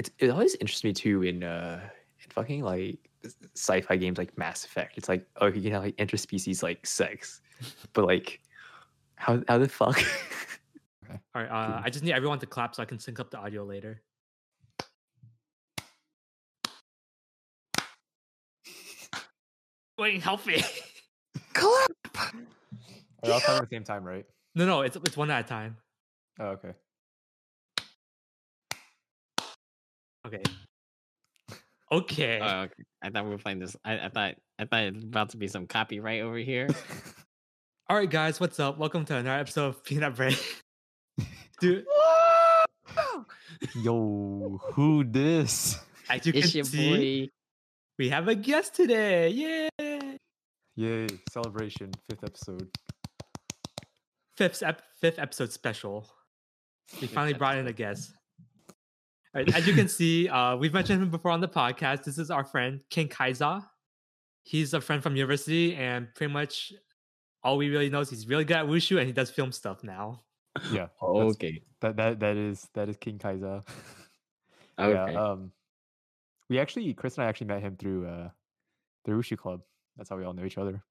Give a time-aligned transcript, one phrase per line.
[0.00, 1.78] it's it always interests me too in uh
[2.24, 2.98] in fucking like
[3.54, 4.96] sci-fi games like Mass Effect.
[4.96, 7.42] It's like oh you can have like interspecies like sex,
[7.92, 8.40] but like
[9.16, 10.02] how how the fuck?
[11.34, 13.36] All right, uh, I just need everyone to clap so I can sync up the
[13.36, 14.00] audio later.
[19.98, 20.64] Wait, help me.
[21.52, 21.90] Clap.
[22.16, 24.24] Are y'all talking at the same time, right?
[24.54, 25.76] no, no, it's it's one at a time.
[26.38, 26.72] Oh, okay.
[30.26, 30.42] Okay.
[31.90, 32.38] Okay.
[32.42, 32.84] Oh, okay.
[33.02, 33.74] I thought we were playing this.
[33.84, 36.68] I, I thought I thought it was about to be some copyright over here.
[37.88, 38.78] All right, guys, what's up?
[38.78, 40.38] Welcome to another episode of Peanut Bread.
[41.60, 41.86] Dude,
[43.82, 45.78] Yo, who this?
[46.08, 47.30] as you can it's your see, boy.
[47.98, 49.30] we have a guest today.
[49.30, 49.68] Yay!
[50.76, 51.06] Yay!
[51.30, 52.68] Celebration, fifth episode.
[54.36, 56.08] Fifth ep- fifth episode special.
[57.00, 58.12] We finally brought in a guest.
[59.32, 62.02] All right, as you can see, uh, we've mentioned him before on the podcast.
[62.02, 63.64] This is our friend KingKaiZaw.
[64.42, 66.72] He's a friend from university, and pretty much
[67.44, 69.84] all we really know is he's really good at wushu, and he does film stuff
[69.84, 70.22] now.
[70.72, 70.88] Yeah.
[71.00, 71.62] Okay.
[71.80, 73.66] That that that is that is KingKaiZaw.
[74.78, 75.12] Okay.
[75.12, 75.20] Yeah.
[75.20, 75.52] Um,
[76.48, 78.30] we actually Qris and I actually met him through uh
[79.04, 79.60] the Wushu Club.
[79.96, 80.82] That's how we all know each other.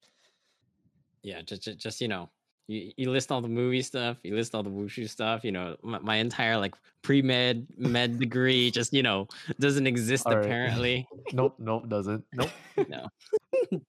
[1.24, 1.42] yeah.
[1.42, 2.30] Just, just, just you know,
[2.70, 4.18] you, you list all the movie stuff.
[4.24, 5.44] You list all the wushu stuff.
[5.44, 9.28] You know, my, my entire like pre med med degree just you know
[9.60, 10.38] doesn't exist right.
[10.38, 11.08] apparently.
[11.34, 12.24] nope, nope, doesn't.
[12.34, 12.52] Nope.
[12.88, 13.08] No.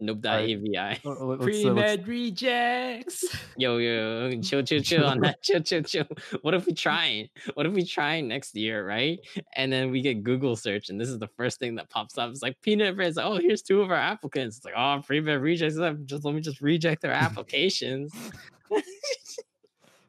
[0.00, 0.18] nope.
[0.26, 0.50] All right.
[0.50, 0.76] AVI.
[0.76, 3.24] Uh, let- let's, uh, let's- Pre med rejects.
[3.56, 5.42] Yo, yo, chill, chill, chill on that.
[5.42, 6.06] Chill, chill, chill.
[6.42, 7.28] What if we try?
[7.54, 9.18] What if we try next year, right?
[9.54, 12.30] And then we get Google search, and this is the first thing that pops up.
[12.30, 13.08] It's like peanut bread.
[13.08, 14.56] It's like, oh, here's two of our applicants.
[14.56, 15.76] It's like, oh, pre-med rejects.
[16.06, 18.12] Just let me just reject their applications.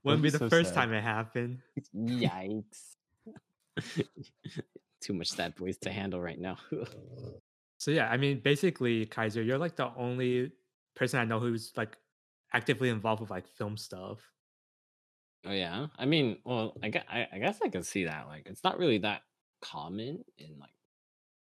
[0.03, 0.75] Wouldn't be be the so first sad.
[0.75, 1.59] time it happened.
[1.95, 2.95] Yikes.
[5.01, 6.57] Too much sad boys to handle right now.
[7.83, 10.53] So yeah, I mean, basically, KaiZaw, you're like the only
[10.95, 11.97] person I know who's like
[12.53, 14.31] actively involved with like film stuff.
[15.45, 18.27] Oh yeah, I mean, well, I guess I, I guess I can see that.
[18.27, 19.23] Like, it's not really that
[19.61, 20.73] common in like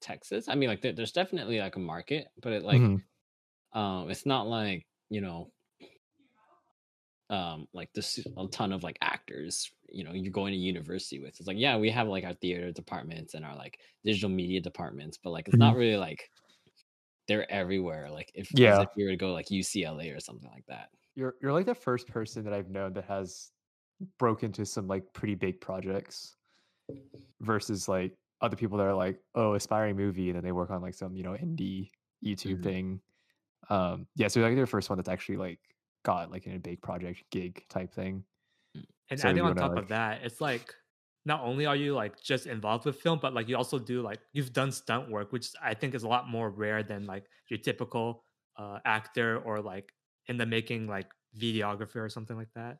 [0.02, 0.48] Texas.
[0.50, 3.08] I mean, like, there, there's definitely like a market, but it like, Mhm.
[3.74, 5.54] um, it's not like you know,
[7.30, 9.70] um, like this a ton of like actors.
[9.90, 11.40] You know, you're going to university with.
[11.40, 15.18] It's like, yeah, we have like our theater departments and our like digital media departments,
[15.18, 16.30] but like, it's not really like
[17.28, 18.10] they're everywhere.
[18.10, 18.82] Like, if Yeah.
[18.82, 20.90] if you were to go like UCLA or something like that.
[21.16, 23.52] You're you're like the first person that I've known that has
[24.20, 26.36] broke into some like pretty big projects
[27.42, 30.82] versus like other people that are like, oh, aspiring movie, and then they work on
[30.82, 31.90] like some, you know, indie
[32.24, 32.64] YouTube Mhm.
[32.64, 33.02] thing.
[33.70, 35.60] Um, yeah, so like they're the first one that's actually like
[36.08, 38.24] got like in a big project gig type thing.
[39.10, 40.74] And So adding on wanna, top like- of that, it's like
[41.26, 44.22] not only are you like just involved with film, but like you also do like
[44.34, 47.60] you've done stunt work, which I think is a lot more rare than like your
[47.60, 48.24] typical
[48.58, 49.94] uh, actor or like
[50.28, 52.80] in the making like videographer or something like that.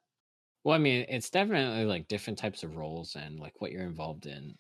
[0.64, 4.26] Well, I mean, it's definitely like different types of roles and like what you're involved
[4.28, 4.56] in.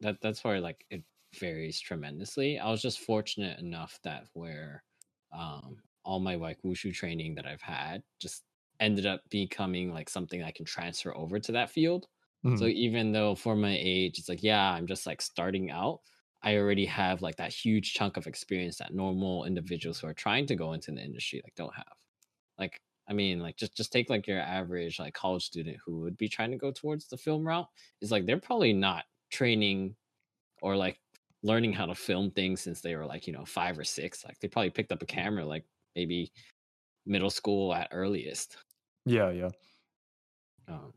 [0.00, 1.02] That that's where like it
[1.38, 2.58] varies tremendously.
[2.58, 4.82] I was just fortunate enough that where
[5.32, 5.76] um
[6.10, 8.44] all my like wushu training that I've had just
[8.80, 12.06] ended up becoming like something I can transfer over to that field.
[12.54, 12.72] So Mhm.
[12.86, 16.00] even though for my age, it's like, yeah, I'm just like starting out,
[16.42, 20.46] I already have like that huge chunk of experience that normal individuals who are trying
[20.46, 21.96] to go into the industry like don't have.
[22.58, 26.16] Like, I mean, like just just take like your average like college student who would
[26.16, 27.68] be trying to go towards the film route
[28.00, 29.96] is like they're probably not training
[30.62, 31.00] or like
[31.42, 34.24] learning how to film things since they were like, you know, five or six.
[34.24, 35.66] Like they probably picked up a camera like
[35.96, 36.32] maybe
[37.06, 38.58] middle school at earliest.
[39.04, 39.50] yeah, yeah.
[40.68, 40.92] Um,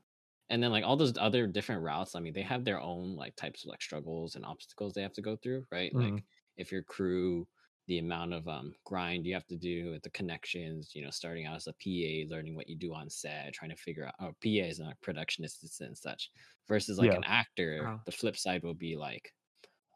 [0.49, 3.35] and then like all those other different routes, I mean, they have their own like
[3.35, 5.93] types of like struggles and obstacles they have to go through, right?
[5.93, 6.17] Mhm.
[6.17, 6.23] Like
[6.57, 7.47] if your crew,
[7.87, 11.45] the amount of um grind you have to do with the connections, you know, starting
[11.45, 14.33] out as a PA, learning what you do on set, trying to figure out oh,
[14.39, 16.31] PA is not production assistant and such,
[16.67, 17.15] versus like Yeah.
[17.15, 17.89] an actor.
[17.89, 17.97] Uh-huh.
[18.05, 19.33] The flip side will be like,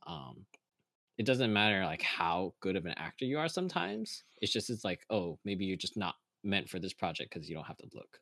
[0.08, 0.46] um,
[1.18, 4.24] it doesn't matter like how good of an actor you are sometimes.
[4.42, 7.56] It's just it's like, oh, maybe you're just not meant for this project because you
[7.56, 8.20] don't have to look.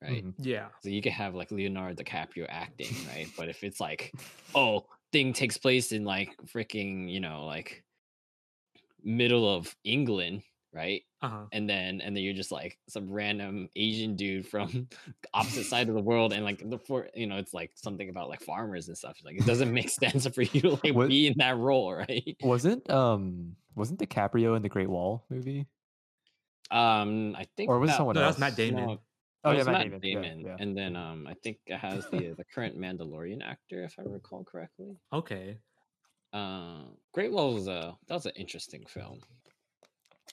[0.00, 0.24] Right.
[0.24, 0.34] Mhm.
[0.38, 0.68] Yeah.
[0.82, 3.26] So you could have like Leonardo DiCaprio acting, right?
[3.36, 4.12] but if it's like,
[4.54, 7.84] oh, thing takes place in like freaking, you know, like
[9.02, 10.42] middle of England,
[10.72, 11.02] right?
[11.20, 11.46] Uh-huh.
[11.50, 14.86] And then and then you're just like some random Asian dude from
[15.34, 18.28] opposite side of the world, and like the for you know, it's like something about
[18.28, 19.16] like farmers and stuff.
[19.24, 22.36] Like it doesn't make sense for you to like What- be in that role, right?
[22.42, 25.66] Wasn't um wasn't DiCaprio in the Great Wall movie?
[26.70, 28.36] Um, I think Or was that- someone No, else?
[28.36, 28.86] that's Matt Damon.
[28.86, 28.92] No,
[29.44, 30.22] Oh Oh, yeah, it's Matt Matt Damon.
[30.22, 30.56] Damon, Yeah, yeah.
[30.58, 34.44] and then um, I think it has the the current Mandalorian actor, if I recall
[34.44, 34.96] correctly.
[35.12, 35.58] Okay.
[36.32, 36.82] Uh,
[37.14, 39.20] Great Wall was a that was an interesting film.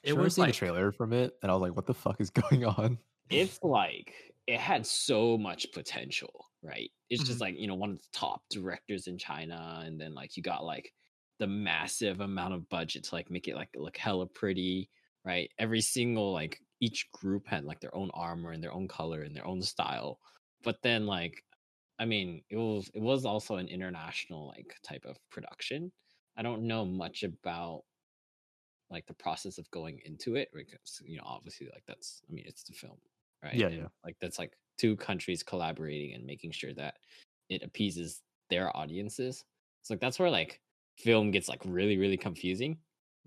[0.05, 2.21] It Sure, was like the trailer from it, and I was like, "What the fuck
[2.21, 2.99] is going on?"
[3.29, 6.91] It's like it had so much potential, right?
[7.09, 7.41] It's just Mhm.
[7.41, 10.63] like you know one of the top directors in China, and then like you got
[10.63, 10.93] like
[11.39, 14.89] the massive amount of budget to like make it like look hella pretty,
[15.25, 15.51] right?
[15.57, 19.35] Every single like each group had like their own armor and their own color and
[19.35, 20.19] their own style,
[20.63, 21.43] but then like
[21.99, 25.91] I mean, it was it was also an international like type of production.
[26.37, 27.83] I don't know much about
[28.89, 32.45] like the process of going into it because you know obviously like that's I mean
[32.47, 32.97] it's the film,
[33.43, 33.55] right?
[33.55, 33.87] Yeah, And, yeah.
[34.03, 36.95] Like that's like two countries collaborating and making sure that
[37.49, 39.43] it appeases their audiences.
[39.83, 40.59] So like that's where like
[40.97, 42.77] film gets like really really confusing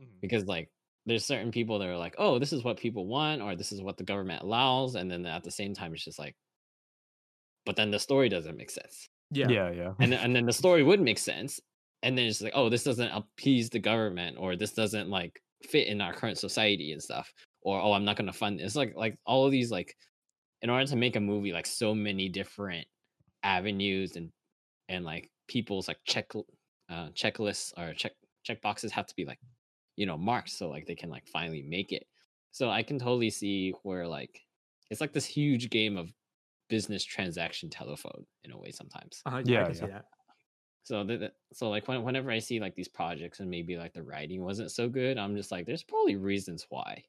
[0.01, 0.19] mm-hmm.
[0.21, 0.71] because like
[1.09, 3.81] there's certain people that are like, oh, this is what people want, or this is
[3.81, 6.37] what the government allows, and then at the same time, it's just like,
[7.65, 9.49] but then the story doesn't make sense, yeah.
[9.49, 9.93] Yeah, yeah.
[10.01, 11.61] and and then the story would make sense,
[12.03, 15.89] and then it's like, oh, this doesn't appease the government, or this doesn't like fit
[15.89, 17.33] in our current society and stuff,
[17.63, 18.61] or oh, I'm not gonna fund.
[18.61, 18.65] It.
[18.65, 19.95] It's like like all of these like,
[20.63, 22.87] in order to make a movie, like so many different
[23.43, 24.31] avenues and
[24.89, 26.27] and like people's like check
[26.91, 28.13] uh checklists or check
[28.43, 29.39] check boxes have to be like
[29.97, 32.05] you know marked so like they can like finally make it
[32.51, 34.41] so i can totally see where like
[34.91, 36.11] it's like this huge game of
[36.69, 40.01] business transaction telephone in a way sometimes Uh, yeah, I Yeah,
[40.91, 41.03] yeah.
[41.05, 41.21] that.
[41.53, 44.43] so so like when, whenever i see like these projects and maybe like the writing
[44.45, 47.03] wasn't so good i'm just like there's probably reasons why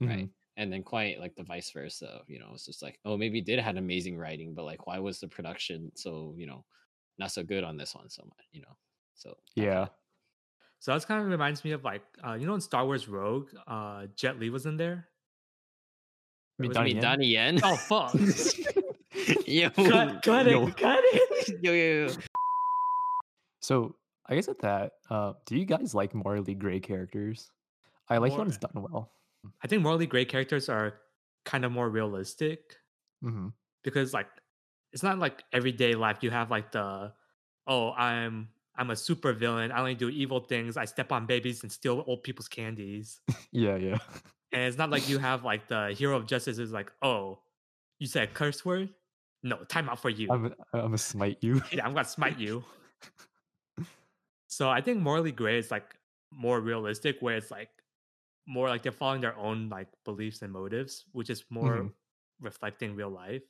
[0.00, 0.30] right Mhm.
[0.56, 3.44] and then quite like the vice versa you know it's just like oh maybe it
[3.46, 6.64] did had amazing writing but like why was the production so you know
[7.18, 8.76] not so good on this one so much you know
[9.14, 9.88] so Yeah.
[10.80, 13.48] So that's kind of reminds me of like uh, you know in Star Wars Rogue,
[13.66, 15.08] uh, Jet Li was in there.
[16.56, 17.02] I mean, was I Donnie Yen?
[17.02, 18.14] Donnie Yen Oh fuck!
[19.48, 20.68] yo cut, cut Yo.
[20.68, 21.58] it, cut it.
[21.64, 22.14] yo, yo, yo.
[23.68, 27.50] So I guess at that, uh, do you guys like morally gray characters?
[28.08, 29.12] I like Mor- when it's done well.
[29.62, 30.94] I think morally gray characters are
[31.44, 32.76] kind of more realistic
[33.22, 33.48] hmm
[33.84, 34.26] because like
[34.92, 36.22] it's not like everyday life.
[36.22, 37.12] You have like the
[37.66, 39.70] oh I'm I'm a super villain.
[39.70, 40.78] I only do evil things.
[40.78, 43.20] I step on babies and steal old people's candies.
[43.52, 43.98] Yeah, yeah.
[44.52, 47.40] And it's not like you have like the hero of justice is like oh
[47.98, 48.88] you said a curse word.
[49.42, 50.28] No, time out for you.
[50.32, 51.60] I'm I'm gonna smite you.
[51.70, 52.64] yeah, I'm gonna smite you.
[54.48, 55.96] So I think morally gray is like
[56.32, 57.70] more realistic, where it's like
[58.46, 61.92] more like they're following their own like beliefs and motives, which is more Mhm.
[62.40, 63.44] reflecting real life.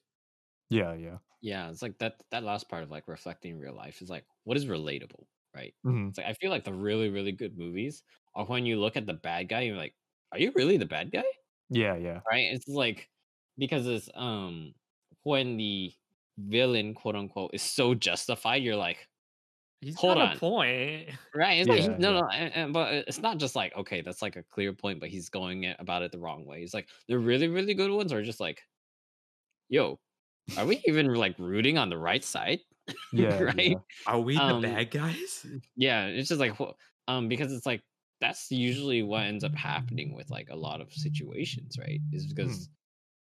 [0.71, 1.19] Yeah, yeah.
[1.41, 4.57] yeah it's like that that last part of like reflecting real life is like what
[4.57, 5.25] is relatable
[5.55, 8.03] right hmm it's like i feel like the really really good movies
[8.35, 9.95] are when you look at the bad guy and you're like
[10.33, 11.25] are you really the bad guy
[11.71, 12.23] Yeah, yeah.
[12.31, 13.09] right it's like
[13.57, 14.75] because it's um
[15.23, 15.93] when the
[16.39, 19.09] villain quote unquote is so justified you're like
[19.81, 20.37] He's Hold got on.
[20.37, 21.09] a point.
[21.35, 22.21] right it's like Yeah, no yeah.
[22.21, 25.09] no and, and- but it's not just like okay that's like a clear point but
[25.09, 28.13] he's going it- about it the wrong way He's like the really really good ones
[28.13, 28.63] are just like
[29.69, 29.99] yo
[30.57, 32.61] are we even like rooting on the right side
[33.13, 33.75] Yeah, right yeah.
[34.07, 35.47] Are we Um, the bad guys?
[35.77, 36.73] yeah it's just like wh-
[37.07, 37.83] um because it's like
[38.21, 42.69] that's usually what ends up happening with like a lot of situations right is because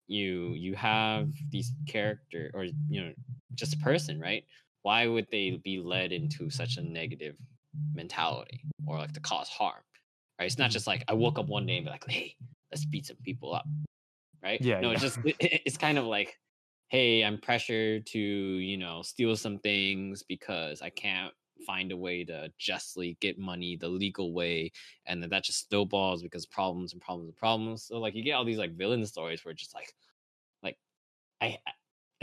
[0.08, 3.12] you you have these character or you know
[3.54, 4.44] just a person right
[4.82, 7.36] why would they be led into such a negative
[7.94, 9.82] mentality or like to cause harm
[10.38, 10.72] right it's not Mhm.
[10.72, 12.36] just like i woke up one day and be like hey
[12.70, 13.66] let's beat some people up
[14.42, 14.92] right Yeah, no yeah.
[14.92, 16.38] it's just it, it- it's kind of like
[16.88, 21.34] hey i'm pressured to you know steal some things because i can't
[21.66, 24.70] find a way to justly get money the legal way
[25.06, 28.32] and then that just snowballs because problems and problems and problems so like you get
[28.32, 29.94] all these like villain stories where it's just like
[30.62, 30.78] like
[31.40, 31.72] i I-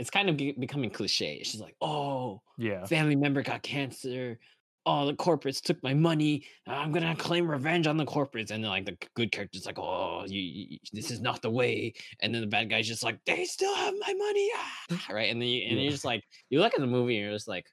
[0.00, 2.88] it's kind of becoming cliche She's like oh Yeah.
[2.88, 4.38] family member got cancer.
[4.86, 6.46] Oh, the corporates took my money.
[6.66, 8.50] I'm gonna claim revenge on the corporates.
[8.50, 11.92] And then like the good character's like, oh, you, you, this is not the way.
[12.20, 15.06] And then the bad guy's just like, they still have my money, ah!
[15.10, 15.30] right?
[15.30, 15.82] And then you, and Yeah.
[15.82, 17.66] you're just like, you look at the movie and you're just like,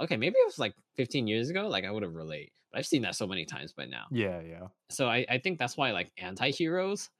[0.00, 2.52] okay, maybe it was like 15 years ago, like I would have relate.
[2.72, 4.06] But I've seen that so many times by now.
[4.10, 4.68] Yeah, yeah.
[4.90, 7.10] So I, I think that's why like anti-heroes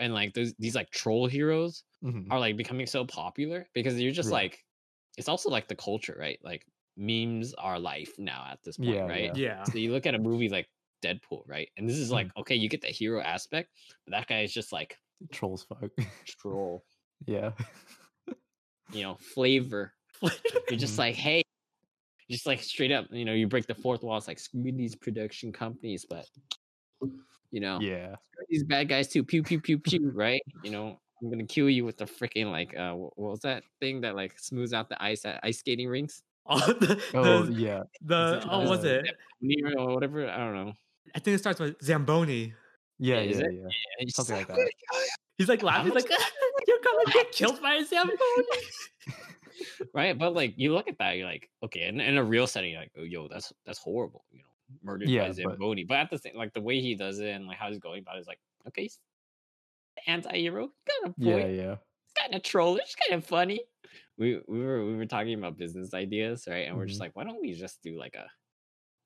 [0.00, 4.12] and like those these like troll heroes hmm are like becoming so popular because you're
[4.12, 4.32] just Yeah.
[4.32, 4.64] like
[5.18, 6.66] it's also like the culture right like
[6.96, 9.64] memes are life now at this point Yeah, right Yeah.
[9.64, 10.68] so you look at a movie like
[11.02, 13.70] deadpool right and this is like okay you get the hero aspect
[14.04, 14.98] but that guy is just like
[15.32, 15.90] Trolls fuck.
[16.24, 16.84] troll
[17.26, 17.52] yeah.
[18.92, 19.94] you know flavor
[20.68, 20.98] you're just Mhm.
[20.98, 21.42] like hey
[22.30, 24.96] just like straight up you know you break the fourth wall it's like screw these
[24.96, 26.26] production companies but
[27.50, 28.16] you know Yeah.
[28.48, 31.84] these bad guys too pew pew pew pew right you know I'm gonna kill you
[31.84, 35.24] with the freaking like uh what was that thing that like smooths out the ice
[35.24, 36.22] at ice skating rinks?
[36.46, 37.82] Oh, the, Oh the, yeah.
[38.02, 39.16] the it- oh, was uh, it?
[39.40, 40.28] Nero or whatever.
[40.28, 40.72] I don't know.
[41.14, 42.54] I think it starts with Zamboni.
[42.98, 43.52] Yeah, is yeah, it?
[43.54, 43.68] yeah.
[43.98, 44.56] He's Something just like that.
[44.56, 45.92] gonna kill you." He's like laughing.
[45.92, 46.10] He's like,
[46.66, 48.16] "You're gonna get killed by a Zamboni."
[49.94, 50.18] right?
[50.18, 52.80] But like you look at that, you're like, okay, in, in a real setting, you're
[52.80, 54.44] like, oh, yo, that's that's horrible, you know,
[54.82, 55.84] murdered Yeah, by but- Zamboni.
[55.84, 58.00] But at the same, like the way he does it and like how he's going
[58.02, 58.98] about it is like, okay, he's
[60.06, 61.76] anti-hero, kind of Yeah, point, yeah.
[62.18, 63.60] kind of trollish, kind of funny.
[64.18, 66.66] We we were we were talking about business ideas, right?
[66.68, 67.04] And we're just Mhm.
[67.04, 68.30] like, why don't we just do like a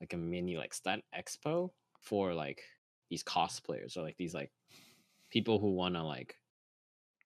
[0.01, 2.63] like a mini like stunt expo for like
[3.11, 4.51] these cosplayers or like these like
[5.31, 6.37] people who want to like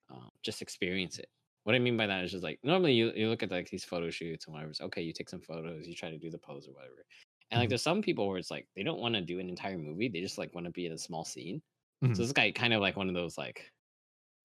[0.09, 1.29] um, just experience it.
[1.63, 3.83] What I mean by that is just like normally you, you look at like these
[3.83, 4.71] photo shoots and whatever.
[4.71, 7.05] It's okay, you take some photos, you try to do the pose or whatever.
[7.51, 7.69] And like Mhm.
[7.69, 10.21] there's some people where it's like they don't want to do an entire movie, they
[10.21, 11.61] just like want to be in a small scene.
[12.01, 12.13] Mhm.
[12.13, 13.71] So this guy kind of like one of those like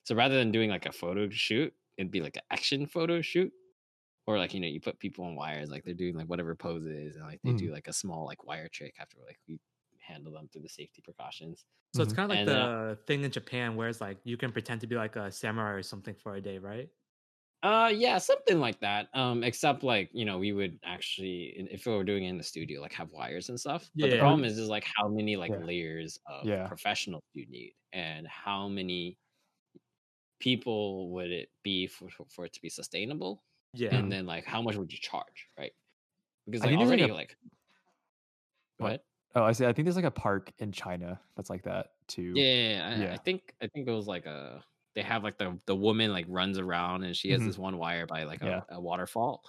[0.04, 3.52] so rather than doing like a photo shoot, it'd be like an action photo shoot.
[4.26, 7.16] Or like, you know, you put people on wires, like they're doing like whatever poses
[7.16, 9.61] and like they do like a small like wire trick after like we
[10.00, 11.66] handle them through the safety precautions.
[11.92, 12.14] So it's Mhm.
[12.14, 14.80] kind of like And, the uh, thing in Japan where it's like you can pretend
[14.80, 16.90] to be like a samurai or something for a day, right?
[17.64, 19.09] Uh, yeah, something like that.
[19.14, 22.44] Um, except like you know, we would actually, if we were doing it in the
[22.44, 23.90] studio, like have wires and stuff.
[23.97, 25.64] But the problem is, is like how many like Yeah.
[25.64, 26.66] layers of Yeah.
[26.68, 29.18] professionals you need, and how many
[30.40, 33.42] people would it be for for- it to be sustainable,
[33.73, 33.94] Yeah.
[33.97, 35.73] and then like how much would you charge, right?
[36.44, 37.35] Because I like already a- like,
[38.76, 38.90] What?
[38.90, 39.04] what?
[39.37, 39.64] Oh, I see.
[39.64, 42.35] I think there's like a park in China that's like that too.
[42.37, 44.62] Yeah, yeah, yeah, I, I think I think it was like a
[44.94, 47.44] they have like the the woman like runs around and she has Mhm.
[47.44, 48.64] this one wire by like a, Yeah.
[48.70, 49.42] a waterfall.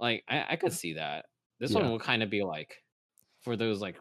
[0.00, 1.26] Like I, I could see that.
[1.60, 1.76] This Yeah.
[1.76, 2.84] one will kind of be like
[3.42, 3.98] for those like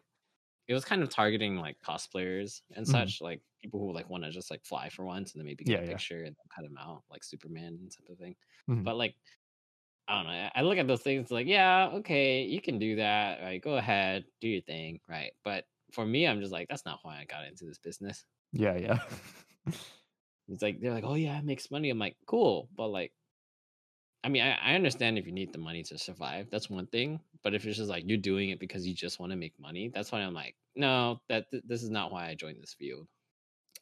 [0.68, 2.88] it was kind of targeting like cosplayers and Mhm.
[2.88, 5.66] such, like people who like want to just like fly for once and then maybe
[5.66, 8.36] get Yeah, a picture and cut them out like Superman and type of thing.
[8.68, 8.86] Mhm.
[8.86, 9.16] But like
[10.08, 10.32] I don't know.
[10.40, 13.42] I- I look at those things like, yeah, okay, you can do that.
[13.42, 15.34] Right, go ahead, do your thing, right?
[15.44, 18.26] But for me, I'm just like, that's not why I got into this business.
[18.52, 19.00] Yeah, yeah.
[20.48, 21.90] It's like they're like, oh yeah, it makes money.
[21.90, 23.14] I'm like, cool, but like,
[24.24, 27.20] I mean, I, I understand if you need the money to survive, that's one thing.
[27.42, 29.90] But if it's just like you're doing it because you just want to make money,
[29.90, 33.08] that's why I'm like, no, that th- this is not why I joined this field.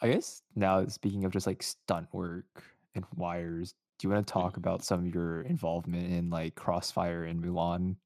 [0.02, 2.64] I guess now speaking of just like stunt work
[2.96, 7.24] and wires, do you want to talk about some of your involvement in like Crossfire
[7.24, 7.98] and Mulan?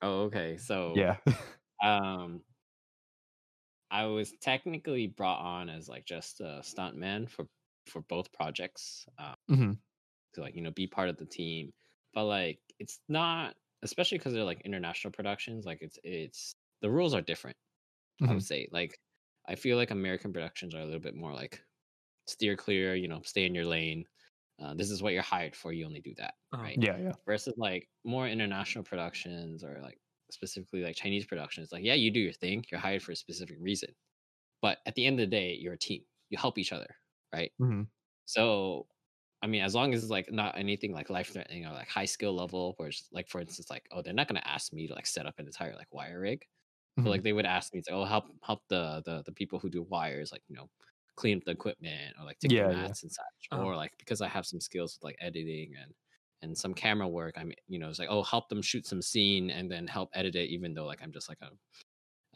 [0.00, 0.56] Oh, okay.
[0.56, 1.18] So Yeah.
[1.82, 2.44] um,
[3.92, 7.46] I was technically brought on as like just a stuntman for
[7.86, 9.06] for both projects.
[9.18, 9.72] Um, hmm
[10.34, 11.72] to like you know be part of the team
[12.14, 17.14] but like it's not especially because they're like international productions like it's it's the rules
[17.14, 17.56] are different
[18.26, 18.34] i Mhm.
[18.34, 18.98] would say like
[19.48, 21.62] i feel like american productions are a little bit more like
[22.26, 24.06] steer clear you know stay in your lane
[24.60, 26.70] uh, this is what you're hired for you only do that Uh-huh.
[26.70, 27.16] right Yeah, yeah.
[27.26, 29.98] versus like more international productions or like
[30.30, 33.56] specifically like chinese productions like yeah you do your thing you're hired for a specific
[33.60, 33.94] reason
[34.62, 36.96] but at the end of the day you're a team you help each other
[37.32, 37.84] right Mhm.
[38.26, 38.86] so,
[39.42, 42.04] I mean, as long as it's like not anything like life threatening or like high
[42.06, 44.94] skill level, where it's like, for instance, like, oh, they're not gonna ask me to
[44.94, 46.46] like set up an entire like wire rig,
[47.02, 47.12] but Mhm.
[47.12, 49.82] like they would ask me to, oh, help help the the the people who do
[49.82, 50.70] wires, like you know,
[51.16, 52.92] clean up the equipment or like take Yeah, the yeah.
[52.92, 53.66] mats and such, Uh-huh.
[53.66, 55.92] or like because I have some skills with like editing and
[56.42, 59.50] and some camera work, I'm you know, it's like, oh, help them shoot some scene
[59.50, 61.50] and then help edit it, even though like I'm just like a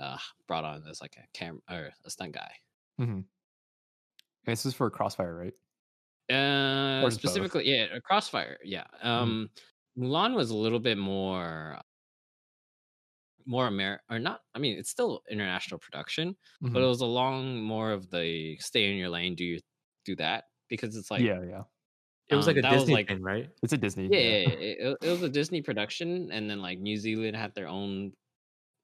[0.03, 2.53] uh brought on as like a cam or a stunt guy.
[2.99, 3.29] Mhm.
[4.47, 5.53] This is for Crossfire, right?
[6.31, 7.15] Uh, Or both?
[7.15, 8.59] specifically, yeah, Crossfire.
[8.65, 8.85] Yeah.
[9.03, 9.51] Um,
[9.99, 11.81] Mulan was a little bit more,
[13.47, 14.41] more Amer or not.
[14.55, 16.89] I mean, it's still international production, but it Mhm.
[16.89, 19.61] was along more of the stay in your lane, do you
[20.05, 21.63] do that because it's like yeah, yeah.
[22.29, 23.49] It was um, like a Disney like- thing, right?
[23.63, 24.09] It's a Disney.
[24.11, 24.49] yeah, yeah, yeah,
[24.91, 28.13] it, it was a Disney production, and then like New Zealand had their own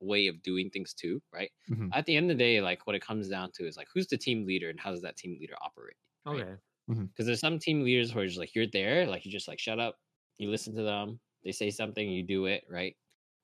[0.02, 1.50] way of doing things too, right?
[1.68, 1.92] Mhm.
[1.92, 4.08] At the end of the day, like what it comes down to is like who's
[4.08, 5.96] the team leader and how does that team leader operate?
[6.32, 6.46] right?
[6.88, 7.08] Okay.
[7.14, 9.78] because there's some team leaders where it's like you're there, like you just like shut
[9.80, 9.96] up,
[10.38, 12.96] you listen to them, they say something, you do it, right?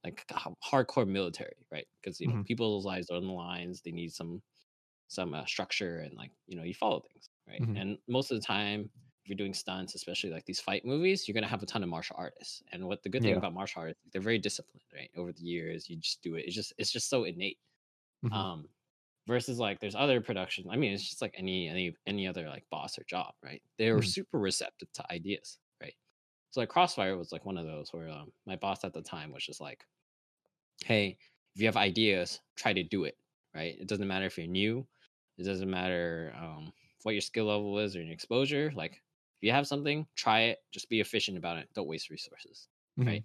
[0.05, 0.25] Like
[0.65, 1.87] hardcore military, right?
[2.01, 2.47] Because you know Mhm.
[2.47, 4.43] people's lives are on the lines, they need some
[5.09, 7.63] some uh, structure and like you know you follow things, right?
[7.63, 7.77] Mhm.
[7.77, 8.91] And most of the time,
[9.29, 12.17] you're doing stunts, especially like these fight movies, you're gonna have a ton of martial
[12.19, 12.63] artists.
[12.73, 13.39] And what the good thing Yeah.
[13.39, 15.11] about martial arts, they're very disciplined, right?
[15.17, 16.47] Over the years, you just do it.
[16.47, 17.59] It's just it's just so innate
[18.23, 18.49] Mhm.
[18.51, 18.69] um
[19.27, 22.65] versus like there's other productions i mean it's just like any any any other like
[22.71, 24.03] boss or job right they're Mhm.
[24.03, 25.95] super receptive to ideas right
[26.51, 29.33] so like crossfire was like one of those where um, my boss at the time
[29.33, 29.85] was just like
[30.85, 31.19] hey
[31.55, 33.19] if you have ideas try to do it
[33.55, 34.87] right it doesn't matter if you're new
[35.37, 39.03] it doesn't matter um what your skill level is or your exposure like
[39.41, 40.59] if you have something, try it.
[40.73, 41.69] Just be efficient about it.
[41.75, 42.69] Don't waste resources.
[42.99, 43.25] Mhm.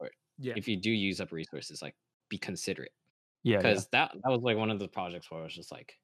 [0.00, 0.12] Right.
[0.38, 0.56] Yeah.
[0.56, 1.96] If you do use up resources, like
[2.28, 2.92] be considerate
[3.42, 3.62] Yeah, yeah.
[3.62, 5.98] because that that was like one of the projects where I was just like,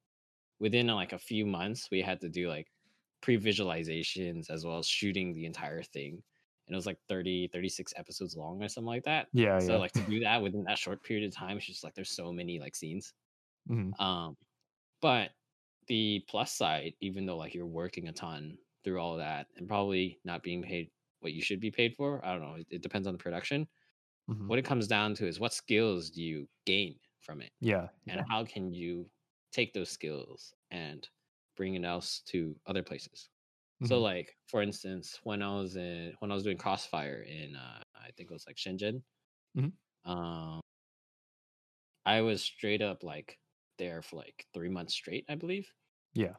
[0.61, 2.73] within like a few months, we had to do like
[3.23, 6.23] pre-visualizations as well as shooting the entire thing,
[6.69, 9.29] and it was like 30, 36 episodes long or something like that.
[9.33, 9.79] yeah, so yeah.
[9.79, 12.33] like to do that within that short period of time, it's just like there's so
[12.33, 13.15] many like scenes.
[13.69, 13.97] Mhm.
[14.01, 14.37] Um,
[15.03, 15.33] but
[15.89, 20.21] the plus side, even though like you're working a ton through all that and probably
[20.25, 22.57] not being paid what you should be paid for, I don't know.
[22.57, 23.69] It, it depends on the production.
[24.29, 24.49] Mhm.
[24.49, 28.21] What it comes down to is what skills do you gain from it, Yeah, and
[28.21, 28.27] yeah.
[28.31, 29.11] how can you
[29.53, 31.09] take those skills and
[31.57, 33.31] bring it else to other places.
[33.83, 34.03] So Mhm.
[34.03, 38.13] like for instance, when I was in when I was doing Crossfire in uh, I
[38.13, 39.03] think it was like Shenzhen,
[39.55, 39.77] Mhm.
[40.05, 40.61] um,
[42.07, 43.39] I was straight up like
[43.77, 45.71] there for like three months straight, I believe.
[46.15, 46.37] Yeah.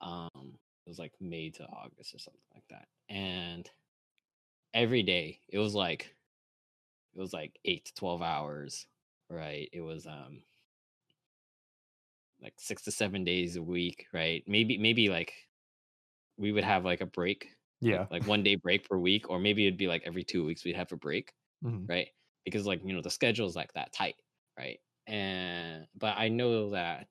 [0.00, 3.70] Um, it was like May to August or something like that, and
[4.74, 6.16] every day it was like
[7.14, 8.86] it was like eight to twelve hours,
[9.30, 9.68] right?
[9.72, 10.44] It was um
[12.40, 14.42] like six to seven days a week, right?
[14.46, 15.34] Maybe maybe like
[16.36, 18.08] we would have like a break Yeah.
[18.10, 20.76] like, one day break per week or maybe it'd be like every two weeks we'd
[20.76, 21.88] have a break Mhm.
[21.88, 22.08] right
[22.44, 24.16] because like you know the schedule is like that tight
[24.58, 27.08] right and but i know that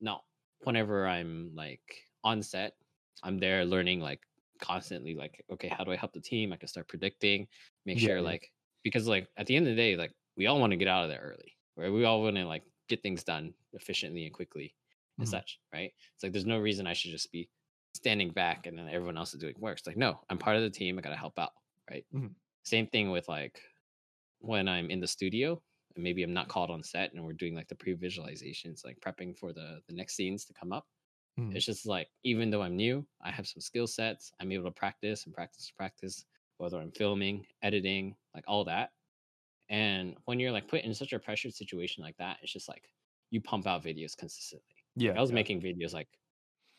[0.00, 0.20] no
[0.60, 2.76] whenever i'm like on set
[3.22, 4.26] i'm there learning like
[4.60, 6.52] constantly like okay how do i help the team?
[6.52, 7.46] I can start predicting
[7.86, 10.58] make Yeah, sure like because like at the end of the day like we all
[10.60, 11.90] want to get out of there early right?
[11.92, 14.74] We all want to like get things done efficiently and quickly
[15.20, 15.28] and Mhm.
[15.28, 15.92] such right?
[16.14, 17.50] It's like there's no reason i should just be
[17.94, 19.78] standing back and then everyone else is doing work.
[19.78, 21.52] It's like no i'm part of the team i gotta help out
[21.90, 22.04] right?
[22.10, 22.34] Mhm.
[22.64, 23.62] same thing with like
[24.40, 25.62] when i'm in the studio
[25.94, 29.36] and maybe i'm not called on set and we're doing like the pre-visualizations like prepping
[29.36, 30.86] for the the next scenes to come up
[31.38, 31.52] Mhm.
[31.54, 34.70] it's just like even though i'm new i have some skill sets i'm able to
[34.72, 36.26] practice and practice and practice
[36.58, 38.90] whether i'm filming editing like all that
[39.68, 42.90] and when you're like put in such a pressured situation like that it's just like
[43.30, 44.66] you pump out videos consistently
[44.96, 45.12] Yeah.
[45.12, 45.34] like, i was yeah.
[45.34, 46.08] making videos like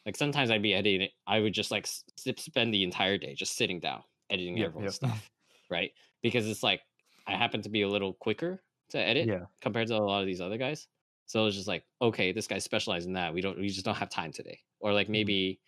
[0.06, 3.56] like sometimes i'd be editing it i would just like spend the entire day just
[3.56, 4.96] sitting down editing Yep, everyone's yep.
[4.96, 5.30] stuff
[5.70, 6.82] right because it's like
[7.28, 9.48] i happen to be a little quicker to edit Yeah.
[9.62, 10.88] compared to a lot of these other guys
[11.30, 13.96] so it's just like okay this guy specialized in that we don't we just don't
[13.98, 15.14] have time today or like Mhm.
[15.14, 15.62] maybe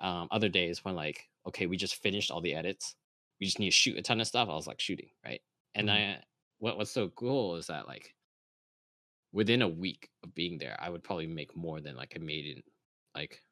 [0.00, 2.96] um other days when like okay we just finished all the edits
[3.40, 5.42] we just need to shoot a ton of stuff i was like shooting right
[5.76, 5.92] and Mhm.
[5.92, 6.24] i
[6.58, 8.16] what what's so cool is that like
[9.32, 12.46] within a week of being there i would probably make more than like i made
[12.56, 12.62] in
[13.14, 13.42] like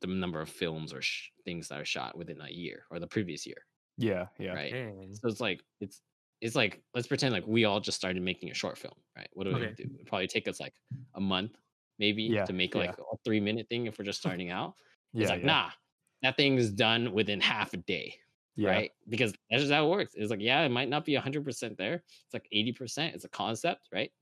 [0.00, 3.08] the number of films or sh- things that are shot within a year or the
[3.08, 3.66] previous year
[3.98, 4.28] Yeah.
[4.38, 4.54] Yeah.
[4.54, 5.14] right Dang.
[5.14, 6.02] so it's like it's
[6.42, 9.44] it's like let's pretend like we all just started making a short film right what
[9.44, 9.74] do we Okay.
[9.76, 10.74] do it'd probably take us like
[11.14, 11.52] a month
[11.98, 12.82] maybe Yeah, to make yeah.
[12.82, 14.74] like a three minute thing if we're just starting out
[15.14, 15.22] Yeah.
[15.22, 15.46] it's like yeah.
[15.46, 15.70] nah
[16.22, 18.16] that thing is done within half a day
[18.56, 18.70] yeah.
[18.70, 21.76] right because that's just how it works it's like yeah it might not be 100%
[21.78, 24.12] there it's like 80% it's a concept right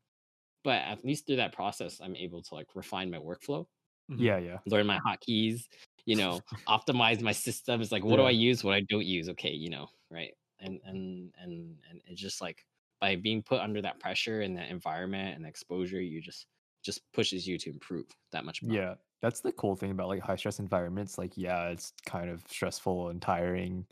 [0.64, 3.66] but at least through that process i'm able to like refine my workflow
[4.10, 4.18] Mhm.
[4.20, 4.38] Yeah.
[4.38, 4.58] Yeah.
[4.66, 5.68] learn my hotkeys,
[6.04, 7.80] you know, optimize my system.
[7.80, 8.64] It's like, what do I use?
[8.64, 9.28] What I don't use?
[9.28, 10.34] Okay, you know, right?
[10.60, 12.66] And and and and it's just like
[13.00, 16.46] by being put under that pressure and that environment and exposure, you just
[16.82, 18.78] just pushes you to improve that much more.
[18.78, 21.18] Yeah, that's the cool thing about like high stress environments.
[21.18, 23.86] Like, yeah, it's kind of stressful and tiring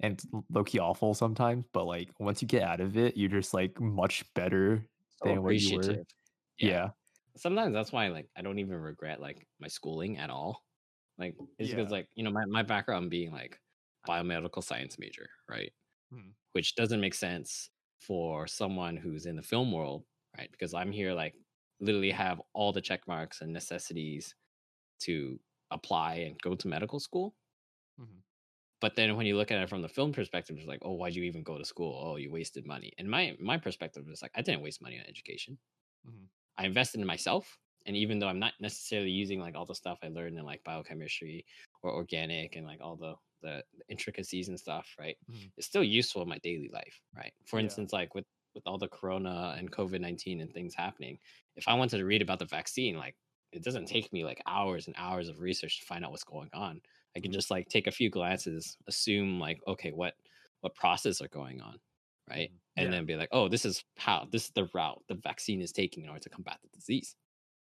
[0.00, 3.54] and low key awful sometimes, but like once you get out of it, you're just
[3.54, 4.86] like much better
[5.18, 6.00] So than what you were.
[6.00, 6.06] appreciative.
[6.58, 6.92] Yeah.
[7.36, 10.64] Sometimes that's why like I don't even regret like my schooling at all.
[11.18, 11.92] Like it's because Yeah.
[11.92, 13.60] like, you know, my, my background being like
[14.06, 15.72] biomedical science major, right?
[16.10, 16.34] Mhm.
[16.52, 17.70] which doesn't make sense
[18.00, 20.04] for someone who's in the film world,
[20.36, 20.50] right?
[20.50, 21.36] Because I'm here like
[21.80, 24.34] literally have all the check marks and necessities
[25.00, 27.36] to apply and go to medical school.
[27.96, 28.20] Mhm.
[28.80, 31.14] But then when you look at it from the film perspective, it's like, oh, why'd
[31.14, 31.98] you even go to school?
[32.02, 32.92] Oh, you wasted money.
[32.98, 35.58] And my my perspective is like, I didn't waste money on education.
[36.04, 36.30] Mhm.
[36.58, 37.58] I invested in myself.
[37.86, 40.64] And even though I'm not necessarily using like all the stuff I learned in like
[40.64, 41.46] biochemistry
[41.82, 45.16] or organic and like all the the intricacies and stuff, right?
[45.28, 45.50] Mhm.
[45.56, 47.32] It's still useful in my daily life, right?
[47.46, 47.60] For Yeah.
[47.60, 51.18] instance, like with with all the corona and COVID nineteen and things happening,
[51.56, 53.16] if I wanted to read about the vaccine, like
[53.52, 56.50] it doesn't take me like hours and hours of research to find out what's going
[56.52, 56.80] on.
[57.16, 60.14] I can just like take a few glances, assume like, okay, what
[60.60, 61.80] what process are going on,
[62.28, 62.50] right?
[62.50, 62.60] Mhm.
[62.76, 62.92] And Yeah.
[62.92, 66.04] then be like, oh, this is how this is the route the vaccine is taking
[66.04, 67.16] in order to combat the disease,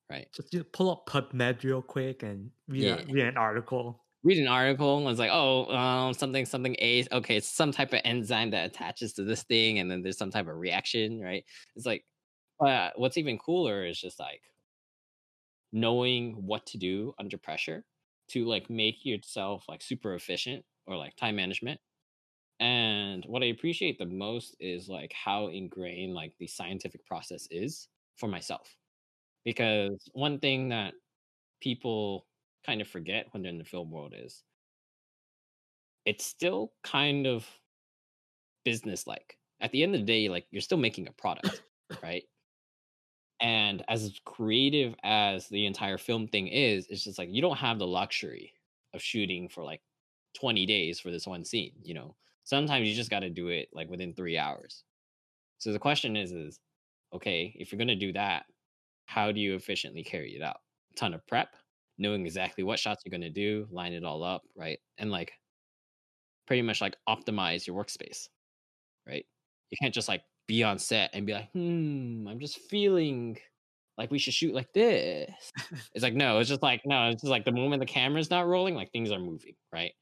[0.10, 0.30] right?
[0.34, 4.06] Just you pull up PubMed real quick and read, a- read an article.
[4.24, 7.06] Read an article and it's like, oh, um, something, something A.
[7.12, 10.32] Okay, it's some type of enzyme that attaches to this thing, and then there's some
[10.32, 11.44] type of reaction, right?
[11.76, 12.06] It's like,
[12.66, 14.42] uh, what's even cooler is just like
[15.72, 17.86] knowing what to do under pressure
[18.30, 21.80] to like make yourself like super efficient or like time management.
[22.60, 27.90] And what I appreciate the most is like how ingrained like the scientific process is
[28.18, 28.76] for myself.
[29.46, 30.94] Because one thing that
[31.62, 32.28] people
[32.66, 34.44] kind of forget when they're in the film world is
[36.06, 37.46] it's still kind of
[38.66, 39.38] business like.
[39.60, 41.62] At the end of the day, like you're still making a product,
[42.02, 42.24] right?
[43.40, 47.80] And as creative as the entire film thing is, it's just like you don't have
[47.80, 48.54] the luxury
[48.94, 49.82] of shooting for like
[50.36, 52.16] 20 days for this one scene, you know.
[52.44, 54.84] Sometimes you just got to do it like within 3 hours.
[55.60, 56.60] So the question is is
[57.14, 58.46] okay, if you're going to do that,
[59.06, 60.62] how do you efficiently carry it out?
[60.92, 61.56] A ton of prep,
[62.02, 64.80] knowing exactly what shots you're going to do, line it all up, right?
[64.98, 65.32] And like
[66.48, 68.28] pretty much like optimize your workspace,
[69.08, 69.26] right?
[69.70, 73.38] You can't just like be on set and be like, hmm, I'm just feeling
[73.98, 75.30] like we should shoot like this.
[75.94, 78.48] it's like, no, it's just like, no, it's just like the moment the camera's not
[78.48, 79.94] rolling, like things are moving, right?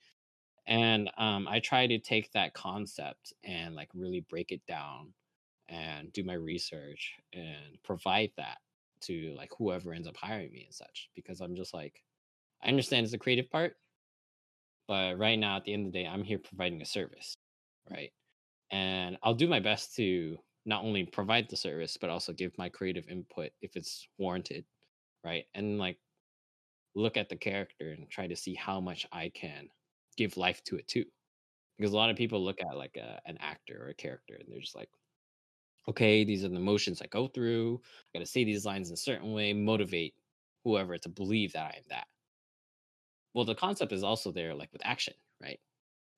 [0.66, 5.14] And um, I try to take that concept and like really break it down
[5.68, 8.58] and do my research and provide that
[9.02, 12.04] to like whoever ends up hiring me and such because I'm just like,
[12.64, 13.76] I understand it's the creative part,
[14.90, 17.38] but right now, at the end of the day, I'm here providing a service,
[17.92, 18.12] right?
[18.72, 22.70] And I'll do my best to not only provide the service, but also give my
[22.70, 24.66] creative input if it's warranted,
[25.24, 25.46] right?
[25.54, 25.98] And like
[26.96, 29.70] look at the character and try to see how much I can
[30.18, 31.06] give life to it too.
[31.78, 34.46] Because a lot of people look at like a, an actor or a character and
[34.50, 34.90] they're just like,
[35.90, 37.82] okay, these are the emotions I go through.
[37.84, 40.16] I got to say these lines in a certain way, motivate
[40.64, 42.08] whoever to believe that I am that
[43.34, 45.60] well the concept is also there like with action right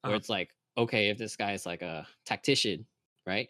[0.04, 0.18] where Uh-huh.
[0.18, 2.88] it's like okay if this guy is like a tactician
[3.28, 3.50] right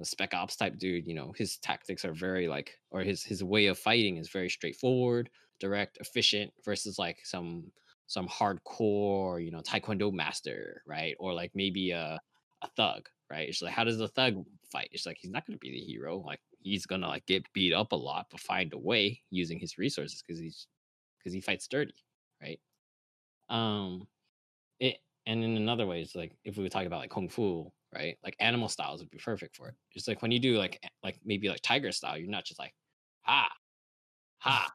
[0.00, 3.44] a spec ops type dude you know his tactics are very like or his his
[3.44, 7.72] way of fighting is very straightforward direct efficient versus like some
[8.06, 12.20] some hardcore you know taekwondo master right or like maybe a
[12.62, 13.48] a thug right?
[13.48, 14.88] It's like how does the thug fight?
[14.92, 17.50] It's like he's not going to be the hero like he's going to like get
[17.52, 20.66] beat up a lot but find a way using his resources because he's
[21.18, 21.94] because he fights dirty
[22.42, 22.60] right?
[23.50, 24.08] Um
[24.80, 27.72] it and in another way it's like if we were talking about like kung fu
[27.94, 28.18] right?
[28.24, 29.74] Like animal styles would be perfect for it.
[29.94, 32.74] It's like when you do like like maybe like tiger style you're not just like
[33.22, 33.50] ha
[34.38, 34.70] ha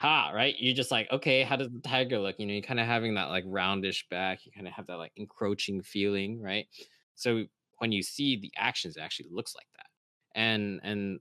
[0.00, 0.54] ha right?
[0.58, 2.36] You're just like okay how does the tiger look?
[2.38, 4.96] You know you're kind of having that like roundish back you kind of have that
[4.98, 6.66] like encroaching feeling right?
[7.14, 7.46] So
[7.78, 10.40] when you see the actions it actually looks like that.
[10.40, 11.20] And and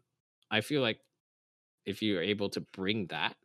[0.52, 1.00] i feel like
[1.86, 3.36] if you're able to bring that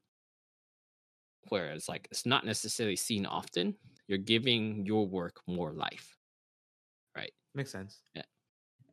[1.48, 3.74] where it's like it's not necessarily seen often
[4.06, 6.16] you're giving your work more life
[7.16, 7.32] right?
[7.54, 8.02] Makes sense.
[8.14, 8.24] and,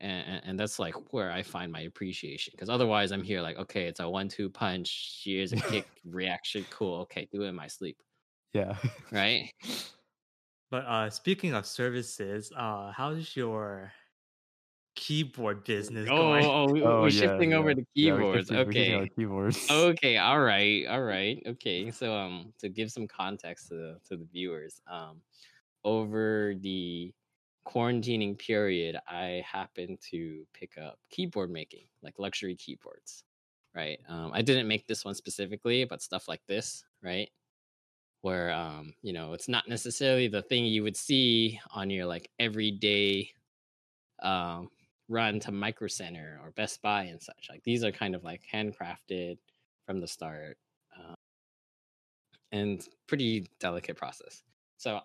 [0.02, 3.86] and, and that's like where i find my appreciation because otherwise i'm here like okay
[3.86, 7.98] it's a one-two punch here's a kick reaction cool okay do it in my sleep.
[8.54, 8.76] Yeah.
[9.12, 9.52] right?
[10.72, 13.92] But uh speaking of services, uh how's your
[15.00, 16.46] keyboard business oh, going?
[16.46, 17.76] oh, we, Oh, we're yeah, shifting over yeah.
[17.76, 19.68] to keyboards shifting- okay keyboards.
[19.72, 24.18] okay all right all right okay so um to give some context to the to
[24.18, 25.22] the viewers um
[25.86, 27.14] over the
[27.66, 33.24] quarantining period i happened to pick up keyboard making like luxury keyboards
[33.74, 37.30] right um i didn't make this one specifically but stuff like this right
[38.22, 42.30] where um you know it's not necessarily the thing you would see on your like
[42.40, 43.30] everyday
[44.24, 44.68] um
[45.10, 48.42] run to micro center or best buy and such like these are kind of like
[48.54, 49.38] handcrafted
[49.86, 50.58] from the start
[50.98, 51.16] um,
[52.52, 54.44] and pretty delicate process
[54.78, 55.02] so uh,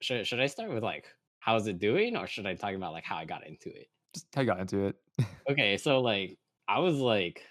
[0.00, 1.06] should, should i start with like
[1.40, 4.26] how's it doing or should i talk about like how i got into it Just
[4.34, 4.96] how I got into it.
[5.50, 7.42] okay so like i was like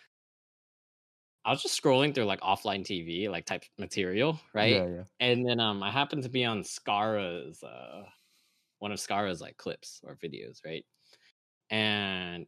[1.45, 5.03] i was just scrolling through like offline tv like type material right Yeah, yeah.
[5.19, 8.03] and then um i happened to be on Scarra's uh
[8.79, 10.85] one of Scarra's like clips or videos right
[11.69, 12.45] and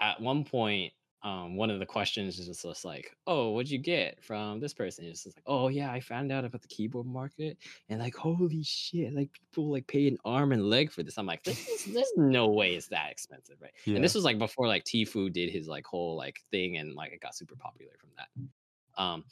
[0.00, 0.92] at one point
[1.24, 4.74] um one of the questions is just, just like oh what'd you get from this
[4.74, 7.56] person it's just like oh yeah i found out about the keyboard market
[7.88, 11.26] and like holy shit like people like pay an arm and leg for this i'm
[11.26, 13.94] like this is, there's no way it's that expensive right Yeah.
[13.96, 17.12] and this was like before like Tfue did his like whole like thing and like
[17.12, 19.00] it got super popular from that.
[19.02, 19.24] Um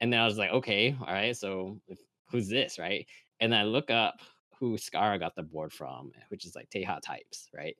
[0.00, 1.98] and then I was like, okay, all right, so if-
[2.30, 3.04] who's this, right?
[3.40, 4.20] And I look up
[4.60, 7.76] who Scarra got the board from, which is like Taeha Types, right?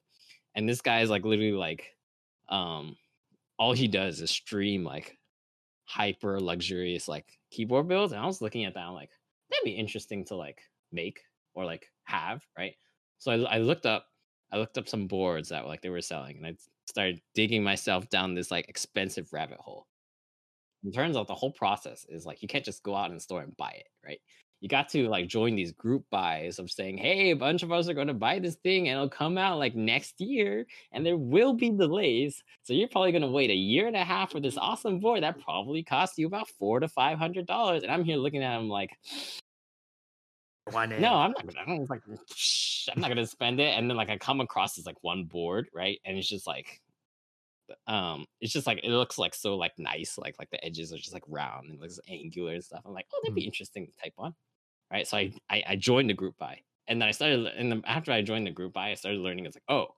[0.54, 1.94] And this guy is like literally like
[2.48, 2.96] um
[3.58, 5.18] all he does is stream like
[5.84, 8.12] hyper luxurious like keyboard builds.
[8.12, 9.10] And I was looking at that, I'm like,
[9.50, 10.60] that'd be interesting to like
[10.92, 11.20] make
[11.54, 12.74] or like have, right?
[13.18, 14.06] So I, I looked up
[14.52, 16.56] I looked up some boards that like they were selling, and I
[16.86, 19.86] started digging myself down this like expensive rabbit hole.
[20.84, 23.20] It turns out the whole process is like you can't just go out in the
[23.20, 24.20] store and buy it, right?
[24.60, 27.88] You got to like join these group buys of saying, hey, a bunch of us
[27.88, 31.16] are going to buy this thing and it'll come out like next year and there
[31.16, 32.42] will be delays.
[32.62, 35.22] So you're probably going to wait a year and a half for this awesome board
[35.22, 37.82] that probably costs you about four to five hundred dollars.
[37.82, 38.90] And I'm here looking at them like,
[40.72, 41.80] One no, I'm not gonna.
[41.80, 42.02] I'm like,
[42.34, 43.78] "Shh, I'm not gonna spend it.
[43.78, 46.00] And then like I come across this like one board, right?
[46.04, 46.80] And it's just like,
[47.86, 50.98] um, it's just like it looks like so like nice, like like the edges are
[50.98, 52.82] just like round and looks angular and stuff.
[52.84, 54.34] I'm like, oh, that'd be interesting to type on,
[54.92, 55.06] right?
[55.06, 58.12] So I I, I joined the group buy, and then I started, and then after
[58.12, 59.46] I joined the group buy, I started learning.
[59.46, 59.94] It's like, oh,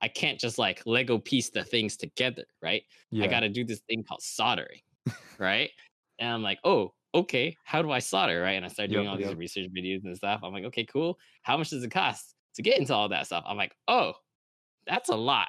[0.00, 2.82] I can't just like Lego piece the things together, right?
[3.10, 3.24] Yeah.
[3.24, 4.80] I got to do this thing called soldering,
[5.38, 5.70] right?
[6.18, 8.52] And I'm like, oh, okay, how do I solder, right?
[8.52, 9.38] And I started doing Yep, all these yep.
[9.38, 10.40] research videos and stuff.
[10.42, 11.18] I'm like, okay, cool.
[11.42, 13.44] How much does it cost to get into all that stuff?
[13.46, 14.14] I'm like, oh,
[14.86, 15.48] that's a lot.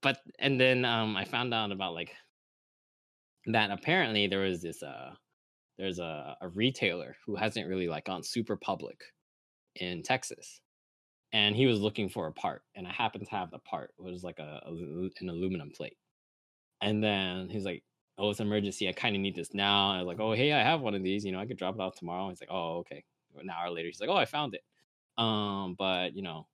[0.00, 2.14] But and then um, I found out about like
[3.46, 5.14] that apparently there was this uh,
[5.78, 9.00] there's a, a retailer who hasn't really like gone super public
[9.76, 10.60] in Texas,
[11.32, 13.94] and he was looking for a part, and I happened to have the part.
[13.98, 14.72] It was like a, a
[15.20, 15.98] an aluminum plate,
[16.80, 17.84] and then he's like,
[18.18, 18.88] "Oh, it's an emergency.
[18.88, 20.94] I kind of need this now." And I was like, "Oh, hey, I have one
[20.94, 21.24] of these.
[21.24, 23.04] You know, I could drop it off tomorrow." And He's like, "Oh, okay."
[23.36, 24.62] An hour later, he's like, "Oh, I found it.
[25.22, 26.48] Um, but you know,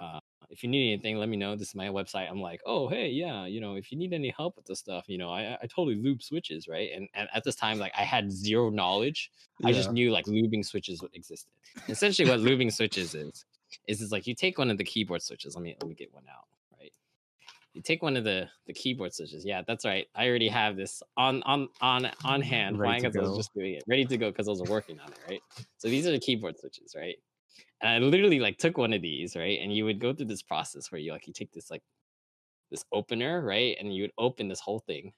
[0.00, 1.56] uh, if you need anything, let me know.
[1.56, 4.30] This is my website." I'm like, "Oh, hey, yeah, you know, if you need any
[4.36, 7.44] help with this stuff, you know, I I totally lube switches, right?" And, and at
[7.44, 9.30] this time, like, I had zero knowledge.
[9.64, 11.52] I just knew like lubing switches existed.
[11.88, 13.44] Essentially, what lubing switches is
[13.86, 15.54] is is like you take one of the keyboard switches.
[15.54, 16.46] Let me let me get one out.
[16.78, 16.92] Right,
[17.74, 19.44] you take one of the the keyboard switches.
[19.44, 20.08] Yeah, that's right.
[20.14, 22.78] I already have this on on on on hand.
[22.78, 24.98] Ready to because I was just doing it, ready to go because I was working
[25.00, 25.18] on it.
[25.28, 25.40] Right.
[25.76, 27.16] So these are the keyboard switches, right?
[27.80, 29.58] And I literally like took one of these, right?
[29.60, 31.82] And you would go through this process where you like you take this like
[32.70, 33.76] this opener, right?
[33.80, 35.12] And you would open this whole thing,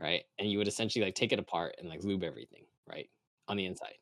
[0.00, 0.24] right?
[0.38, 3.08] And you would essentially like take it apart and like lube everything, right?
[3.48, 3.94] On the inside.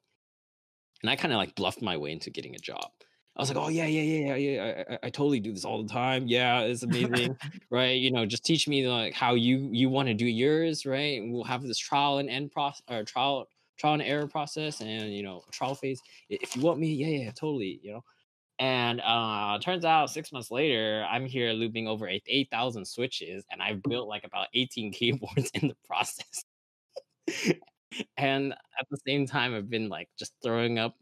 [1.02, 2.90] And I kind of like bluffed my way into getting a job.
[3.37, 4.85] I was like, oh yeah, yeah, yeah, yeah, yeah.
[4.90, 6.26] I, I, I totally do this all the time.
[6.26, 7.37] Yeah, it's amazing,
[7.70, 7.98] right?
[7.98, 11.20] You know, just teach me like how you you want to do yours, right?
[11.20, 13.48] And we'll have this trial and end process or trial
[13.81, 16.01] trial and error process, and you know, trial phase.
[16.29, 18.05] If you want me, yeah, yeah, totally, you know.
[18.61, 23.45] And uh turns out six months later, I'm here lubing over eight eight thousand switches,
[23.51, 26.45] and I've built like about eighteen keyboards in the process.
[28.16, 30.97] and at the same time, I've been like just throwing up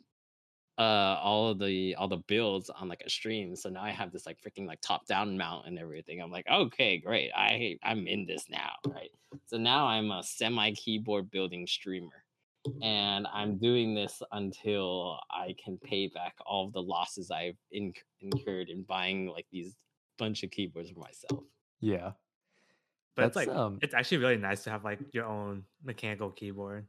[0.79, 3.57] uh all of the all the builds on like a stream.
[3.57, 6.21] So now I have this like freaking like top down mount and everything.
[6.23, 7.33] I'm like, okay, great.
[7.37, 9.11] I I'm in this now, right?
[9.47, 12.25] So now I'm a semi keyboard building streamer
[12.83, 17.93] and I'm doing this until I can pay back all of the losses I've in-
[18.21, 19.75] incurred in buying like these
[20.19, 21.45] bunch of keyboards for myself.
[21.81, 22.13] Yeah.
[23.17, 26.87] But it's like um, it's actually really nice to have like your own mechanical keyboard.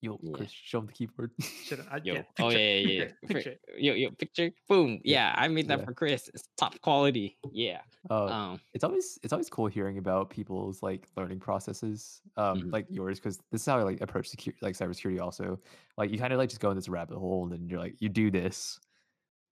[0.00, 0.32] Yo, Yeah.
[0.32, 1.32] Qris, show him the keyboard.
[1.64, 3.04] Should I, Yo, yeah, oh yeah, yeah, yeah.
[3.04, 3.56] picture- For- picture.
[3.78, 5.00] yo, yo, picture, boom.
[5.04, 5.84] Yeah, I made that Yeah.
[5.86, 6.28] for Qris.
[6.32, 7.36] It's top quality.
[7.50, 7.80] Yeah.
[8.08, 12.72] Uh, Um, it's always it's always cool hearing about people's like learning processes, um, Mhm.
[12.72, 15.20] like yours, because this is how I like approach security, like cybersecurity.
[15.20, 15.58] Also,
[15.96, 17.96] like you kind of like just go in this rabbit hole, and then you're like,
[17.98, 18.78] you do this,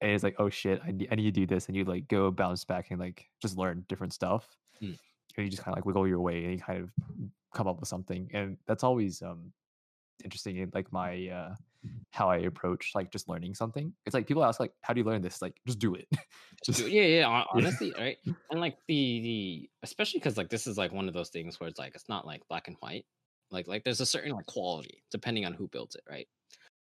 [0.00, 2.06] and it's like, oh shit, I need, I need to do this, and you like
[2.06, 4.96] go bounce back and like just learn different stuff, Mm.
[5.36, 6.92] and you just kind of like wiggle your way, and you kind of
[7.52, 9.52] come up with something, and that's always um
[10.24, 11.54] interesting in like my uh
[12.10, 13.92] how I approach like just learning something.
[14.06, 15.40] It's like people ask like, how do you learn this?
[15.40, 16.08] Like, just do it.
[16.64, 16.92] just do it.
[16.92, 17.24] yeah, yeah.
[17.26, 18.16] hon- Honestly, right?
[18.50, 21.68] And like the the especially because like this is like one of those things where
[21.68, 23.04] it's like it's not like black and white.
[23.50, 26.26] Like like there's a certain like quality depending on who builds it, right?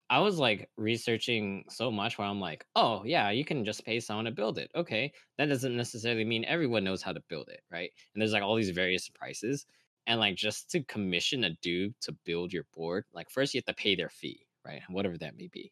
[0.10, 4.00] I was like researching so much where I'm like, oh yeah, you can just pay
[4.00, 4.70] someone to build it.
[4.76, 7.90] Okay, that doesn't necessarily mean everyone knows how to build it, right?
[8.14, 9.66] And there's like all these various prices,
[10.08, 13.76] and like just to commission a dude to build your board, like first you have
[13.76, 14.82] to pay their fee, right?
[14.90, 15.72] Whatever that may be,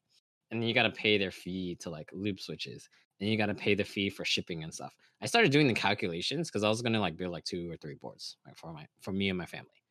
[0.49, 2.87] and then you got to pay their fee to like lube switches,
[3.19, 4.95] and you got to pay the fee for shipping and stuff.
[5.21, 7.95] I started doing the calculations because I was gonna like build like two or three
[7.95, 9.83] boards for my for me and my family,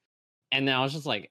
[0.52, 1.30] and then I was just like,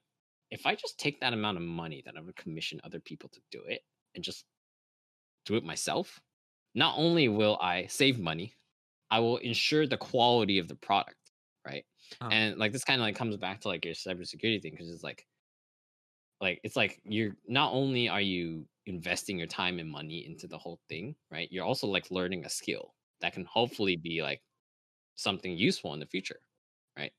[0.50, 3.40] if I just take that amount of money that I would commission other people to
[3.50, 3.82] do it
[4.14, 4.44] and just
[5.44, 6.20] do it myself,
[6.74, 8.54] not only will I save money,
[9.10, 11.16] I will ensure the quality of the product,
[11.66, 11.84] right?
[12.20, 12.30] Uh-huh.
[12.30, 15.02] And like this kind of like comes back to like your cybersecurity thing because it's
[15.04, 15.26] like,
[16.40, 20.58] like it's like you're not only are you investing your time and money into the
[20.58, 21.48] whole thing, right?
[21.50, 24.42] You're also like learning a skill that can hopefully be like
[25.16, 26.40] something useful in the future,
[26.98, 27.12] right?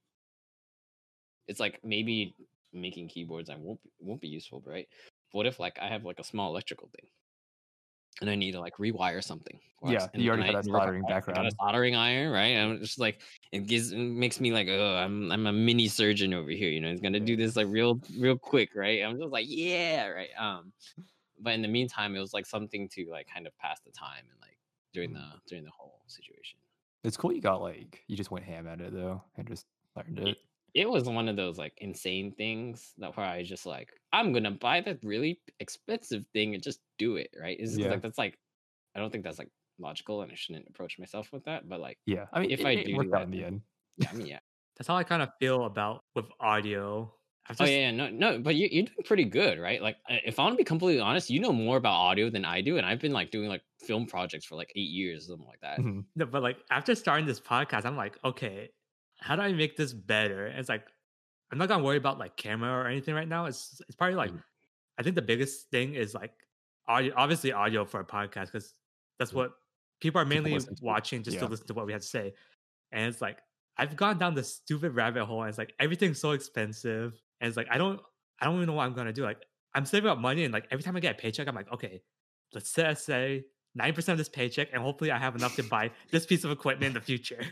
[1.48, 2.36] It's like maybe
[2.74, 4.88] making keyboards I won't won't be useful, right?
[5.32, 7.10] What if like I have like a small electrical thing,
[8.20, 9.60] and I need to like rewire something.
[9.80, 12.32] or Yeah, and, you already had that I on- soldering I got a soldering iron,
[12.32, 12.56] right?
[12.58, 13.22] And it's just like
[13.52, 16.70] it gives it makes me like, oh, I'm I'm a mini surgeon over here.
[16.70, 19.02] You know, he's gonna do this like real real quick, right?
[19.04, 20.30] I'm just like, yeah, right.
[20.38, 20.74] Um,
[21.40, 24.24] but in the meantime, it was like something to like kind of pass the time
[24.30, 24.58] and like
[24.94, 26.60] during the during the whole situation.
[27.04, 30.20] It's cool you got like you just went ham at it though and just learned
[30.20, 30.38] it.
[30.74, 34.34] It was one of those like insane things that where I was just like I'm
[34.34, 37.58] gonna buy that really expensive thing and just do it right.
[37.60, 37.86] It's Yeah.
[37.86, 38.38] like that's like
[38.96, 41.68] I don't think that's like logical and I shouldn't approach myself with that.
[41.70, 43.62] But like Yeah, I mean, If it, I it do that, in the end.
[43.98, 44.40] yeah, I mean yeah.
[44.78, 47.14] That's how I kind of feel about with audio.
[47.50, 49.82] I've Oh yeah, yeah, no, no, but you, you're doing pretty good, right?
[49.82, 52.62] Like, if I want to be completely honest, you know more about audio than I
[52.62, 55.48] do, and I've been like doing like film projects for like eight years, or something
[55.48, 55.82] like that.
[55.82, 56.06] Mhm.
[56.16, 58.72] No, but like after starting this podcast, I'm like, okay,
[59.22, 60.48] how do I make this better?
[60.48, 60.88] And it's like,
[61.52, 63.46] I'm not gonna worry about like camera or anything right now.
[63.46, 64.44] It's it's probably like, Mhm.
[64.98, 66.34] I think the biggest thing is like
[66.88, 68.74] audio, obviously audio for a podcast because
[69.20, 69.54] that's what
[70.02, 70.76] people are mainly to.
[70.82, 71.42] watching just Yeah.
[71.42, 72.34] to listen to what we have to say.
[72.92, 73.40] And it's like
[73.78, 77.58] I've gone down this stupid rabbit hole, and it's like everything's so expensive, and it's
[77.58, 78.02] like I don't,
[78.40, 79.24] I don't even know what I'm gonna do.
[79.24, 81.72] Like I'm saving up money, and like every time I get a paycheck, I'm like,
[81.72, 82.02] okay,
[82.54, 85.92] let's set say nine percent of this paycheck, and hopefully I have enough to buy
[86.12, 87.44] this piece of equipment in the future.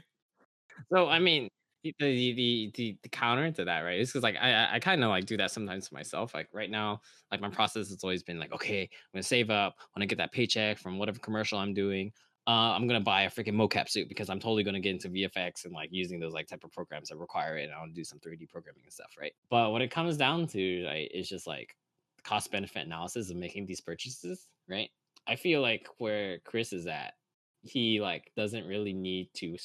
[0.94, 1.50] So I mean,
[1.84, 4.00] the the the, the, counter to that, right?
[4.00, 6.34] It's because like I I, kind of like do that sometimes to myself.
[6.34, 9.76] Like right now, like my process has always been like, okay, I'm gonna save up
[9.94, 12.12] when I get that paycheck from whatever commercial I'm doing.
[12.48, 15.66] Uh, I'm gonna buy a freaking mocap suit because I'm totally gonna get into VFX
[15.66, 17.96] and like using those like type of programs that require it, and I want to
[17.96, 19.34] do some 3D programming and stuff, right?
[19.50, 21.76] But when it comes down to, right, it's just like
[22.24, 24.90] cost benefit analysis of making these purchases, right?
[25.28, 27.14] I feel like where Qris is at,
[27.62, 29.56] he like doesn't really need to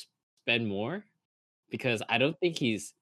[0.43, 1.05] spend more
[1.75, 2.95] because I don't think he's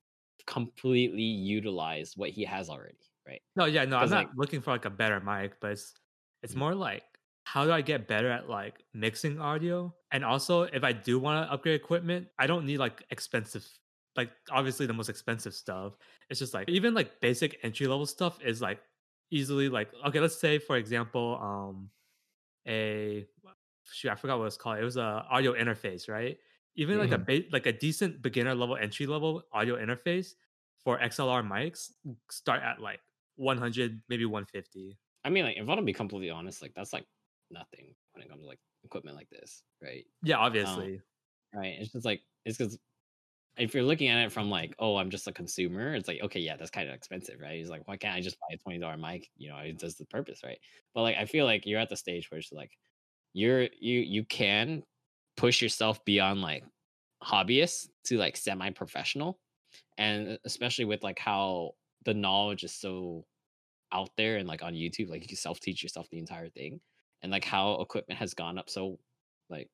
[0.46, 2.96] completely utilized what he has already,
[3.28, 3.42] right?
[3.56, 5.94] No, yeah, no, I'm not like- looking for like a better mic, but it's
[6.42, 6.56] it's Mhm.
[6.56, 7.04] more like
[7.44, 9.94] how do I get better at like mixing audio?
[10.12, 13.66] And also, if I do want to upgrade equipment, I don't need like expensive,
[14.16, 15.96] like obviously the most expensive stuff.
[16.30, 18.80] It's just like even like basic entry level stuff is like
[19.30, 21.90] easily like okay, let's say for example, um,
[22.68, 23.26] a
[23.90, 24.78] shoot, I forgot what it's called.
[24.78, 26.38] It was a audio interface, right?
[26.76, 27.42] Even like a mm-hmm.
[27.42, 30.32] ba- like a decent beginner level entry level audio interface
[30.82, 31.90] for XLR mics
[32.30, 33.00] start at like
[33.36, 36.92] 100 maybe 150 I mean, like if I want to be completely honest, like that's
[36.92, 37.06] like
[37.50, 40.04] nothing when it comes to like equipment like this, right?
[40.22, 41.00] yeah um, obviously
[41.54, 41.76] Right?
[41.78, 42.78] It's just like it's because
[43.58, 46.40] if you're looking at it from like, oh, I'm just a consumer, it's like, okay,
[46.40, 47.58] yeah, that's kind of expensive, right?
[47.58, 49.30] he's like, why can't I just buy a twenty dollar mic?
[49.36, 50.58] You know, it does the purpose, right?
[50.94, 52.70] But like, I feel like you're at the stage where it's like,
[53.34, 54.82] you're you you can
[55.36, 56.64] push yourself beyond like
[57.22, 59.38] hobbyist to like semi professional,
[59.98, 61.72] and especially with like how
[62.04, 63.24] the knowledge is so
[63.92, 66.80] out there and like on YouTube, like you can self teach yourself the entire thing,
[67.22, 68.98] and like how equipment has gone up so
[69.50, 69.68] like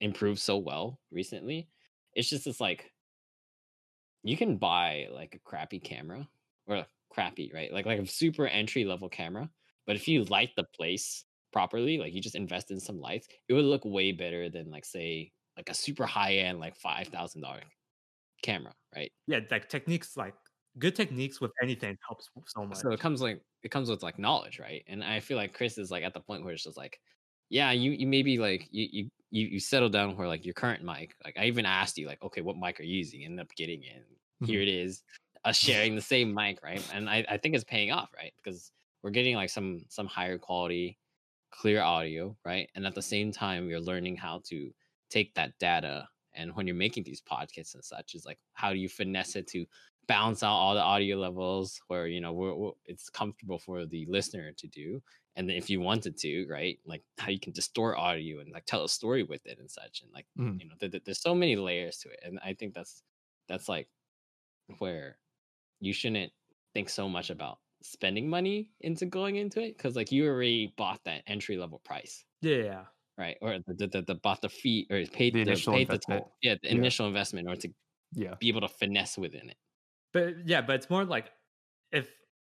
[0.00, 1.68] improved so well recently.
[2.14, 2.92] It's just it's like
[4.22, 6.26] you can buy like a crappy camera
[6.66, 7.72] or crappy, right?
[7.72, 9.48] Like like a super entry level camera,
[9.86, 11.24] but if you light the place
[11.56, 14.84] properly, like you just invest in some lights, it would look way better than like
[14.84, 17.62] say like a super high end like five thousand dollar
[18.42, 19.10] camera, right?
[19.26, 20.34] yeah like techniques like
[20.78, 24.18] good techniques with anything helps so much So it comes like it comes with like
[24.18, 24.84] knowledge, right?
[24.86, 27.00] And I feel like Qris is like at the point where it's just like,
[27.48, 30.84] yeah, you you maybe like you you you, you settle down where like your current
[30.84, 31.14] mic.
[31.24, 33.24] Like I even asked you like, okay, what mic are you using?
[33.24, 34.04] End up getting it.
[34.40, 34.68] and Here mm-hmm.
[34.68, 35.02] it is,
[35.46, 36.86] us sharing the same mic, right?
[36.92, 38.34] And I I think it's paying off, right?
[38.36, 40.98] Because we're getting like some some higher quality,
[41.50, 42.70] clear audio, right?
[42.74, 44.72] And at the same time, you're learning how to
[45.10, 48.78] take that data and when you're making these podcasts and such, is like how do
[48.78, 49.64] you finesse it to
[50.06, 54.06] balance out all the audio levels where you know we're, we're- it's comfortable for the
[54.06, 55.02] listener to do
[55.34, 58.84] and if you wanted to right like how you can distort audio and like tell
[58.84, 60.60] a story with it and such and like Mhm.
[60.60, 63.02] you know th- th- there's so many layers to it and i think that's
[63.48, 63.88] that's like
[64.78, 65.18] where
[65.80, 66.32] you shouldn't
[66.74, 67.58] think so much about
[67.92, 72.24] spending money into going into it because like you already bought that entry level price
[72.40, 72.84] yeah yeah
[73.18, 75.90] right or the the, the, the bought the fee or paid The the, initial paid
[75.90, 76.26] the investment.
[76.42, 76.72] yeah the Yeah.
[76.72, 77.70] initial investment or to
[78.12, 78.36] Yeah.
[78.40, 79.58] be able to finesse within it
[80.12, 81.32] but yeah but it's more like
[81.92, 82.10] if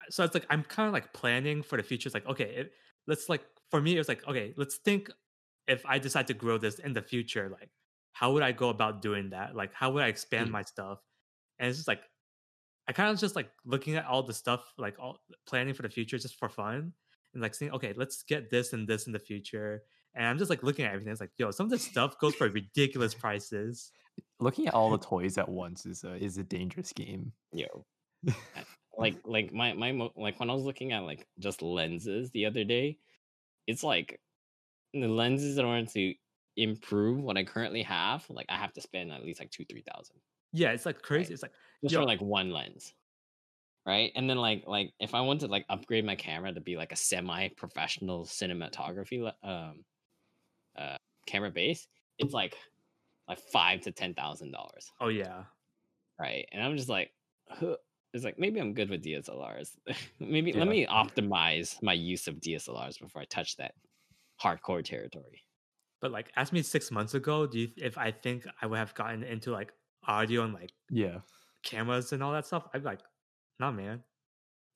[0.10, 2.74] so it's like i'm kind of like planning for the future it's like okay it,
[3.08, 5.10] let's like for me it was like okay let's think
[5.68, 7.70] if i decide to grow this in the future like
[8.14, 10.52] how would i go about doing that like how would i expand Mm.
[10.52, 11.00] my stuff
[11.60, 12.04] and it's just like
[12.88, 15.90] i kind of just like looking at all the stuff like all planning for the
[15.90, 16.94] future just for fun
[17.34, 19.84] and like saying okay let's get this and this in the future.
[20.16, 22.36] And i'm just like looking at everything it's like yo some of this stuff goes
[22.36, 23.92] for ridiculous prices.
[24.40, 27.32] Looking at all the toys at once is a is a dangerous game.
[27.54, 27.86] yo
[28.98, 32.46] like like my my mo- like when I was looking at like just lenses the
[32.46, 32.98] other day,
[33.68, 34.20] it's like
[34.94, 36.14] the lenses in order to
[36.56, 39.84] improve what I currently have, like I have to spend at least like two, three
[39.94, 40.16] thousand
[40.54, 41.26] Yeah, it's like crazy.
[41.30, 41.32] Right.
[41.34, 42.02] It's like just Yo.
[42.02, 42.94] for like one lens.
[43.86, 44.12] Right.
[44.16, 46.92] And then like like if I want to like upgrade my camera to be like
[46.92, 49.84] a semi-professional cinematography um
[50.78, 51.88] uh camera base,
[52.20, 52.56] it's like
[53.30, 54.92] like five to ten thousand dollars.
[55.00, 55.44] oh yeah.
[56.20, 56.48] Right.
[56.52, 57.12] And I'm just like,
[57.50, 57.76] huh.
[58.14, 59.70] it's like maybe I'm good with DSLRs.
[60.20, 60.60] maybe Yeah.
[60.60, 63.74] let me optimize my use of DSLRs before I touch that
[64.42, 65.44] hardcore territory.
[66.02, 68.94] But like ask me six months ago, do you if I think I would have
[68.96, 69.72] gotten into like
[70.08, 71.20] audio and like Yeah.
[71.64, 73.02] cameras and all that stuff, I'm like,
[73.60, 74.04] nah man.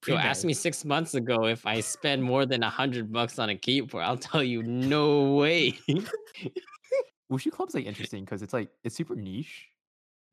[0.07, 0.25] Yo, Pre-med.
[0.25, 3.55] ask me six months ago if I spend more than a hundred bucks on a
[3.55, 4.03] keyboard.
[4.03, 5.77] I'll tell you, no way.
[7.31, 9.67] Wushu Club's like interesting because it's like it's super niche,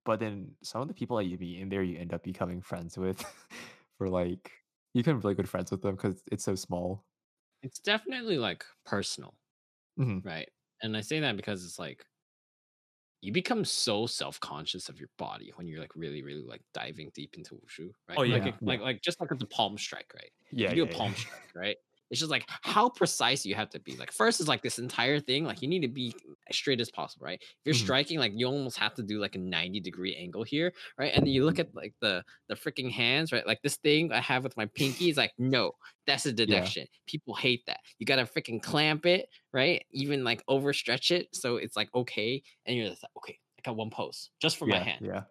[0.05, 2.61] but then some of the people that you meet in there, you end up becoming
[2.61, 3.23] friends with.
[3.99, 4.53] for like
[4.95, 7.05] you become really good friends with them because it's so small.
[7.63, 9.35] it's definitely like personal,
[9.99, 10.25] Mhm.
[10.25, 10.49] right?
[10.83, 12.05] And I say that because it's like
[13.21, 17.35] you become so self-conscious of your body when you're like really, really like diving deep
[17.37, 18.19] into wushu, right?
[18.19, 18.53] Oh, like, yeah.
[18.61, 20.31] like like just like with the palm strike, right?
[20.53, 20.99] Yeah, you do yeah, a yeah.
[20.99, 21.77] palm strike, right?
[22.11, 23.97] It's just like how precise you have to be.
[23.97, 26.17] Like first is like this entire thing, like you need to be
[26.49, 27.41] as straight as possible, right?
[27.43, 27.75] If you're Mhm.
[27.75, 31.13] striking, like you almost have to do like a 90 degree angle here, right?
[31.15, 33.47] And then you look at like the the freaking hands, right?
[33.47, 35.73] Like this thing I have with my pinky is like, no,
[36.07, 36.87] that's a deduction.
[37.07, 37.81] People hate that.
[37.99, 39.85] You gotta freaking clamp it, right?
[39.91, 43.77] Even like overstretch it, so it's like okay, and you're just like, okay, I got
[43.77, 45.25] one pose just for my hand yeah.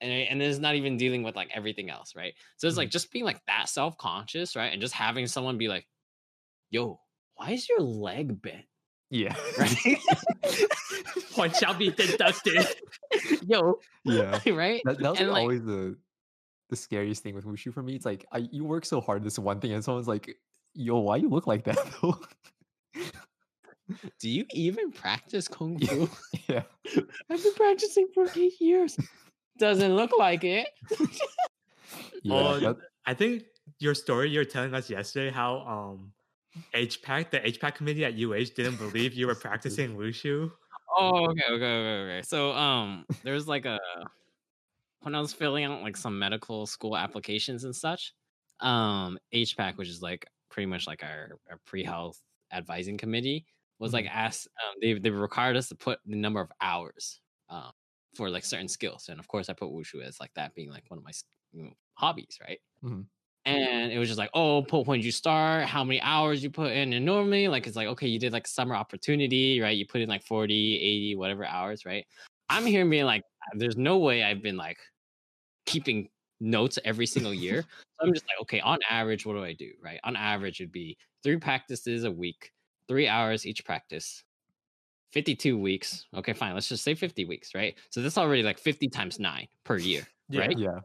[0.00, 2.34] and and it's not even dealing with like everything else, right?
[2.56, 4.72] So it's like just being like that self conscious, right?
[4.72, 5.86] And just having someone be like,
[6.70, 7.00] "Yo,
[7.34, 8.64] why is your leg bent?"
[9.10, 9.34] Yeah.
[9.58, 9.98] Right?
[11.32, 12.66] Point shall be deducted.
[13.46, 14.40] Yo, yeah.
[14.50, 14.80] right?
[14.84, 15.96] That, that was And, like, like- always the
[16.68, 17.94] the scariest thing with Wushu for me.
[17.94, 20.36] It's like I you work so hard at this one thing, and someone's like,
[20.74, 22.18] "Yo, why you look like that though?"
[24.18, 25.88] Do you even practice kung Yeah.
[26.06, 26.08] fu?
[26.48, 26.62] yeah.
[27.30, 28.96] I've been practicing for eight years.
[29.58, 30.66] Doesn't look like it.
[32.22, 32.34] Yeah.
[32.34, 33.44] Oh, that- I think
[33.78, 36.12] your story you're telling us yesterday how um
[36.74, 40.52] HPAC, the HPAC committee at UH didn't believe you were practicing wushu.
[40.96, 42.22] Oh, okay, okay, okay, okay.
[42.22, 43.78] So, um, there's like a
[45.00, 48.14] when I was filling out like some medical school applications and such,
[48.60, 53.46] um, HPAC, which is like pretty much like our, our pre-health advising committee,
[53.78, 54.48] was like asked.
[54.64, 57.72] Um, they they required us to put the number of hours, um,
[58.14, 60.84] for like certain skills, and of course, I put wushu as like that being like
[60.88, 61.12] one of my
[61.52, 62.60] you know, hobbies, right?
[62.82, 63.06] Mhm.
[63.46, 66.50] And it was just like, oh, put when did you start, how many hours you
[66.50, 66.92] put in.
[66.92, 69.76] And normally, like, it's like, okay, you did like summer opportunity, right?
[69.76, 72.04] You put in like 40, 80, whatever hours, right?
[72.48, 73.22] I'm here being like,
[73.54, 74.78] there's no way I've been like
[75.64, 76.08] keeping
[76.40, 77.62] notes every single year.
[78.00, 80.00] so I'm just like, okay, on average, what do I do, right?
[80.02, 82.52] On average, it'd be three practices a week,
[82.88, 84.24] three hours each practice.
[85.12, 86.06] 52 weeks.
[86.16, 86.52] Okay, fine.
[86.52, 87.76] Let's just say 50 weeks, right?
[87.90, 90.40] So that's already like 50 times nine per year, Yeah.
[90.40, 90.58] right?
[90.58, 90.80] yeah.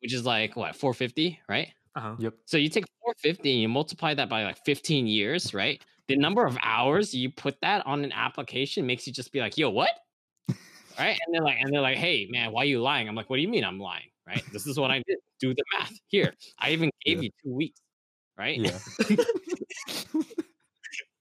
[0.00, 1.72] Which is like what, 450, right?
[1.96, 2.14] Uh-huh.
[2.18, 2.34] Yep.
[2.44, 5.82] So you take 450 and you multiply that by like 15 years, right?
[6.08, 9.58] The number of hours you put that on an application makes you just be like,
[9.58, 9.90] yo, what?
[10.98, 11.18] right?
[11.26, 13.08] And they're like, and they're like, hey man, why are you lying?
[13.08, 14.10] I'm like, what do you mean I'm lying?
[14.26, 14.42] Right?
[14.52, 15.18] This is what I did.
[15.40, 15.92] Do the math.
[16.08, 16.34] Here.
[16.58, 17.22] I even gave Yeah.
[17.24, 17.80] you two weeks.
[18.36, 18.58] Right?
[18.58, 18.78] Yeah.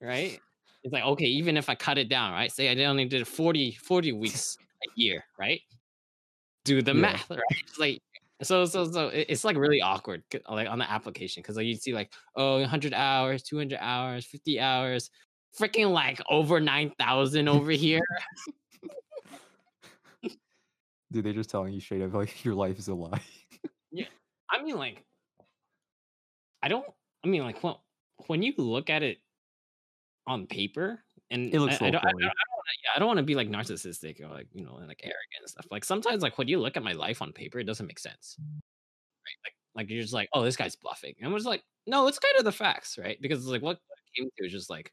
[0.01, 0.39] right?
[0.84, 2.51] It's like, okay, even if I cut it down, right?
[2.51, 5.61] Say I only did 40, 40 weeks a year, right?
[6.63, 7.01] Do the Yeah.
[7.01, 7.41] math, right?
[7.63, 8.01] It's like
[8.43, 11.93] so so so it's like really awkward like on the application because like you see
[11.93, 15.09] like oh 100 hours 200 hours 50 hours
[15.59, 18.01] freaking like over 9000 over here
[21.09, 23.21] Dude, they're just telling you straight up like your life is a lie.
[23.91, 24.05] yeah,
[24.51, 25.03] i mean like
[26.61, 26.85] i don't
[27.23, 27.75] i mean like when,
[28.27, 29.17] when you look at it
[30.27, 30.99] on paper
[31.30, 32.23] and It looks I, I don't, I, I don't
[32.84, 35.49] yeah, I don't want to be like narcissistic or like you know like arrogant and
[35.49, 35.67] stuff.
[35.71, 38.38] Like sometimes like when you look at my life on paper it doesn't make sense
[38.39, 39.38] right?
[39.45, 41.13] Like like you're just like oh this guy's bluffing.
[41.19, 43.17] And i'm just like no it's kind of the facts right?
[43.21, 43.80] Because it's like what
[44.15, 44.91] came to is just like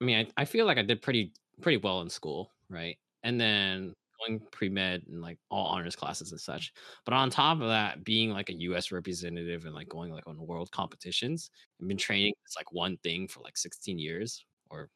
[0.00, 2.96] i mean I, I feel like i did pretty pretty well in school right?
[3.22, 3.94] And then
[4.26, 6.72] going pre-med and like all honors classes and such.
[7.04, 10.44] But on top of that being like a us representative and like going like on
[10.46, 11.50] world competitions
[11.80, 14.88] i've been training this like one thing for like 16 years or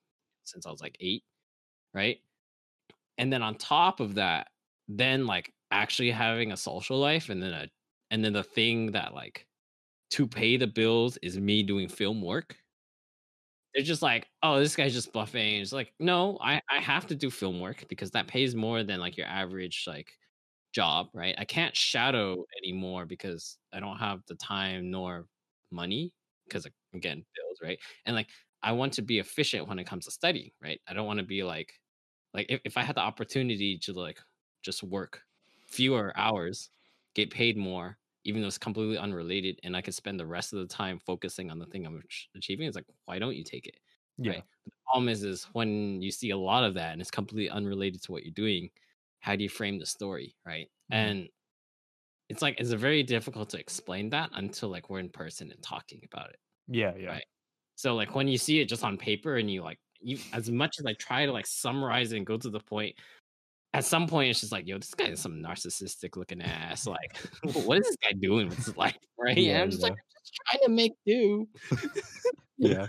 [0.46, 1.24] since i was like eight
[1.94, 2.18] right?
[3.18, 4.48] And then on top of that
[4.88, 7.68] then like actually having a social life and then a
[8.10, 9.46] and then the thing that like
[10.12, 12.56] to pay the bills is me doing film work.
[13.74, 17.14] They're just like oh this guy's just bluffing it's like no i i have to
[17.14, 20.12] do film work because that pays more than like your average like
[20.74, 21.34] job right?
[21.38, 25.26] I can't shadow anymore because i don't have the time nor
[25.72, 26.12] money
[26.48, 27.78] because again bills right?
[28.06, 28.28] And like
[28.62, 30.80] I want to be efficient when it comes to studying, right?
[30.88, 31.74] I don't want to be like
[32.34, 34.20] like if, if I had the opportunity to like
[34.62, 35.22] just work
[35.66, 36.70] fewer hours,
[37.14, 40.60] get paid more, even though it's completely unrelated, and I could spend the rest of
[40.60, 43.66] the time focusing on the thing I'm ach- achieving, it's like, why don't you take
[43.66, 43.78] it?
[44.18, 44.32] Yeah.
[44.32, 44.44] Right.
[44.64, 48.02] The problem is, is when you see a lot of that and it's completely unrelated
[48.04, 48.70] to what you're doing,
[49.20, 50.70] how do you frame the story, right?
[50.88, 51.16] Mhm.
[51.16, 51.28] And
[52.28, 56.00] it's like it's very difficult to explain that until like we're in person and talking
[56.04, 56.40] about it.
[56.68, 56.94] Yeah.
[56.96, 57.16] Yeah.
[57.16, 57.26] Right.
[57.76, 60.78] So like when you see it just on paper and you like you as much
[60.78, 62.96] as I try to like summarize it and go to the point,
[63.74, 66.86] at some point it's just like, yo, this guy is some narcissistic looking ass.
[66.96, 67.16] Like,
[67.64, 68.96] what is this guy doing with his life?
[69.18, 69.38] Right.
[69.38, 69.92] Yeah, and I'm just like.
[69.92, 71.48] I'm just trying to make do.
[72.58, 72.86] yeah.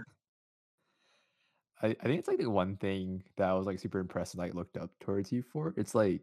[1.81, 4.39] I, I think it's like the one thing that I was like super impressed and
[4.39, 5.73] like looked up towards you for.
[5.77, 6.21] It's like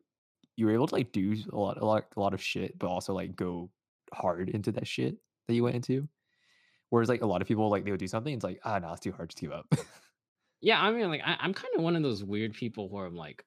[0.57, 2.89] you were able to like do a lot a lot a lot of shit, but
[2.89, 3.71] also like go
[4.13, 5.17] hard into that shit
[5.49, 6.07] that you went into.
[6.91, 8.93] Whereas like a lot of people like they would do something, it's like, ah no,
[8.93, 9.67] it's too hard, to give up.
[10.65, 13.15] Yeah, I mean, like I, I'm kind of one of those weird people where I'm
[13.15, 13.45] like,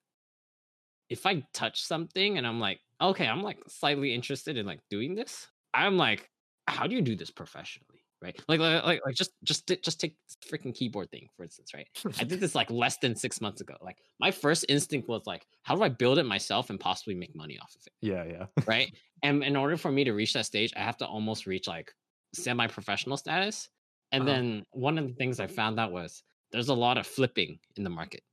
[1.09, 5.15] if I touch something and I'm like, okay, I'm like slightly interested in like doing
[5.15, 6.29] this, I'm like,
[6.67, 8.03] how do you do this professionally?
[8.21, 8.39] Right?
[8.47, 11.87] Like, like, like, like just, just, just take this freaking keyboard thing, for instance, right?
[12.19, 13.75] I did this like less than six months ago.
[13.81, 17.35] Like, my first instinct was like, how do I build it myself and possibly make
[17.35, 17.93] money off of it?
[18.01, 18.45] yeah, yeah.
[18.67, 18.93] right?
[19.23, 21.93] and in order for me to reach that stage, I have to almost reach like
[22.33, 23.69] semi-professional status.
[24.11, 24.27] And Uh-huh.
[24.27, 27.83] then one of the things I found out was there's a lot of flipping in
[27.83, 28.23] the market,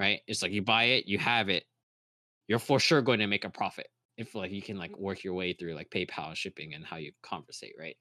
[0.00, 0.22] right?
[0.26, 1.66] It's like you buy it, you have it,
[2.48, 5.34] you're for sure going to make a profit if like you can like work your
[5.34, 7.96] way through like PayPal shipping and how you conversate, right?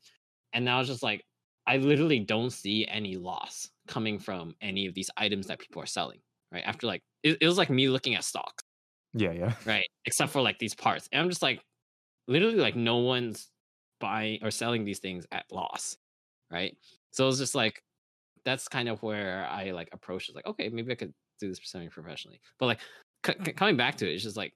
[0.54, 1.26] And now it's just like
[1.68, 5.88] I literally don't see any loss coming from any of these items that people are
[5.88, 6.22] selling,
[6.52, 6.64] right?
[6.66, 8.64] After like it, it was like me looking at stocks
[9.14, 9.56] Yeah, yeah.
[9.66, 9.86] right?
[10.06, 11.08] Except for like these parts.
[11.12, 11.64] And I'm just like,
[12.28, 13.52] literally, like no one's
[14.04, 15.98] buying or selling these things at loss,
[16.52, 16.78] right?
[17.12, 17.84] So it's just like,
[18.46, 20.36] that's kind of where I like approach it.
[20.36, 22.42] Like, okay, maybe I could do this semi professionally.
[22.60, 22.82] But like
[23.26, 23.54] c- c- uh-huh.
[23.54, 24.56] coming back to it, it's just like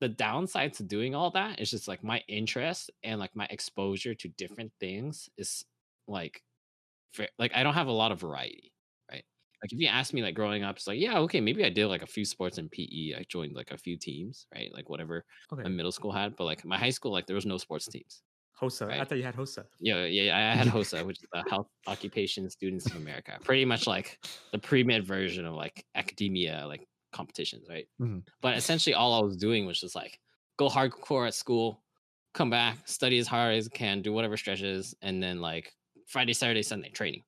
[0.00, 4.14] the downside to doing all that is just like my interest and like my exposure
[4.16, 5.64] to different things is
[6.08, 6.42] like,
[7.38, 8.72] like I don't have a lot of variety,
[9.10, 9.24] right?
[9.62, 11.86] Like if you ask me like growing up, it's like, yeah, okay, maybe I did
[11.86, 13.18] like a few sports in PE.
[13.18, 14.72] I joined like a few teams, right?
[14.72, 15.64] Like whatever Okay.
[15.64, 18.22] my middle school had, but like my high school, like there was no sports teams.
[18.60, 18.90] HOSA.
[18.90, 19.66] I thought you had HOSA.
[19.80, 23.38] Yeah, yeah, yeah, I had HOSA, which is the Health Occupation Students of America.
[23.44, 24.18] Pretty much like
[24.52, 27.88] the pre-med version of like academia, like competitions, right?
[28.00, 28.26] Mhm.
[28.40, 30.20] But essentially, all I was doing was just like
[30.56, 31.84] go hardcore at school,
[32.34, 35.74] come back, study as hard as I can, do whatever stretches, and then like
[36.06, 37.24] Friday, Saturday, Sunday training,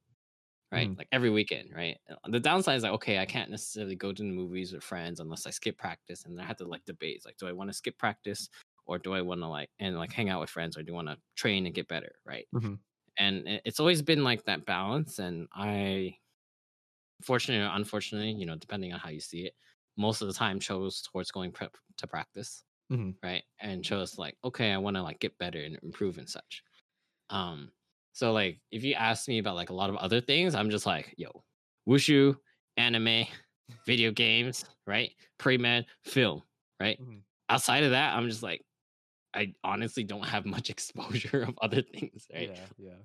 [0.72, 0.90] right?
[0.90, 0.98] Mhm.
[0.98, 1.98] Like every weekend, right?
[2.10, 5.20] Uh, The downside is like, okay, I can't necessarily go to the movies with friends
[5.20, 7.70] unless I skip practice, and I had to like debate, it's like, do I want
[7.70, 8.48] to skip practice?
[8.90, 10.96] Or do I want to like and like hang out with friends, or do you
[10.96, 12.48] want to train and get better, right?
[12.52, 12.80] Mhm.
[13.18, 16.16] and it's always been like that balance and i
[17.22, 19.54] fortunately or unfortunately you know depending on how you see it
[19.96, 23.20] most of the time chose towards going prep to practice Mhm.
[23.24, 26.62] right and chose like okay i want to like get better and improve and such
[27.30, 27.72] um
[28.12, 30.86] so like if you ask me about like a lot of other things i'm just
[30.86, 31.44] like yo
[31.88, 32.36] wushu
[32.76, 33.26] anime
[33.86, 36.42] video games right pre-med film
[36.80, 37.24] right Mhm.
[37.50, 38.64] outside of that i'm just like
[39.34, 43.02] i honestly don't have much exposure of other things right Yeah, yeah.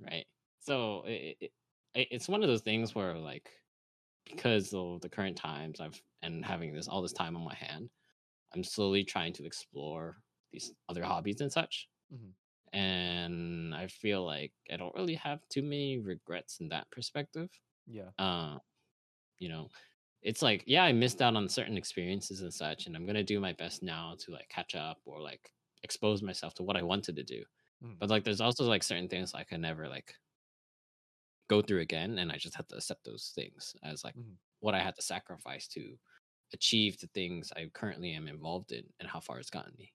[0.00, 0.26] right?
[0.60, 1.52] So it, it,
[1.94, 3.50] it- it's one of those things where like
[4.26, 7.90] because of the current times I've and having this all this time on my hand,
[8.54, 10.18] I'm slowly trying to explore
[10.52, 11.88] these other hobbies and such.
[12.12, 12.34] Mhm.
[12.72, 17.50] And I feel like I don't really have too many regrets in that perspective.
[17.86, 18.10] Yeah.
[18.18, 18.58] Uh,
[19.38, 19.70] you know,
[20.22, 23.40] it's like yeah, I missed out on certain experiences and such, and I'm gonna do
[23.40, 25.52] my best now to like catch up or like
[25.82, 27.44] expose myself to what I wanted to do
[27.80, 28.02] Mhm.
[28.02, 30.16] but like there's also like certain things I can never like
[31.48, 34.38] go through again and i just have to accept those things as like Mhm.
[34.60, 35.98] what i had to sacrifice to
[36.52, 39.92] achieve the things i currently am involved in and how far it's gotten me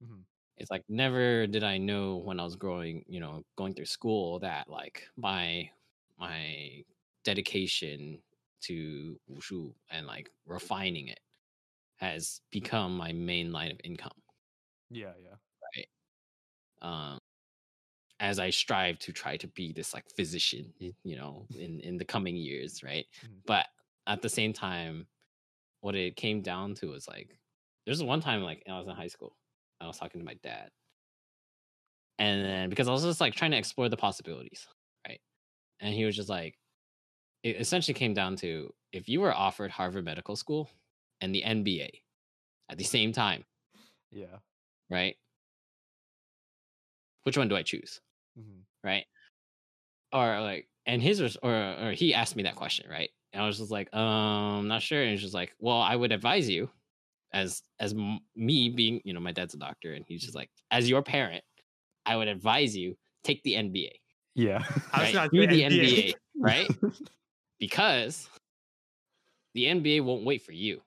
[0.00, 0.26] Mhm.
[0.56, 4.38] it's like never did i know when i was growing you know going through school
[4.40, 5.70] that like my
[6.18, 6.82] my
[7.24, 8.22] dedication
[8.62, 11.20] to wushu and like refining it
[11.98, 14.22] has become my main line of income
[14.90, 15.36] Yeah, yeah.
[15.76, 15.88] Right.
[16.82, 17.18] Um
[18.20, 22.04] as I strive to try to be this like physician, you know, in in the
[22.04, 23.06] coming years, right?
[23.22, 23.42] Mhm.
[23.46, 23.66] But
[24.06, 25.06] at the same time,
[25.80, 27.38] what it came down to was like,
[27.86, 29.36] there's one time like I was in high school,
[29.80, 30.70] I was talking to my dad,
[32.18, 34.66] and then because I was just like trying to explore the possibilities,
[35.06, 35.20] right?
[35.80, 36.58] And he was just like,
[37.42, 40.68] it essentially came down to if you were offered Harvard Medical School
[41.20, 41.88] and the NBA
[42.70, 43.44] at the same time,
[44.10, 44.38] Yeah.
[44.90, 45.16] right?
[47.24, 48.00] Which one do I choose?
[48.38, 48.62] Mhm.
[48.84, 49.04] right?
[50.12, 53.10] Or like, and his res- or or he asked me that question, right?
[53.32, 55.02] And I was just like, um, not sure.
[55.02, 56.70] And he's just like, well, I would advise you,
[57.32, 60.50] as as m- me being, you know, my dad's a doctor, and he's just like,
[60.70, 61.44] as your parent,
[62.06, 63.90] I would advise you take the NBA,
[64.34, 64.58] Yeah.
[64.92, 65.14] I was right?
[65.14, 66.14] not Do the NBA.
[66.14, 66.70] NBA, right?
[67.58, 68.28] because
[69.54, 70.82] the NBA won't wait for you,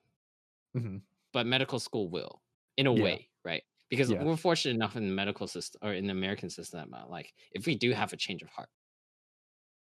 [0.74, 1.02] Mhm.
[1.32, 2.42] but medical school will,
[2.76, 3.02] in a Yeah.
[3.02, 3.64] way, right?
[3.90, 4.22] Because Yeah.
[4.22, 7.66] we're fortunate enough in the medical system or in the American system, that, like if
[7.66, 8.70] we do have a change of heart,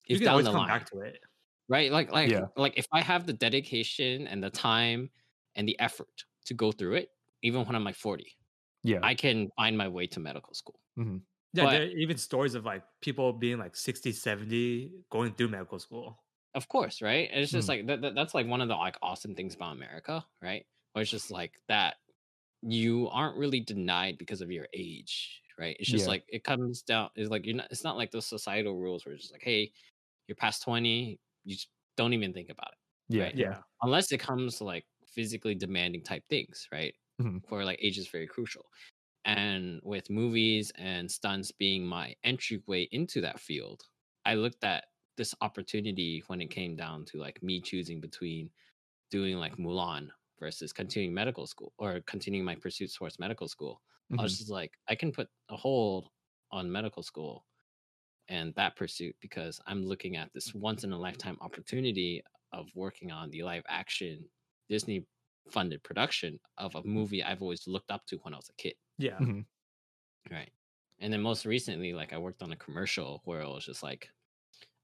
[0.07, 1.19] You can down the come line, back to it.
[1.67, 1.91] right?
[1.91, 2.47] Like like Yeah.
[2.57, 5.11] like if I have the dedication and the time
[5.55, 7.11] and the effort to go through it,
[7.43, 8.37] even when I'm like 40,
[8.83, 9.03] Yeah.
[9.03, 10.79] I can find my way to medical school.
[11.53, 15.49] Yeah, But- there are even stories of like people being like 60, 70 going through
[15.49, 16.23] medical school.
[16.55, 17.29] Of course, right?
[17.31, 17.69] And it's just Mm.
[17.69, 20.65] like that, that that's like one of the like awesome things about America, right?
[20.93, 21.97] Where it's just like that
[22.63, 25.77] you aren't really denied because of your age, right?
[25.79, 26.09] It's just Yeah.
[26.09, 29.13] like it comes down it's like you're not it's not like those societal rules where
[29.15, 29.73] it's just like, hey,
[30.27, 32.79] you're past 20, you just don't even think about it.
[33.09, 33.23] yeah.
[33.23, 33.35] right?
[33.35, 33.63] Yeah.
[33.83, 36.95] unless it comes to like physically demanding type things, right?
[37.19, 37.39] Mhm.
[37.49, 38.65] Where like age is very crucial.
[39.25, 43.83] And with movies and stunts being my entryway into that field,
[44.25, 44.85] I looked at
[45.19, 48.51] this opportunity when it came down to like me choosing between
[49.11, 50.09] doing like Mulan
[50.39, 53.81] versus continuing medical school or continuing my pursuit towards medical school.
[54.17, 54.23] I Mhm.
[54.23, 56.09] was just like, I can put a hold
[56.51, 57.45] on medical school
[58.29, 63.11] and that pursuit because I'm looking at this once in a lifetime opportunity of working
[63.11, 64.29] on the live action
[64.69, 65.07] Disney
[65.49, 68.75] funded production of a movie I've always looked up to when I was a kid.
[68.97, 69.21] Yeah.
[69.21, 69.45] Mhm.
[70.29, 70.51] Right.
[70.99, 74.09] And then most recently, like I worked on a commercial where it was just like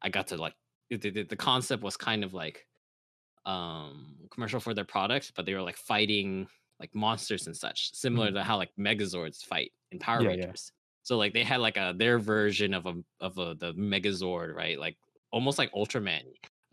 [0.02, 0.54] I got to like
[0.90, 2.66] the, the, the concept was kind of like
[3.46, 6.48] um commercial for their products, but they were like fighting
[6.80, 10.36] like monsters and such, similar to how like Megazords fight in Power Yeah, yeah.
[10.36, 10.72] Rangers.
[11.04, 14.80] So like they had like a their version of a of a the Megazord, right?
[14.80, 14.98] Like
[15.32, 16.24] almost like Ultraman,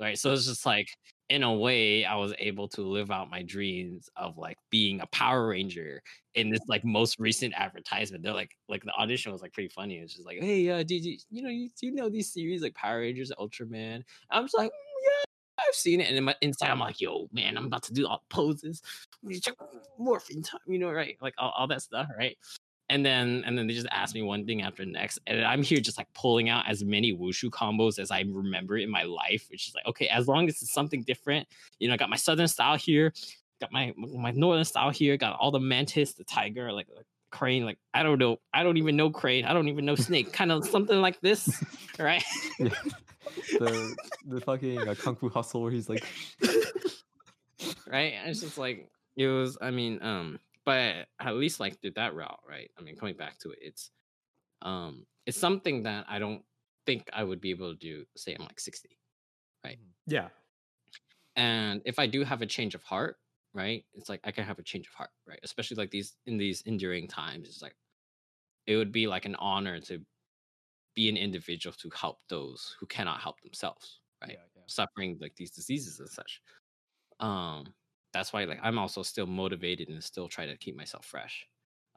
[0.01, 0.19] right?
[0.19, 0.89] So it's just like
[1.33, 5.07] in a way, I was able to live out my dreams of like being a
[5.07, 6.03] Power Ranger
[6.35, 8.23] in this like most recent advertisement.
[8.23, 9.97] They're like like the audition was like pretty funny.
[9.97, 12.75] It's just like, hey, uh, did you you know you, you know these series like
[12.75, 14.03] Power Rangers, Ultraman?
[14.29, 16.09] I'm just like, "Mm, yeah, I've seen it.
[16.09, 18.83] And in my inside, I'm like, yo, man, I'm about to do all poses,
[19.99, 21.17] morphing time, you know, right?
[21.23, 22.37] Like all, all that stuff, right?
[22.93, 25.63] And then and then they just asked me one thing after the next, and I'm
[25.63, 29.47] here just like pulling out as many wushu combos as I remember in my life.
[29.51, 32.17] Which is like, okay, as long as it's something different, you know, I got my
[32.17, 33.15] southern style here,
[33.63, 37.65] got my my northern style here, got all the mantis, the tiger, like, like crane,
[37.65, 40.53] like I don't know, I don't even know crane, I don't even know snake, kind
[40.53, 41.65] of something like this,
[41.99, 42.23] right?
[42.59, 42.69] Yeah.
[43.59, 46.05] the the fucking uh, kung fu hustle where he's like
[47.87, 48.15] right?
[48.15, 49.59] And it's just like it was.
[49.61, 52.71] I mean, um, but at least like through that route, right?
[52.79, 53.91] I mean, coming back to it, it's
[54.63, 56.45] um, it's something that I don't
[56.87, 58.07] think I would be able to do.
[58.17, 59.01] Say I'm like sixty,
[59.65, 60.31] right Yeah.
[61.37, 63.19] and if I do have a change of heart,
[63.55, 63.85] right?
[63.95, 65.41] It's like I can have a change of heart, right?
[65.43, 67.49] Especially like these in these enduring times.
[67.49, 67.77] It's like
[68.67, 70.05] it would be like an honor to
[70.95, 74.39] be an individual to help those who cannot help themselves, right?
[74.69, 76.43] suffering like these diseases and such.
[77.21, 77.75] Um,
[78.13, 81.47] that's why like I'm also still motivated and still try to keep myself fresh.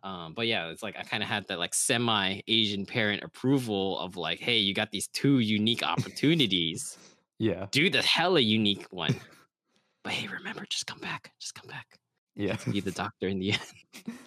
[0.04, 3.98] Um, but yeah, it's like I kind of had that like semi Asian parent approval
[4.00, 6.98] of like, hey, you got these two unique opportunities.
[7.38, 7.68] Yeah.
[7.72, 9.14] Do the hella unique one.
[10.06, 11.34] But hey, remember, just come back.
[11.38, 11.98] Just come back.
[12.36, 12.56] Yeah.
[12.72, 14.18] Be the doctor in the end.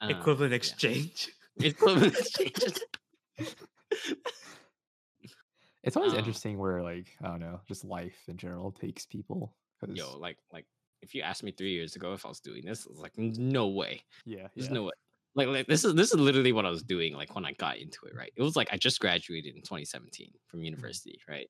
[0.00, 0.56] Um, Equivalent yeah.
[0.56, 1.28] exchange.
[1.60, 2.80] Equivalent exchanges.
[5.82, 9.54] It's always Um, interesting where like I don't know, just life in general takes people.
[9.86, 10.66] Yo, like, like
[11.02, 13.68] if you asked me three years ago if I was doing this, it's like no
[13.68, 14.02] way.
[14.24, 14.74] yeah, There's yeah.
[14.74, 14.92] no way.
[15.34, 17.14] Like, like this is this is literally what I was doing.
[17.14, 18.32] Like when I got into it, right?
[18.36, 21.48] It was like I just graduated in 2017 from university, right?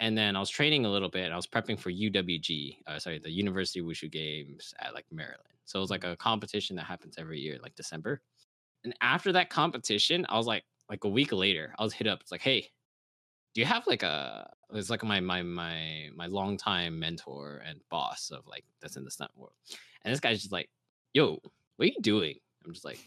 [0.00, 1.26] And then I was training a little bit.
[1.26, 5.42] and I was prepping for UWG, uh, sorry, the University Wushu Games at like Maryland.
[5.66, 8.22] So it was like a competition that happens every year, like December.
[8.82, 12.22] And after that competition, I was like, like a week later, I was hit up.
[12.22, 12.70] It's like, hey,
[13.54, 14.50] do you have like a?
[14.72, 19.10] It's like my my my my longtime mentor and boss of like that's in the
[19.10, 19.52] stunt world.
[20.04, 20.68] And this guy's just like,
[21.12, 21.40] yo,
[21.76, 22.36] what are you doing?
[22.64, 22.98] I'm just like,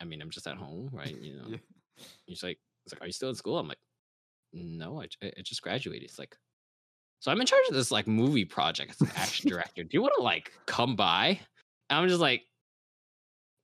[0.00, 1.14] I mean, I'm just at home, right?
[1.20, 2.04] You know, Yeah.
[2.26, 3.58] he's like, he's like, are you still in school?
[3.58, 3.78] I'm like,
[4.52, 6.04] no, i, I just graduated.
[6.04, 6.36] It's like,
[7.20, 9.82] so I'm in charge of this like movie project as an action director.
[9.84, 11.38] Do you want to like come by?
[11.90, 12.42] And I'm just like,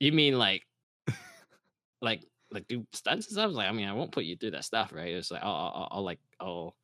[0.01, 0.65] you mean like,
[2.03, 3.53] like, like do stunts and stuff?
[3.53, 5.15] Like, I mean, I won't put you through that stuff, right?
[5.15, 6.77] It's like, I'll, I'll, I'll like, I'll,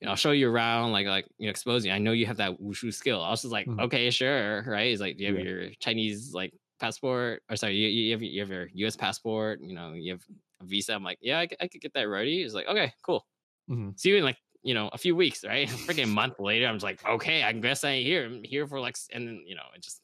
[0.00, 1.92] you know, I'll show you around, like, like, you know, expose you.
[1.92, 3.22] I know you have that wushu skill.
[3.22, 3.80] I was just like, Mhm.
[3.80, 4.88] okay, sure, right?
[4.90, 5.44] He's like, do you have Yeah.
[5.44, 8.96] your Chinese like passport, or sorry, you, you have you have your U.S.
[8.96, 9.60] passport.
[9.62, 10.22] You know, you have
[10.60, 10.94] a visa.
[10.94, 12.42] I'm like, yeah, I could get that ready.
[12.42, 13.26] He's like, okay, cool.
[13.68, 13.96] Mhm.
[13.96, 15.68] See you in like you know a few weeks, right?
[15.88, 18.26] Freaking month later, I'm just like, okay, I guess I ain't here.
[18.26, 20.02] I'm here for like, and then you know it just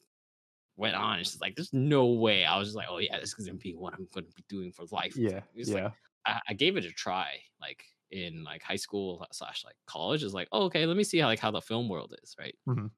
[0.77, 1.19] went on.
[1.19, 2.45] It's just like there's no way.
[2.45, 4.71] I was just like, oh yeah, this is gonna be what I'm gonna be doing
[4.71, 5.15] for life.
[5.15, 5.83] Yeah, it's yeah.
[5.85, 5.93] like
[6.25, 10.23] I, I gave it a try, like in like high school slash like college.
[10.23, 12.55] Is like, oh, okay, let me see how like how the film world is, right?
[12.67, 12.91] Mhm.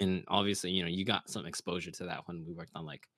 [0.00, 3.08] And obviously, you know, you got some exposure to that when we worked on like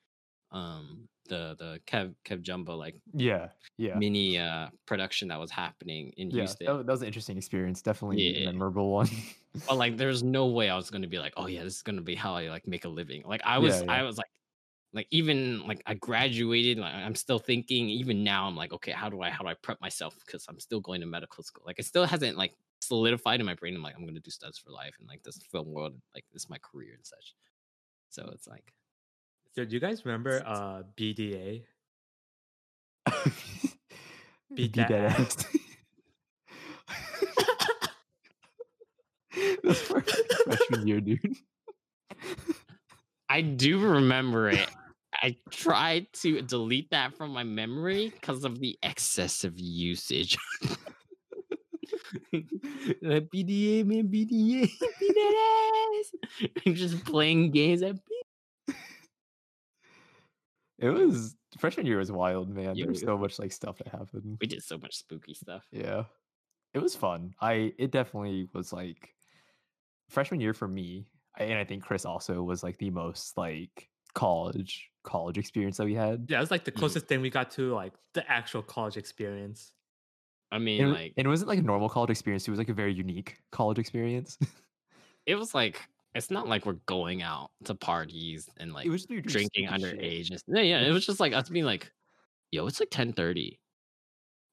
[0.53, 3.49] um the the Kev KevJumba like yeah,
[3.79, 6.39] yeah, mini uh production that was happening in yeah.
[6.39, 6.67] Houston.
[6.67, 7.83] That, that was an interesting experience.
[7.83, 8.47] Definitely a Yeah.
[8.47, 9.09] memorable one.
[9.69, 12.03] but like there's no way I was gonna be like, oh yeah, this is gonna
[12.03, 13.23] be how I like make a living.
[13.25, 13.93] Like I was Yeah, yeah.
[13.93, 14.31] I was like
[14.93, 19.09] like even like I graduated, like I'm still thinking, even now I'm like, okay, how
[19.09, 20.17] do I how do I prep myself?
[20.27, 21.63] Because I'm still going to medical school.
[21.65, 23.77] Like it still hasn't like solidified in my brain.
[23.77, 26.43] I'm like, I'm gonna do studies for life and like this film world, like this
[26.43, 27.35] is my career and such.
[28.09, 28.73] So it's like
[29.57, 31.65] Do you guys remember uh BDA?
[34.55, 35.37] Beat Beat that that ass.
[35.39, 35.47] ass.
[39.63, 41.21] That's for freshman year, dude.
[43.29, 44.69] I do remember it.
[45.15, 50.37] I tried to delete that from my memory because of the excessive usage.
[52.33, 54.69] BDA, man, BDA,
[55.01, 56.51] beat that ass.
[56.67, 57.83] I'm just playing games.
[57.83, 57.97] At
[60.81, 62.75] It was freshman year was wild, man.
[62.75, 64.39] Yeah, there was so much like stuff that happened.
[64.41, 65.67] we did so much spooky stuff.
[65.73, 66.05] Yeah.
[66.75, 67.35] It was fun.
[67.41, 69.15] I it definitely was like
[70.09, 71.07] freshman year for me,
[71.39, 75.85] I- and I think Qris also was like the most like college college experience that
[75.87, 76.27] we had.
[76.29, 76.77] Yeah, it was like the Mhm.
[76.79, 79.73] closest thing we got to like the actual college experience.
[80.53, 82.47] I mean, And, like and it wasn't like a normal college experience.
[82.47, 84.37] It was like a very unique college experience.
[85.27, 89.07] it was like it's not like we're going out to parties and like it was
[89.07, 89.71] drinking shit.
[89.71, 90.31] underage.
[90.49, 90.81] Yeah, yeah.
[90.81, 91.91] It was just like us being like,
[92.51, 93.59] "Yo, it's like ten thirty.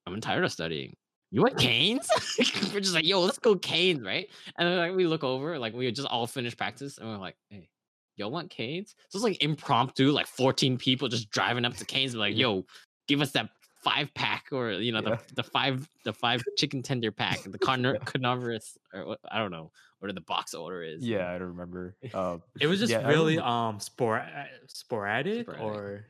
[0.06, 0.96] I'm tired of studying.
[1.32, 2.08] You want Cane's?"
[2.74, 5.74] we're just like, "Yo, let's go Cane's, right?" And then like we look over, like
[5.74, 7.70] we had just all finished practice, and we're like, "Hey,
[8.16, 12.14] y'all want Cane's?" So it's like impromptu, like 14 people just driving up to Cane's,
[12.14, 12.66] and like, "Yo,
[13.08, 13.50] give us that."
[13.84, 15.18] Five pack, or you know, Yeah.
[15.28, 17.58] the the five the five chicken tender pack, the
[18.06, 21.04] carnivorous, or I don't know what the box order is.
[21.06, 21.96] Yeah, I don't remember.
[22.14, 24.28] Uh, It was just yeah, really um spor-
[24.68, 26.06] sporadic, Sporadic, or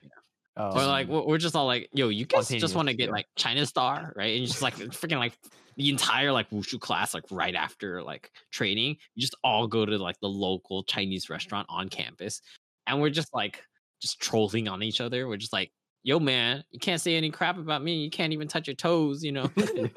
[0.55, 3.07] um, or like we're we're just all like, yo, you guys just want to get
[3.07, 3.13] yeah.
[3.13, 4.37] like China Star, right?
[4.37, 5.37] And just like freaking like
[5.75, 9.97] the entire like wushu class, like right after like training, you just all go to
[9.97, 12.41] like the local Chinese restaurant on campus,
[12.87, 13.63] and we're just like
[14.01, 15.27] just trolling on each other.
[15.27, 15.71] We're just like,
[16.03, 17.95] yo, man, you can't say any crap about me.
[17.97, 19.49] You can't even touch your toes, you know.
[19.55, 19.87] yeah.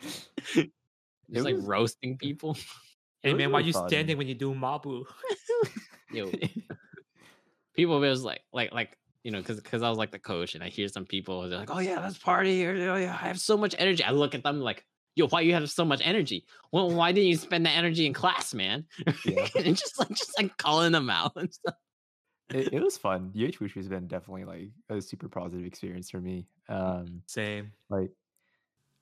[0.52, 0.66] just
[1.30, 2.56] It like roasting people.
[3.22, 3.88] Hey man, why really you fun.
[3.88, 5.04] standing when you do mabu?
[6.12, 6.30] Yo,
[7.76, 10.64] people was like like like you know because because i was like the coach and
[10.64, 13.38] i hear some people they're like oh yeah let's party or oh yeah i have
[13.38, 16.44] so much energy i look at them like yo why you have so much energy
[16.72, 18.84] well why didn't you spend that energy in class man
[19.24, 19.46] Yeah.
[19.56, 21.74] and just like just like calling them out and stuff
[22.50, 23.30] it, it was fun.
[23.36, 26.46] UH Wushu has been definitely like a super positive experience for me.
[26.70, 27.72] Um, Same.
[27.90, 28.10] like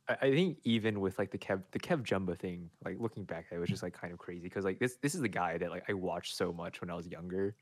[0.08, 3.58] I, I think even with like the Kev the KevJumba thing, like looking back, it
[3.58, 5.84] was just like kind of crazy because like this this is the guy that like
[5.88, 7.54] I watched so much when I was younger.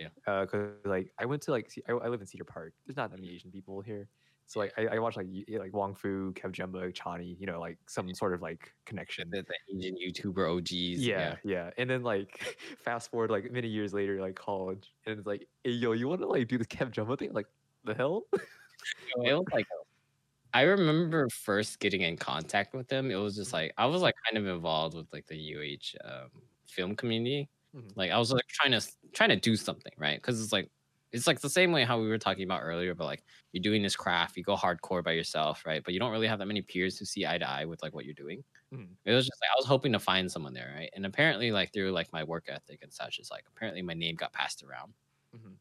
[0.00, 2.74] yeah, Uh, cause like I went to like I, I live in Cedar Park.
[2.86, 4.08] There's not that many Asian people here,
[4.46, 8.12] so like I, I watched like like Wong Fu, KevJumba, Chani, you know, like some
[8.14, 9.30] sort of like connection.
[9.30, 13.94] the, the asian youtuber og's yeah, yeah, And then like fast forward like many years
[13.94, 16.90] later, like college, and it's like, hey, yo, you want to like do the Kev
[16.90, 17.32] Jumbo thing?
[17.32, 17.46] Like
[17.84, 18.24] the hell?
[19.24, 19.66] It was like
[20.54, 23.10] I remember first getting in contact with them.
[23.10, 26.30] It was just like I was like kind of involved with like the UH um,
[26.68, 27.48] film community.
[27.74, 27.96] Mhm.
[27.96, 30.70] Like I was like trying to trying to do something right because it's like
[31.12, 32.94] it's like the same way how we were talking about earlier.
[32.94, 35.82] But like you're doing this craft, you go hardcore by yourself, right?
[35.84, 37.94] But you don't really have that many peers who see eye to eye with like
[37.94, 38.44] what you're doing.
[38.72, 38.96] Mhm.
[39.06, 40.90] It was just like I was hoping to find someone there, right?
[40.94, 44.16] And apparently, like through like my work ethic and such, is like apparently my name
[44.16, 44.94] got passed around.
[45.32, 45.58] Mhm.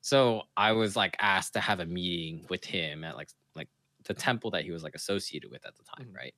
[0.00, 3.30] So I was like asked to have a meeting with him at like
[4.04, 6.14] the temple that he was like associated with at the time, Mhm.
[6.14, 6.34] right?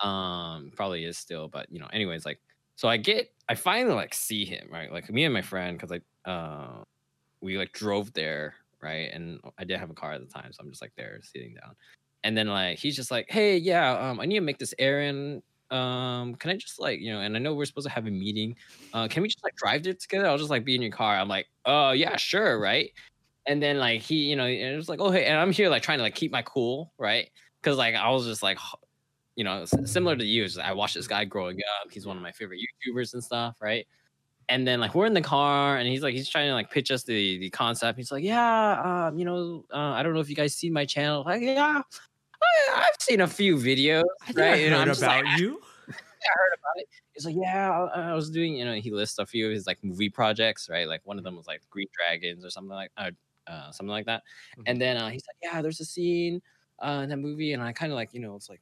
[0.00, 2.40] Um, probably is still, but you know, anyways, like
[2.76, 4.92] so I get I finally like see him, right?
[4.92, 6.84] Like me and my friend, because like uh
[7.40, 9.10] we like drove there, right?
[9.12, 11.54] And I didn't have a car at the time, so I'm just like there sitting
[11.54, 11.74] down.
[12.24, 15.42] And then like he's just like, hey, yeah, um, I need to make this errand.
[15.70, 18.10] Um, can I just like, you know, and I know we're supposed to have a
[18.10, 18.56] meeting.
[18.92, 20.26] Uh, can we just like drive there together?
[20.26, 21.16] I'll just like be in your car.
[21.16, 22.90] I'm like, oh yeah, sure, right?
[23.46, 25.68] And then like he, you know, and it was like, oh hey, and I'm here
[25.68, 27.30] like trying to like keep my cool, right?
[27.60, 28.58] Because like I was just like,
[29.36, 30.46] you know, similar to you.
[30.62, 31.90] I watched this guy growing up.
[31.92, 33.86] He's one of my favorite YouTubers and stuff, right?
[34.48, 36.90] And then like we're in the car, and he's like, he's trying to like pitch
[36.90, 37.98] us the the concept.
[37.98, 40.84] He's like, yeah, um, you know, uh, I don't know if you guys see my
[40.86, 41.24] channel.
[41.26, 41.82] Like, yeah,
[42.42, 44.52] I, I've seen a few videos, right?
[44.52, 45.60] I You know, heard I'm just like, about you.
[45.88, 46.88] I heard about it.
[47.14, 49.66] He's like, yeah, I, I was doing, you know, he lists a few of his
[49.66, 50.86] like movie projects, right?
[50.86, 53.10] Like one of them was like Green Dragons or something like, uh,
[53.46, 54.22] uh something like that.
[54.66, 56.42] And then uh, he's like, yeah, there's a scene
[56.80, 58.60] uh, in that movie, and I kind of like, you know, it's like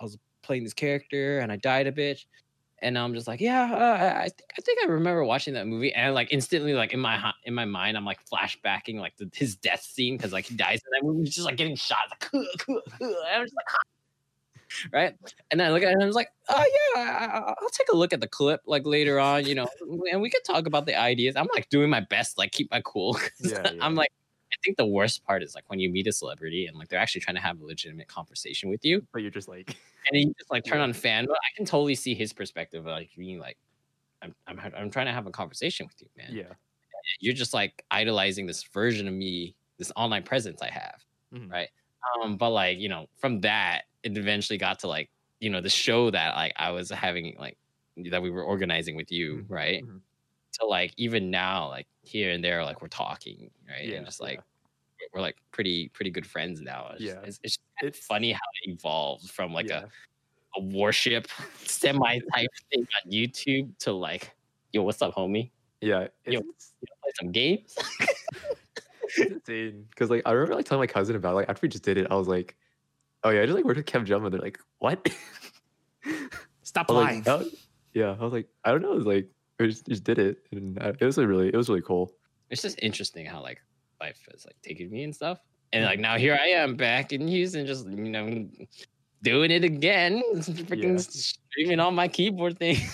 [0.00, 2.26] I was playing this character and I died a bitch,
[2.80, 5.92] and I'm just like, yeah, uh, I think I think I remember watching that movie,
[5.94, 9.56] and like instantly, like in my in my mind, I'm like flashbacking like the, his
[9.56, 12.30] death scene because like he dies in that movie, he's just like getting shot, like,
[13.00, 13.66] and I'm just like,
[14.92, 15.14] right?
[15.50, 16.64] And then I look at it and I was like, oh
[16.94, 19.68] yeah, I, I- I'll take a look at the clip like later on, you know,
[20.10, 21.36] and we could talk about the ideas.
[21.36, 23.18] I'm like doing my best, like keep my cool.
[23.40, 23.70] Yeah, yeah.
[23.80, 24.10] I'm like,
[24.54, 27.00] I think the worst part is like when you meet a celebrity and like they're
[27.00, 29.76] actually trying to have a legitimate conversation with you, But you're just like,
[30.06, 31.36] and then you just like turn on fan mode.
[31.36, 33.58] I can totally see his perspective, of, like being like,
[34.22, 36.34] I'm, I'm, I'm trying to have a conversation with you, man.
[36.34, 36.54] yeah.
[37.20, 41.50] You're just like idolizing this version of me, this online presence I have Mhm.
[41.50, 41.68] right?
[42.22, 45.70] Um, but like you know, from that, it eventually got to like you know the
[45.70, 47.58] show that like I was having like
[48.10, 49.84] that we were organizing with you, Mhm, right?
[49.84, 50.02] mhm.
[50.60, 53.88] So like even now, like here and there, like we're talking, right?
[53.88, 55.06] Yeah, and just like yeah.
[55.12, 56.90] we're like pretty pretty good friends now.
[56.94, 57.20] It's, Yeah.
[57.24, 59.84] it's, it's It's funny how it evolved from like yeah.
[60.56, 61.26] a, a warship
[61.64, 64.32] semi type thing on YouTube to like,
[64.72, 65.50] yo, what's up, homie?
[65.80, 66.06] yeah.
[66.24, 66.40] Yo.
[66.40, 66.42] You
[67.02, 67.76] play some games.
[69.18, 71.84] insane because like I remember like telling my cousin about it, like after we just
[71.84, 72.56] did it, I was like,
[73.24, 74.30] oh yeah, I just like worked with KevJumba.
[74.30, 75.06] They're like, what?
[76.62, 77.18] Stop lying.
[77.24, 77.44] like, "Oh."
[77.92, 79.28] yeah, I was like, I don't know, it was like
[79.58, 82.12] we just, just did it, and uh, it was like, really, it was really cool.
[82.50, 83.60] it's just interesting how like
[84.00, 85.38] life has like taken me and stuff.
[85.72, 88.48] And like now here I am back in Houston, just you know,
[89.22, 90.96] doing it again, freaking Yeah.
[91.50, 92.76] streaming on my keyboard thing.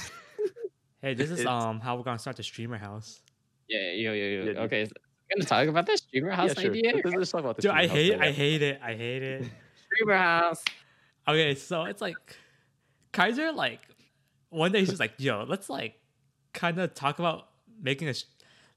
[1.03, 3.23] Hey, this is It's- um how we're gonna start the streamer house.
[3.71, 4.53] yeah, yo, yo, yo.
[4.53, 4.93] Yeah, okay, so
[5.35, 6.71] gonna talk about the streamer house yeah, sure.
[6.73, 6.93] idea.
[7.03, 7.63] Let's, let's talk about this.
[7.63, 8.21] Dude, I streaming house hate thing.
[8.21, 8.81] I hate it.
[8.83, 9.45] I hate it.
[9.87, 10.63] Streamer house.
[11.27, 12.17] Okay, so it's like
[13.15, 13.81] KaiZaw like
[14.51, 15.95] one day he's just like, yo, let's like
[16.53, 17.49] kind of talk about
[17.83, 18.15] making a.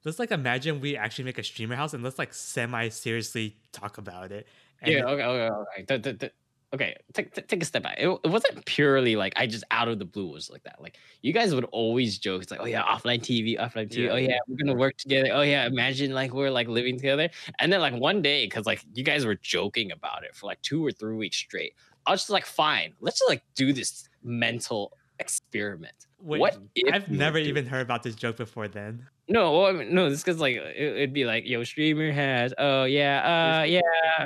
[0.05, 3.97] Let's like imagine we actually make a streamer house and let's like semi seriously talk
[3.97, 4.47] about it.
[4.81, 5.85] And Yeah, okay, okay, okay.
[5.87, 6.31] The- the- the-
[6.73, 7.95] okay, take, take- take a step back.
[7.97, 10.81] It, it wasn't purely like I just out of the blue was like that.
[10.81, 12.41] Like you guys would always joke.
[12.41, 14.05] It's like, oh yeah, offline TV, offline TV.
[14.05, 14.29] Yeah, oh yeah.
[14.31, 15.29] yeah, we're gonna work together.
[15.31, 17.29] Oh yeah, imagine like we're like living together.
[17.59, 20.61] And then like one day, because like you guys were joking about it for like
[20.63, 21.75] two or three weeks straight.
[22.05, 26.07] I was just like, fine, let's just like do this mental experiment.
[26.19, 28.67] Wait, what if I've never do- even heard about this joke before.
[28.67, 32.11] Then no, well, I mean, no, it's because like it, it'd be like, yo, streamer
[32.11, 33.81] has, oh yeah, uh, yeah,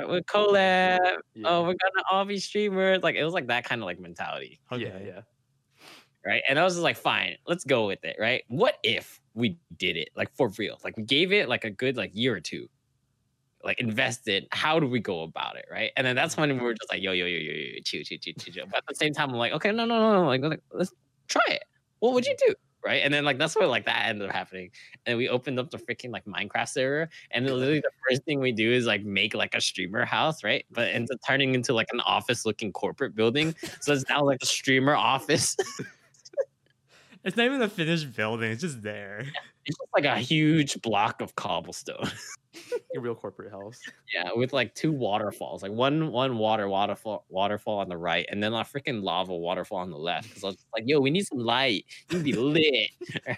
[0.06, 0.98] we're collab.
[1.34, 1.48] Yeah.
[1.48, 3.02] oh, we're gonna all be streamers.
[3.02, 5.20] Like it was like that kind of like mentality, okay, yeah, yeah.
[6.24, 6.42] right?
[6.48, 8.42] And I was just like, fine, let's go with it, right?
[8.48, 10.78] What if we did it like for real?
[10.82, 12.68] Like we gave it like a good like year or two,
[13.68, 14.48] like invested.
[14.50, 15.92] How do we go about it, right?
[15.96, 18.18] And then that's when we were just like, yo, yo, yo, yo, yo, chill, chill,
[18.18, 18.66] chill, chill, chill.
[18.66, 20.92] But at the same time, I'm like, okay, no, no, no, no, like like, let's
[21.28, 21.62] try it.
[22.00, 22.54] What would you do?
[22.84, 23.02] Right.
[23.02, 24.70] And then like that's where like that ended up happening.
[25.04, 27.08] And we opened up the freaking like Minecraft server.
[27.32, 30.64] And literally the first thing we do is like make like a streamer house, right?
[30.70, 33.54] But ends up turning into like an office looking corporate building.
[33.80, 35.56] So it's now like a streamer office.
[37.24, 39.20] it's not even a finished building; it's just there.
[39.64, 42.10] it's just like a huge block of cobblestone.
[42.96, 43.78] A real corporate house.
[44.12, 48.42] yeah, with like two waterfalls, like one one water waterfall waterfall on the right, and
[48.42, 50.28] then a freaking lava waterfall on the left.
[50.28, 51.84] Because I was just like, yo, we need some light.
[52.10, 52.32] You need to be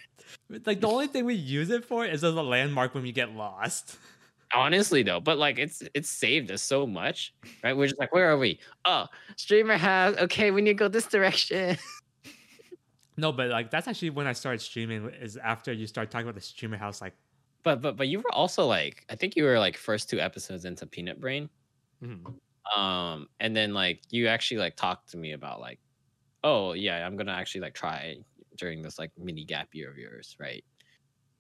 [0.49, 0.61] lit.
[0.65, 3.33] Like the only thing we use it for is as a landmark when we get
[3.33, 3.99] lost.
[4.55, 7.77] Honestly though, but like it's it's saved us so much, right?
[7.77, 8.59] We're just like, where are we?
[8.85, 9.07] Oh,
[9.37, 11.77] streamer has okay, we need to go this direction.
[13.21, 15.09] No, but like that's actually when I started streaming.
[15.11, 17.01] Is after you start talking about the streamer house.
[17.01, 17.15] Like,
[17.63, 20.65] But but but you were also like, I think you were like first two episodes
[20.65, 21.51] into Peanut Brain.
[22.03, 22.39] Mhm.
[22.77, 25.81] Um, and then like you actually like talked to me about like,
[26.45, 28.17] oh yeah, I'm gonna actually like try
[28.57, 30.65] during this like mini gap year of yours, right?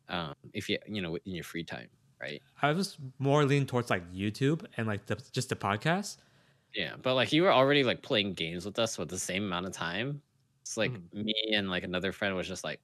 [0.09, 1.89] Um, if you you know in your free time,
[2.20, 2.43] right?
[2.62, 6.18] I was more leaning towards like YouTube and like the just the podcast.
[6.74, 9.66] Yeah, but like you were already like playing games with us with the same amount
[9.66, 10.22] of time.
[10.63, 11.25] It's like Mhm.
[11.25, 12.81] me and like another friend was just like,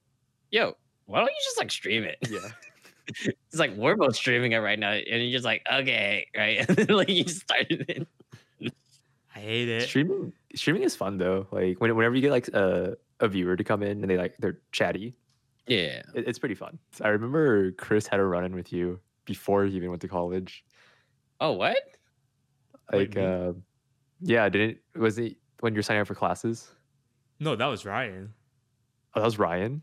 [0.51, 0.75] yo,
[1.05, 2.17] why don't you just like stream it?
[2.29, 2.39] Yeah.
[3.07, 6.59] It's like we're both streaming it right now, and you're just like, okay, right?
[6.67, 8.07] And then like you started it.
[9.35, 9.83] I hate it.
[9.83, 11.47] Streaming streaming is fun though.
[11.51, 14.35] Like when, whenever you get like a, a viewer to come in and they like
[14.39, 15.15] they're chatty,
[15.67, 16.79] Yeah, it, it's pretty fun.
[17.01, 20.65] I remember Qris had a run in with you before he even went to college.
[21.39, 21.77] Oh, what?
[22.91, 23.23] Like me?
[23.23, 23.53] uh,
[24.19, 26.71] yeah, didn't was it when you're signing up for classes?
[27.39, 28.33] No, that was Ryan.
[29.15, 29.81] Oh, that was Ryan.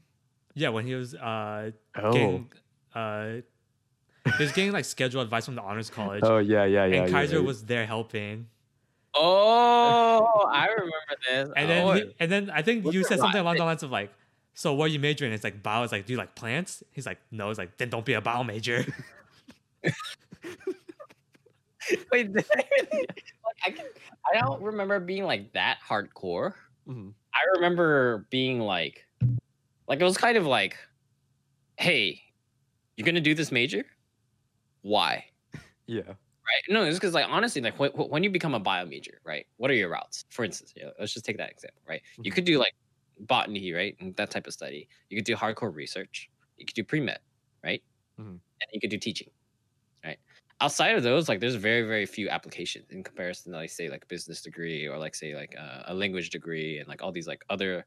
[0.55, 2.50] Yeah, when he was uh Oh, getting
[2.94, 3.28] uh
[4.36, 6.22] he was getting like schedule advice from the honors college.
[6.24, 7.02] oh yeah, yeah, yeah.
[7.02, 8.48] and you're KaiZaw was there helping.
[9.16, 10.92] Oh, I remember
[11.28, 11.50] this.
[11.57, 13.92] And then, oh, he, and then I think you said something along the lines of
[13.92, 14.12] like,
[14.55, 15.84] "So what are you majoring?" in?" It's like bio.
[15.84, 18.20] It's like, "Do you like plants?" He's like, "No." It's like, "Then don't be a
[18.20, 18.84] bio major."
[22.12, 23.22] wait, like,
[23.64, 23.86] I can,
[24.32, 26.55] I don't remember being like that hardcore.
[26.87, 27.14] Mhm.
[27.35, 29.07] I remember being like,
[29.89, 30.78] like it was kind of like,
[31.78, 32.22] hey,
[32.97, 33.87] you're gonna do this major?
[34.82, 35.26] Why?
[35.87, 36.14] Yeah.
[36.47, 36.74] Right?
[36.74, 39.47] No, it's because like honestly, like when, when you become a bio major, right?
[39.57, 40.24] What are your routes?
[40.30, 42.03] For instance, yeah, let's just take that example, right?
[42.22, 42.35] You Mhm.
[42.35, 42.74] could do like
[43.18, 44.89] botany, right, and that type of study.
[45.09, 46.30] You could do hardcore research.
[46.59, 47.20] You could do pre med,
[47.64, 47.82] right?
[48.18, 48.41] Mhm.
[48.62, 49.30] And you could do teaching?
[50.61, 54.07] Outside of those, like there's very very few applications in comparison to like say like
[54.09, 57.44] business degree or like say like uh, a language degree and like all these like
[57.50, 57.84] other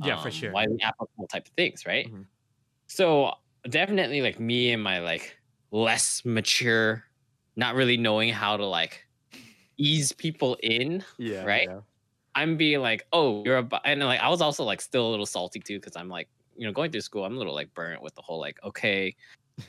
[0.00, 0.52] yeah, for um, sure.
[0.52, 2.06] widely applicable type of things, right?
[2.06, 2.26] Mhm.
[2.86, 3.34] So
[3.68, 5.36] definitely like me and my like
[5.70, 7.04] less mature,
[7.56, 9.06] not really knowing how to like
[9.76, 11.04] ease people in.
[11.18, 11.44] Yeah.
[11.44, 11.68] Right?
[11.68, 11.80] Yeah.
[12.34, 15.10] I'm being like, oh, you're a bi-" and like I was also like still a
[15.10, 17.74] little salty too because I'm like, you know, going through school, I'm a little like
[17.74, 19.16] burnt with the whole like, okay,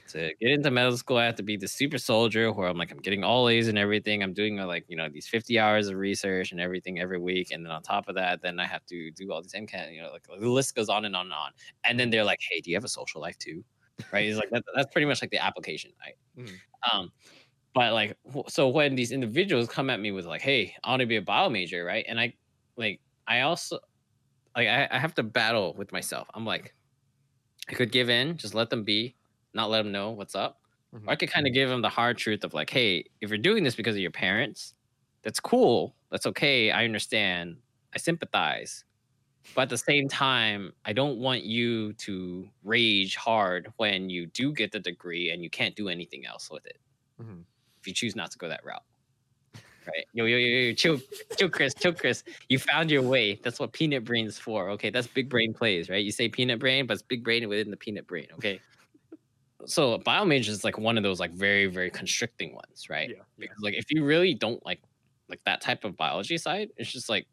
[0.09, 2.91] to get into medical school, I have to be the super soldier where I'm like,
[2.91, 4.21] I'm getting all A's and everything.
[4.23, 7.51] I'm doing uh, like, you know, these 50 hours of research and everything every week.
[7.51, 10.01] And then on top of that, then I have to do all these MCAT, you
[10.01, 11.51] know, like the list goes on and on and on.
[11.83, 13.63] And then they're like, hey, do you have a social life too?
[14.11, 14.27] Right.
[14.27, 15.91] It's like, that, that's pretty much like the application.
[16.05, 16.15] Right.
[16.37, 16.61] Mhm.
[16.91, 17.11] Um,
[17.73, 18.17] but like,
[18.47, 21.21] so when these individuals come at me with like, hey, I want to be a
[21.21, 21.85] bio major.
[21.85, 22.05] Right.
[22.07, 22.35] And I
[22.77, 23.79] like, I also,
[24.55, 26.27] like, I, I have to battle with myself.
[26.33, 26.73] I'm like,
[27.69, 29.15] I could give in, just let them be,
[29.53, 30.59] not let them know what's up.
[30.93, 33.37] Or I could kind of give them the hard truth of like, hey, if you're
[33.37, 34.73] doing this because of your parents,
[35.21, 35.95] that's cool.
[36.11, 36.71] That's okay.
[36.71, 37.57] I understand.
[37.93, 38.85] I sympathize.
[39.55, 44.51] But at the same time, I don't want you to rage hard when you do
[44.51, 46.77] get the degree and you can't do anything else with it
[47.21, 47.43] Mhm.
[47.79, 48.83] if you choose not to go that route.
[49.85, 50.05] Right?
[50.13, 50.99] Yo, yo, yo, yo, chill,
[51.37, 52.23] chill, Qris, chill, Qris.
[52.47, 53.35] You found your way.
[53.43, 54.69] That's what peanut brain's for.
[54.71, 54.89] Okay.
[54.91, 56.03] That's big brain plays, right?
[56.03, 58.27] You say peanut brain, but it's big brain within the peanut brain.
[58.33, 58.59] Okay.
[59.65, 63.11] So bio major is like one of those like very, very constricting ones, right?
[63.11, 63.23] Yeah.
[63.37, 63.47] Yeah.
[63.47, 64.81] Because like if you really don't like
[65.27, 67.27] like that type of biology side, it's just like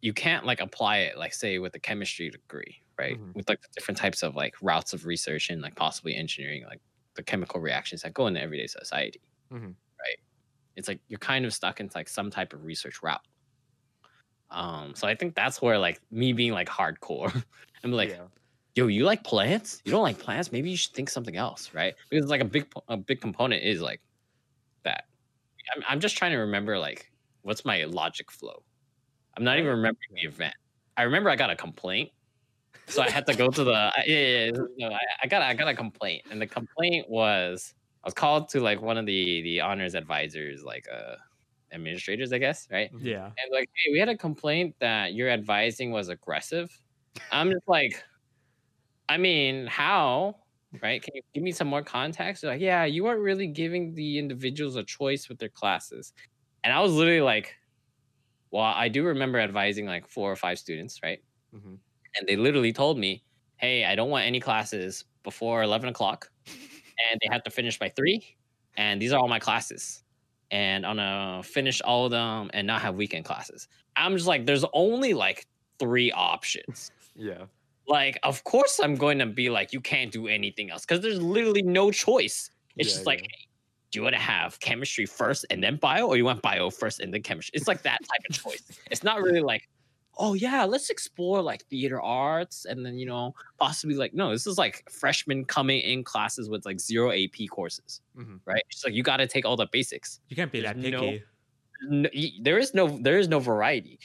[0.00, 3.18] you can't like apply it like say with a chemistry degree, right?
[3.18, 3.34] Mhm.
[3.34, 6.80] With like different types of like routes of research and like possibly engineering, like
[7.14, 9.20] the chemical reactions that go into everyday society.
[9.50, 9.76] Mhm.
[10.00, 10.18] Right.
[10.76, 13.22] It's like you're kind of stuck into like some type of research route.
[14.50, 17.44] Um, so I think that's where like me being like hardcore,
[17.84, 18.28] I'm like, yeah.
[18.74, 19.80] Yo, you like plants?
[19.84, 20.52] You don't like plants?
[20.52, 21.94] Maybe you should think something else, right?
[22.10, 24.00] Because like a big a big component is like
[24.84, 25.04] that.
[25.74, 27.10] I'm, I'm just trying to remember like
[27.42, 28.62] what's my logic flow.
[29.36, 30.54] I'm not even remembering the event.
[30.96, 32.10] I remember I got a complaint,
[32.86, 34.50] so I had to go to the I- yeah, yeah, yeah,
[34.88, 38.48] no, I, I got I got a complaint, and the complaint was I was called
[38.50, 41.16] to like one of the the honors advisors, like uh
[41.72, 42.90] administrators, I guess, right?
[42.98, 43.26] Yeah.
[43.26, 46.70] and like, hey, we had a complaint that your advising was aggressive.
[47.30, 48.02] I'm just like,
[49.12, 50.36] I mean, how?
[50.82, 51.02] Right?
[51.02, 52.42] Can you give me some more context?
[52.42, 56.12] They're like, yeah, you weren't really giving the individuals a choice with their classes.
[56.64, 57.54] And I was literally like,
[58.50, 61.22] well, I do remember advising like four or five students, right?
[61.54, 61.78] Mhm.
[62.16, 63.24] And they literally told me,
[63.56, 66.30] hey, I don't want any classes before 11 o'clock.
[67.10, 68.36] And they have to finish by three.
[68.76, 70.04] And these are all my classes.
[70.50, 73.68] And I'm gonna finish all of them and not have weekend classes.
[73.96, 75.46] I'm just like, there's only like
[75.78, 76.90] three options.
[77.14, 77.44] Yeah.
[77.88, 81.20] Like, of course, I'm going to be like, you can't do anything else because there's
[81.20, 82.50] literally no choice.
[82.76, 83.26] It's Yeah, just like, yeah.
[83.30, 83.46] hey,
[83.90, 87.00] do you want to have chemistry first and then bio, or you want bio first
[87.00, 87.52] and then chemistry?
[87.54, 88.62] It's like that type of choice.
[88.90, 89.68] It's not really like,
[90.18, 94.46] oh yeah, let's explore like theater arts and then you know possibly like no, this
[94.46, 98.40] is like freshmen coming in classes with like zero AP courses, Mhm.
[98.44, 98.62] right?
[98.70, 101.22] It's like you got to take all the basics You can't be There's that picky.
[101.90, 102.08] no- no,
[102.42, 103.98] there is no there is no variety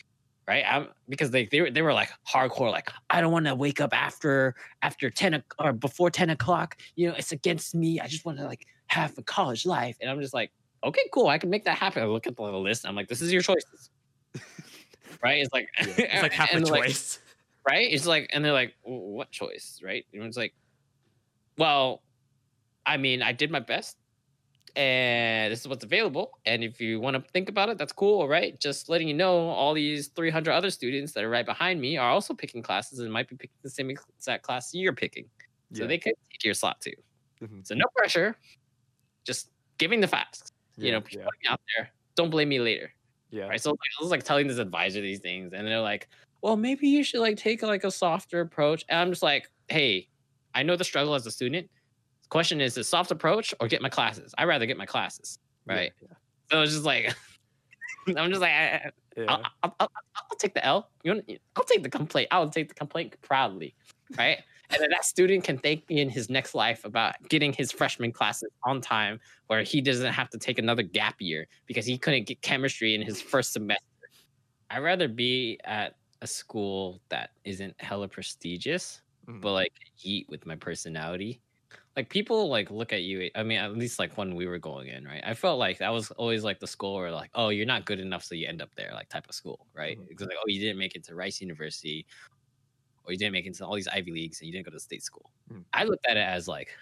[0.48, 3.56] right I'm, because they, they were they were like hardcore like i don't want to
[3.56, 8.00] wake up after after 10 o- or before 10 o'clock you know it's against me
[8.00, 10.52] i just want to like have a college life and i'm just like
[10.84, 13.22] okay cool i can make that happen i look at the list i'm like this
[13.22, 13.90] is your choices
[15.24, 17.20] right it's like It's like half a they're like, choice.
[17.68, 17.88] right?
[17.92, 20.06] It's like, and they're like, what choice, right?
[20.14, 20.54] And it's like,
[21.58, 22.02] well,
[22.86, 23.98] I mean, I did my best,
[24.76, 26.40] and this is what's available.
[26.46, 28.60] And if you want to think about it, that's cool, right?
[28.60, 32.10] Just letting you know, all these 300 other students that are right behind me are
[32.10, 35.30] also picking classes and might be picking the same exact class you're picking,
[35.74, 35.88] so Yeah.
[35.88, 36.94] they could take your slot too.
[37.42, 37.66] Mhm.
[37.68, 38.38] So no pressure,
[39.26, 40.52] just giving the facts.
[40.82, 41.28] You know, yeah.
[41.50, 41.92] out there.
[42.16, 42.94] Don't blame me later
[43.32, 43.48] Yeah.
[43.48, 43.62] right?
[43.62, 46.10] So like, I was like telling this advisor these things, and they're like,
[46.44, 50.10] "Well, maybe you should like take like a softer approach." And I'm just like, "Hey,
[50.56, 51.70] I know the struggle as a student.
[52.30, 54.34] Question is, is soft approach or get my classes?
[54.38, 55.92] I'd rather get my classes, right?
[56.02, 56.08] Yeah.
[56.52, 57.16] So it's just like,
[58.18, 59.26] I'm just like, I, I- Yeah.
[59.30, 60.90] I'll, I'll, I'll, I'll take the L.
[61.04, 62.28] You want, I'll take the complaint.
[62.32, 63.76] I'll take the complaint proudly,
[64.18, 64.40] right?
[64.70, 68.12] and then that student can thank me in his next life about getting his freshman
[68.12, 69.18] classes on time,
[69.48, 73.02] where he doesn't have to take another gap year because he couldn't get chemistry in
[73.02, 73.82] his first semester.
[74.70, 79.40] I'd rather be at a school that isn't hella prestigious, Mhm.
[79.40, 79.74] but like
[80.04, 81.40] eat with my personality.
[81.98, 83.32] Like people like look at you.
[83.36, 85.24] I mean, at least like when we were going in, right?
[85.26, 88.00] I felt like that was always like the school where like, oh, you're not good
[88.00, 90.00] enough, so you end up there, like type of school, right?
[90.00, 90.08] Mhm.
[90.08, 92.06] Because like, oh, you didn't make it to Rice University,
[93.06, 94.80] or you didn't make it to all these Ivy leagues, and you didn't go to
[94.80, 95.32] state school.
[95.52, 95.66] Mhm.
[95.74, 96.76] I looked at it as like,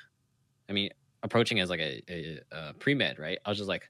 [0.69, 0.91] I mean,
[1.23, 3.39] approaching as like a, a, a pre med, right?
[3.45, 3.89] I was just like,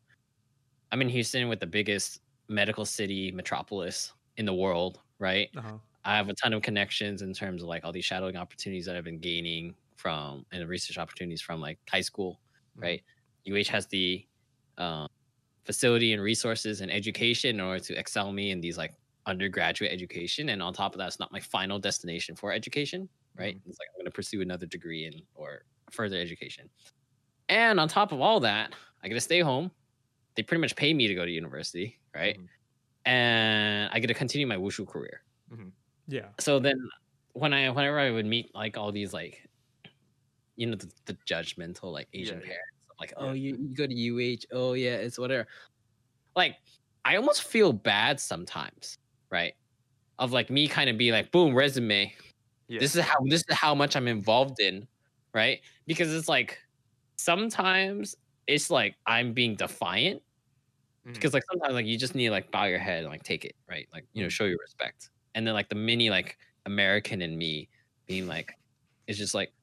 [0.92, 5.50] I'm in Houston with the biggest medical city metropolis in the world, right?
[5.56, 5.80] Uh-huh.
[6.04, 8.96] I have a ton of connections in terms of like all these shadowing opportunities that
[8.96, 12.42] I've been gaining from and research opportunities from like high school,
[12.76, 12.82] Mhm.
[12.82, 13.04] right?
[13.46, 14.28] UH has the
[14.78, 15.08] um,
[15.66, 18.94] facility and resources and education in order to excel me in these like
[19.26, 23.58] undergraduate education, and on top of that, it's not my final destination for education, right?
[23.66, 26.70] It's like I'm going to pursue another degree in or further education,
[27.50, 28.74] and on top of all that,
[29.04, 29.72] I get to stay home.
[30.36, 32.38] They pretty much pay me to go to university, right?
[32.38, 32.50] Mhm.
[33.06, 35.24] And I get to continue my wushu career
[36.08, 36.34] Yeah.
[36.40, 36.76] so then
[37.34, 39.48] when I whenever I would meet like all these like
[40.56, 42.54] you know the, the judgmental like Asian Yeah, yeah.
[42.54, 43.24] parents like Yeah.
[43.26, 43.94] oh you, you go to
[44.34, 45.48] UH oh yeah it's whatever
[46.36, 46.56] like
[47.04, 48.98] I almost feel bad sometimes
[49.32, 49.54] right
[50.20, 52.14] of like me kind of be like boom resume
[52.68, 52.80] yeah.
[52.80, 54.88] this is how this is how much I'm involved in
[55.34, 56.60] right because it's like
[57.18, 58.16] sometimes
[58.48, 60.22] it's like I'm being defiant
[61.08, 61.14] Mhm.
[61.14, 63.46] because like sometimes like you just need to like bow your head and like take
[63.46, 67.22] it right like you know show your respect and then like the mini like american
[67.22, 67.70] in me
[68.08, 68.58] being like
[69.08, 69.54] it's just like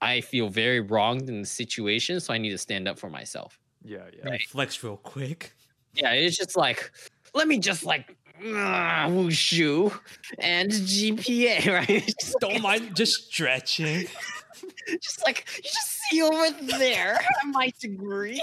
[0.00, 3.58] i feel very wronged in the situation so i need to stand up for myself
[3.82, 4.24] yeah, yeah.
[4.24, 5.54] Let me Flex real quick.
[5.94, 6.90] yeah it's just like
[7.34, 9.90] let me just like ah, wushu
[10.38, 14.06] and gpa right just, Don't mind just stretching.
[15.00, 17.18] just like you just see over there
[17.52, 18.42] my degree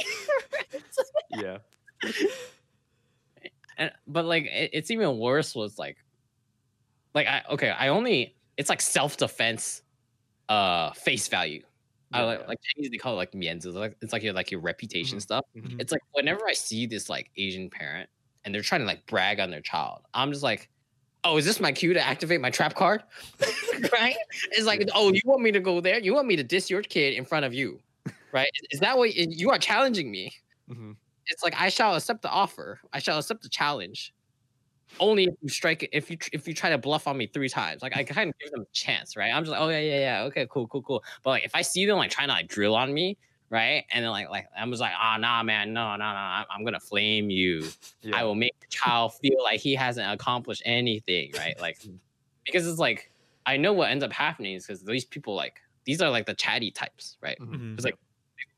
[1.30, 1.58] Yeah.
[3.78, 5.98] and but like it, it's even worse was like
[7.14, 9.84] like i okay i only it's like self-defense
[10.50, 11.64] uh face value
[12.14, 14.50] I like, like Chinese they call it like mianzi it's like it's like your like
[14.50, 15.22] your reputation Mhm.
[15.22, 15.80] stuff Mhm.
[15.80, 18.10] it's like whenever i see this like asian parent
[18.46, 20.70] and they're trying to like brag on their child i'm just like
[21.26, 23.04] oh is this my cue to activate my trap card
[23.92, 24.16] right
[24.52, 24.86] it's like Yeah.
[24.96, 27.26] oh you want me to go there you want me to diss your kid in
[27.26, 27.80] front of you
[28.32, 30.32] right is, that what you are challenging me
[30.70, 30.96] Mhm.
[31.26, 32.80] it's like I shall accept the offer.
[32.94, 34.14] I shall accept the challenge.
[35.00, 37.50] Only if you strike it, if you if you try to bluff on me three
[37.50, 39.32] times, like I kind of give them a chance, right?
[39.34, 41.04] I'm just like, oh yeah, yeah, yeah, okay, cool, cool, cool.
[41.24, 43.18] But like if I see them like trying to like drill on me,
[43.50, 46.46] right, and then like like I'm just like, ah, nah, man, no, no, no, I'm,
[46.50, 47.68] I'm gonna flame you.
[48.02, 48.16] Yeah.
[48.18, 51.60] I will make the child feel like he hasn't accomplished anything, right?
[51.60, 51.80] Like
[52.46, 53.12] because it's like
[53.46, 56.34] I know what ends up happening is because these people like these are like the
[56.34, 57.38] chatty types, right?
[57.40, 57.54] Mhm.
[57.56, 57.74] Mhm.
[57.76, 57.98] It's like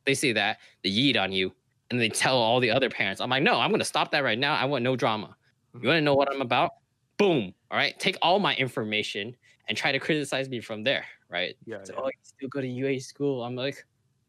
[0.06, 1.54] they say that they yeet on you,
[1.90, 3.22] and they tell all the other parents.
[3.22, 4.56] I'm like, no, I'm gonna stop that right now.
[4.56, 5.36] I want no drama.
[5.74, 6.72] You want to know what I'm about?
[7.18, 7.54] Boom.
[7.72, 9.36] All right, take all my information
[9.68, 11.06] and try to criticize me from there.
[11.30, 11.56] Right?
[11.66, 11.84] Yeah.
[11.84, 12.00] So, yeah.
[12.04, 13.44] oh, you still go to UA school?
[13.44, 13.86] I'm like,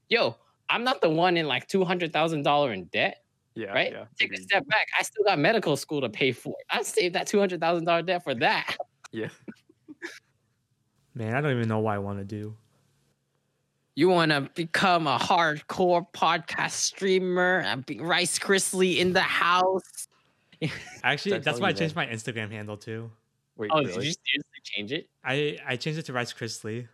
[0.09, 0.37] yo,
[0.69, 3.25] I'm not the one in like two hundred thousand dollar in debt.
[3.55, 3.69] yeah.
[3.69, 3.93] right?
[3.93, 4.05] Yeah.
[4.19, 4.87] Take a step back.
[4.99, 6.55] I still got medical school to pay for.
[6.69, 8.77] I saved that two hundred thousand dollar debt for that.
[9.13, 9.27] Yeah.
[11.17, 12.55] Man, I don't even know what I want to do.
[13.97, 20.07] You want to become a hardcore podcast streamer and be Rice Chrisley in the house?
[21.03, 23.11] Actually, That's that's why I you changed my Instagram handle too.
[23.57, 23.71] Wait.
[23.73, 23.93] Oh, really?
[23.93, 25.09] did you seriously change it?
[25.25, 26.87] I I changed it to Rice Chrisley.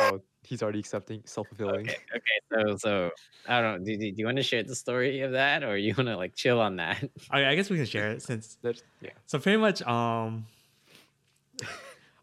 [0.00, 1.88] Oh, he's already accepting self fulfilling.
[1.88, 2.66] Okay, okay.
[2.68, 3.10] So, so
[3.46, 3.84] I don't know.
[3.84, 6.16] Do, do, do you want to share the story of that, or you want to
[6.16, 7.02] like chill on that?
[7.32, 8.56] Okay, I guess we can share it since.
[8.62, 9.10] That's yeah.
[9.26, 10.46] So pretty much, um,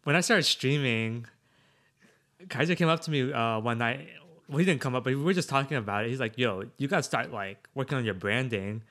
[0.04, 1.26] when I started streaming,
[2.46, 4.08] KaiZaw came up to me uh, one night.
[4.48, 6.10] Well, he didn't come up, but we were just talking about it.
[6.10, 8.82] He's like, "Yo, you gotta start like working on your branding.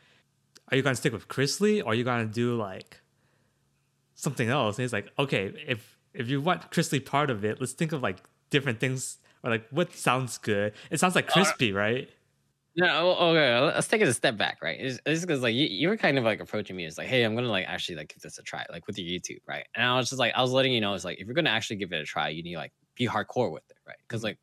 [0.70, 3.02] Are you gonna stick with Chrisley, or are you gonna do like
[4.16, 7.74] something else?" And he's like, "Okay, if if you want Chrisley part of it, let's
[7.74, 8.20] think of like
[8.50, 10.74] different things or like what sounds good.
[10.90, 12.10] It sounds like uh, crispy, right?
[12.76, 13.60] No, oh, okay.
[13.60, 14.78] Let's take it a step back, right?
[14.80, 16.86] It's because like you, you were kind of like approaching me.
[16.86, 19.08] It's like, hey, I'm gonna like actually like give this a try, like with your
[19.08, 19.66] YouTube, right?
[19.76, 21.52] And I was just like, I was letting you know, it's like if you're gonna
[21.52, 23.98] actually give it a try, you need to like be hardcore with it, right?
[24.08, 24.30] Because mm-hmm.
[24.30, 24.40] like,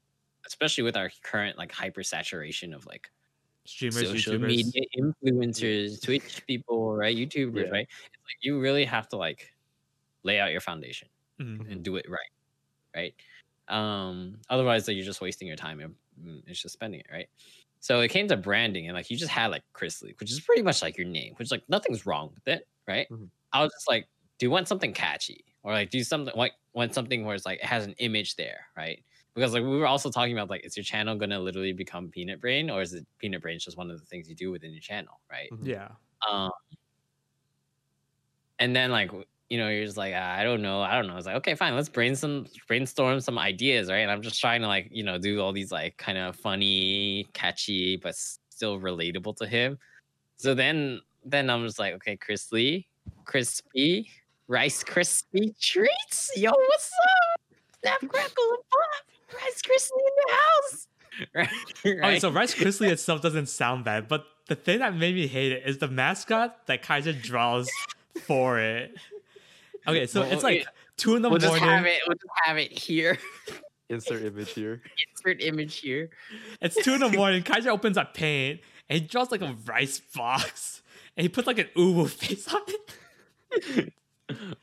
[0.47, 3.11] especially with our current like hyper saturation of like
[3.67, 4.39] Streamers, social YouTubers.
[4.39, 7.17] media influencers, Twitch people, right?
[7.17, 7.71] YouTubers, Yeah.
[7.71, 7.87] right?
[7.89, 9.53] It's like you really have to like
[10.25, 11.09] lay out your foundation
[11.39, 11.71] Mhm.
[11.71, 12.31] and do it right,
[12.97, 13.15] right?
[13.69, 17.29] Um, otherwise, like, you're just wasting your time and mm, it's just spending it, right?
[17.81, 20.63] So it came to branding, and like you just had like Chrisley, which is pretty
[20.63, 23.09] much like your name, which like nothing's wrong with it, right?
[23.09, 23.31] Mhm.
[23.53, 24.09] I was just like,
[24.39, 27.61] do you want something catchy, or like do something like want something where it's like
[27.61, 29.05] it has an image there, right?
[29.35, 32.41] Because like we were also talking about like, is your channel gonna literally become Peanut
[32.41, 34.81] Brain, or is it Peanut Brain just one of the things you do within your
[34.81, 35.49] channel, right?
[35.53, 35.67] Mhm.
[35.67, 35.89] Yeah.
[36.29, 36.51] Um,
[38.59, 39.11] and then like
[39.49, 41.17] you know you're just like "Ah, I don't know I don't know.
[41.17, 43.99] It's like okay fine let's brainstorm brainstorm some ideas right.
[43.99, 47.29] And I'm just trying to like you know do all these like kind of funny,
[47.33, 49.79] catchy, but still relatable to him.
[50.37, 52.87] So then then I'm just like okay Chris Lee,
[53.25, 54.11] crispy
[54.49, 56.31] rice crispy treats.
[56.37, 57.57] Yo what's up?
[57.81, 59.07] Snap crackle and pop.
[59.35, 60.87] Rice crispy in the house.
[61.35, 61.49] Right.
[61.85, 65.53] Okay, so Rice Krispie itself doesn't sound bad, but the thing that made me hate
[65.53, 67.69] it is the mascot that KaiZaw draws
[68.23, 68.95] for it.
[69.87, 70.67] Okay, so Well, it's like it-
[70.97, 71.69] two in the we'll just morning.
[71.69, 72.01] have it.
[72.07, 73.19] We'll just have it here.
[73.91, 74.81] Insert image here.
[75.15, 76.09] Insert image here.
[76.63, 77.43] It's two in the morning.
[77.43, 80.81] KaiZaw opens up paint and he draws like a rice box
[81.19, 83.93] and he puts like an uwu face on it.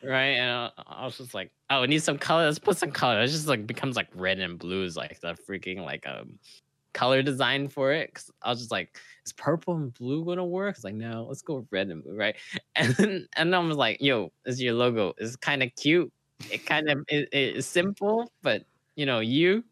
[0.04, 0.38] Right?
[0.38, 2.46] And I, was just like, oh, it needs some color.
[2.46, 3.22] Let's put some color.
[3.22, 6.40] It just like becomes like red and blues, like the freaking like um
[6.94, 8.14] color design for it.
[8.14, 10.76] Cause I was just like, is purple and blue gonna work?
[10.76, 12.36] It's like, no, let's go red and blue, right?
[12.76, 15.14] And then and I was like, yo, is your logo.
[15.18, 16.12] It's kind of cute.
[16.52, 18.66] It kind of it, it's simple, but
[18.96, 19.64] you know, you,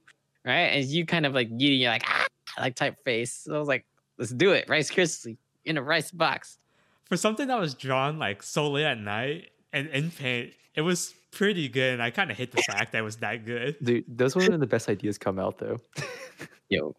[0.45, 0.67] right?
[0.67, 2.27] And you kind of like you, you're like, ah,
[2.59, 3.43] like typeface.
[3.43, 3.85] So I was like,
[4.17, 4.69] let's do it.
[4.69, 6.59] Rice Krispie in a rice box.
[7.05, 11.13] For something that was drawn like so late at night and in paint, it was
[11.31, 11.93] pretty good.
[11.93, 13.75] And I kind of hate the fact that it was that good.
[13.83, 15.79] Dude, those were when the best ideas come out though.
[16.69, 16.95] Yo,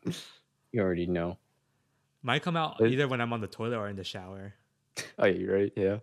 [0.73, 1.39] you already know.
[2.23, 4.55] Might come out It- either when I'm on the toilet or in the shower.
[5.19, 5.73] Oh, yeah, you're right.
[5.77, 5.99] Yeah.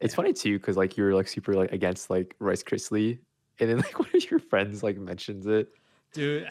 [0.00, 3.18] It's funny too, because like you're like super like against like Rice Krispie,
[3.60, 5.68] and then like one of your friends like mentions it.
[6.12, 6.48] Dude,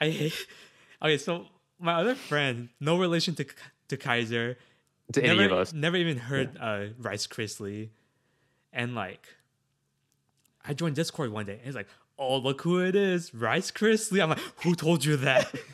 [0.00, 0.46] I hate.
[1.02, 1.46] Okay, so
[1.80, 3.46] my other friend, no relation to
[3.88, 4.56] to KaiZaw,
[5.14, 5.72] To never, any of us.
[5.72, 7.88] never even heard uh, Rice Krispie,
[8.72, 9.26] and like,
[10.64, 11.88] I joined Discord one day, and he's like,
[12.18, 15.52] "Oh, look who it is, Rice Krispie." I'm like, "Who told you that?"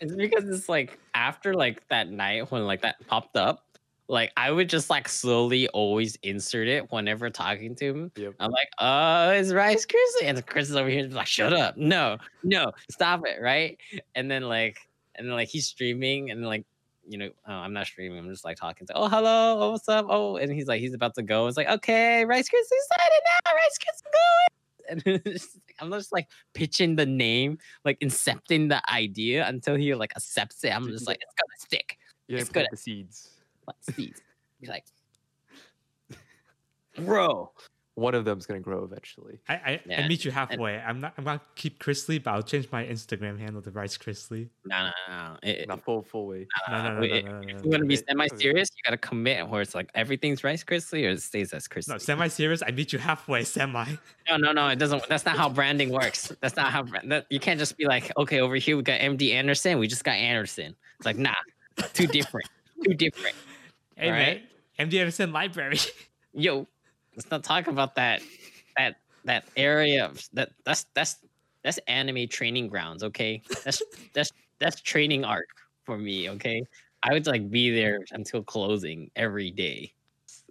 [0.00, 3.64] It's because it's like after like that night when like that popped up,
[4.08, 8.12] like I would just like slowly always insert it whenever talking to him.
[8.16, 8.34] Yep.
[8.40, 12.18] I'm like, oh, it's Rice Krispie, and Qris is over here like, shut up, no,
[12.42, 13.78] no, stop it, right?
[14.14, 14.78] And then like,
[15.14, 16.64] and then like he's streaming, and like,
[17.08, 19.88] you know, oh, I'm not streaming, I'm just like talking to, oh, hello, oh, what's
[19.88, 21.46] up, oh, and he's like, he's about to go.
[21.46, 24.46] It's like, okay, Rice Krispie started now, Rice Krispie going.
[24.88, 30.12] And just I'm just like pitching the name, like incepting the idea until he like
[30.14, 30.68] accepts it.
[30.68, 31.98] I'm just like, it's gonna stick.
[32.28, 33.30] Yeah, It's the seeds.
[33.66, 34.22] Like, seeds.
[34.60, 34.84] He's like,
[36.98, 37.50] bro.
[37.96, 39.40] One of them's gonna grow eventually.
[39.48, 40.78] I I, I meet you halfway.
[40.78, 41.14] I'm not.
[41.16, 44.50] I'm gonna keep Krisley, but I'll change my Instagram handle to Rice Krisley.
[44.66, 45.14] No, no, no.
[45.32, 45.36] no.
[45.42, 46.46] It, Not full full way.
[46.68, 49.48] No, no, no, no, no, no, if you're gonna be semi serious, you gotta commit
[49.48, 51.88] where it's like everything's Rice Krispie or it stays as Krispie.
[51.88, 52.62] No, semi-serious.
[52.66, 53.44] I meet you halfway.
[53.44, 53.86] Semi.
[54.28, 55.08] no, no, no, it doesn't.
[55.08, 56.30] That's not how branding works.
[56.42, 56.82] That's not how.
[56.82, 59.78] bra- That, you can't just be like, okay, over here we got MD Anderson.
[59.78, 60.76] We just got Anderson.
[60.98, 61.32] It's like, nah,
[61.94, 62.48] too different.
[62.84, 63.34] too different.
[63.98, 64.42] Hey Alright.
[64.78, 65.78] man, MD Anderson Library.
[66.34, 66.66] Yo,
[67.16, 68.22] let's not talk about that.
[68.76, 70.50] That that area of that.
[70.64, 71.16] That's that's
[71.64, 73.02] that's anime training grounds.
[73.02, 73.82] Okay, that's
[74.14, 74.30] that's
[74.60, 75.48] that's training arc
[75.84, 76.30] for me.
[76.30, 76.62] Okay,
[77.02, 79.92] I would like be there until closing every day.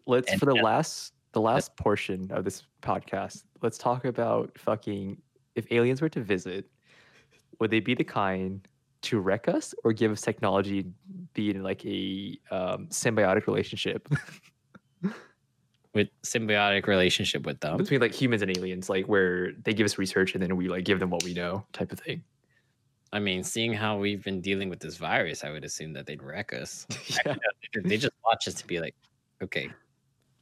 [0.06, 3.44] Let's And- for the last the last portion of this podcast.
[3.62, 5.22] Let's talk about fucking
[5.56, 6.66] if aliens were to visit,
[7.60, 8.66] would they be the kind
[9.04, 10.86] to wreck us or give us technology,
[11.34, 14.08] be in like a um, symbiotic relationship
[15.96, 17.78] with symbiotic relationship with them.
[17.78, 20.84] between like humans and aliens, like where they give us research and then we like
[20.84, 22.22] give them what we know, type of thing.
[23.14, 26.22] I mean, seeing how we've been dealing with this virus, I would assume that they'd
[26.22, 26.86] wreck us.
[27.26, 27.36] yeah.
[27.84, 28.94] they just watch us to be like,
[29.42, 29.70] okay,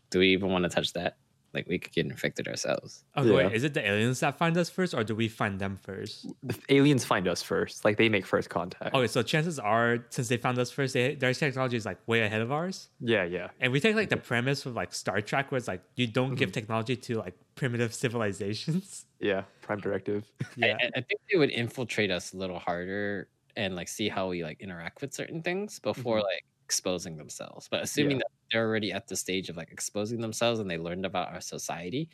[0.10, 1.18] do we even want to touch that?
[1.54, 3.04] Like we could get infected ourselves.
[3.16, 3.36] Okay, Yeah.
[3.36, 6.26] wait, is it the aliens that find us first, or do we find them first?
[6.42, 8.96] The aliens find us first, like they make first contact.
[8.96, 12.22] Okay, so chances are, since they found us first, they, their technology is like way
[12.24, 12.90] ahead of ours.
[13.00, 13.50] Yeah, yeah.
[13.60, 16.36] And we take like the premise of like Star Trek, where it's like you don't
[16.36, 16.54] give Mhm.
[16.54, 19.06] technology to like primitive civilizations.
[19.20, 20.26] Yeah, prime directive.
[20.58, 24.30] Yeah, I, I think they would infiltrate us a little harder and like see how
[24.30, 26.24] we like interact with certain things before Mhm.
[26.24, 27.68] like exposing themselves.
[27.70, 31.06] But assuming that they're already at the stage of like exposing themselves and they learned
[31.08, 32.10] about our society,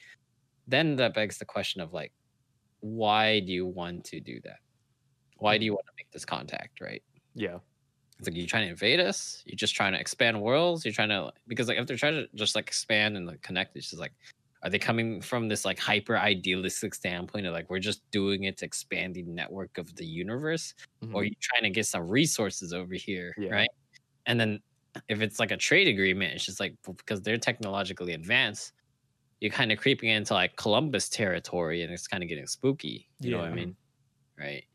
[0.67, 2.13] then that begs the question of like,
[2.81, 4.59] why do you want to do that?
[5.37, 7.03] Why do you want to make this contact, right?
[7.35, 7.59] Yeah.
[8.19, 9.41] It's like you're trying to invade us.
[9.45, 10.83] You're just trying to expand worlds.
[10.83, 13.77] You're trying to because like if they're trying to just like expand and like connect,
[13.77, 14.13] it's just like,
[14.63, 18.57] Are they coming from this like hyper idealistic standpoint of like we're just doing it
[18.57, 20.73] to expand the network of the universe,
[21.13, 21.25] or Mhm.
[21.25, 23.51] you trying to get some resources over here, Yeah.
[23.51, 23.69] right?
[24.27, 24.61] And then
[25.07, 28.73] if it's like a trade agreement, it's just like because they're technologically advanced,
[29.41, 33.09] you're kind of creeping into like Columbus territory, and it's kind of getting spooky.
[33.21, 33.77] You know what I mean?
[34.39, 34.65] Right.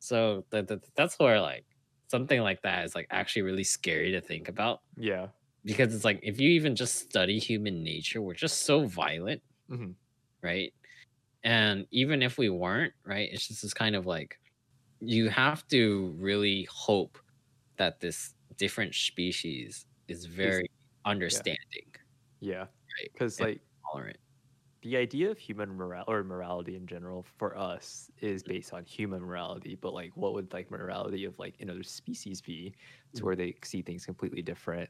[0.00, 1.66] So that, that that's where like
[2.10, 5.28] something like that is like actually really scary to think about yeah.
[5.64, 9.96] because it's like if you even just study human nature, we're just so violent, Mhm.
[10.42, 10.72] right?
[11.44, 14.38] And even if we weren't, right, it's just this kind of like
[15.00, 17.18] you have to really hope
[17.78, 20.68] that this different species is very
[21.04, 21.92] understanding,
[22.40, 22.68] Yeah.
[23.00, 23.10] right?
[23.12, 23.60] Because and like
[23.92, 24.18] tolerant.
[24.82, 29.20] the idea of human moral or morality in general for us is based on human
[29.22, 32.74] morality, but like what would like morality of like another species be
[33.14, 34.88] to where they see things completely different?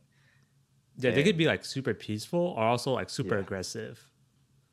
[0.96, 3.38] Yeah, they could be like super peaceful or also like super Yeah.
[3.38, 4.10] aggressive.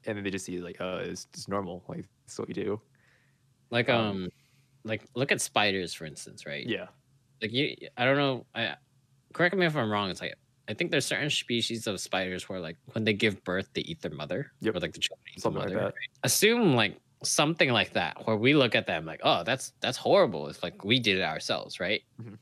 [0.05, 1.83] And then they just see like, oh, it's just normal.
[1.87, 2.81] Like that's what we do.
[3.71, 4.29] Like um, um
[4.85, 6.71] like look at spiders for instance, right?
[6.71, 6.89] Yeah.
[7.41, 8.77] like you i don't know i
[9.35, 10.33] correct me if i'm wrong it's like
[10.69, 14.01] i think there's certain species of spiders where like when they give birth they eat
[14.01, 14.75] their mother Yep.
[14.75, 15.93] or like the children eat Something the like mother that.
[15.99, 16.11] right?
[16.23, 20.47] assume like something like that where we look at them like oh that's that's horrible
[20.47, 22.37] it's like we did it ourselves right Mhm.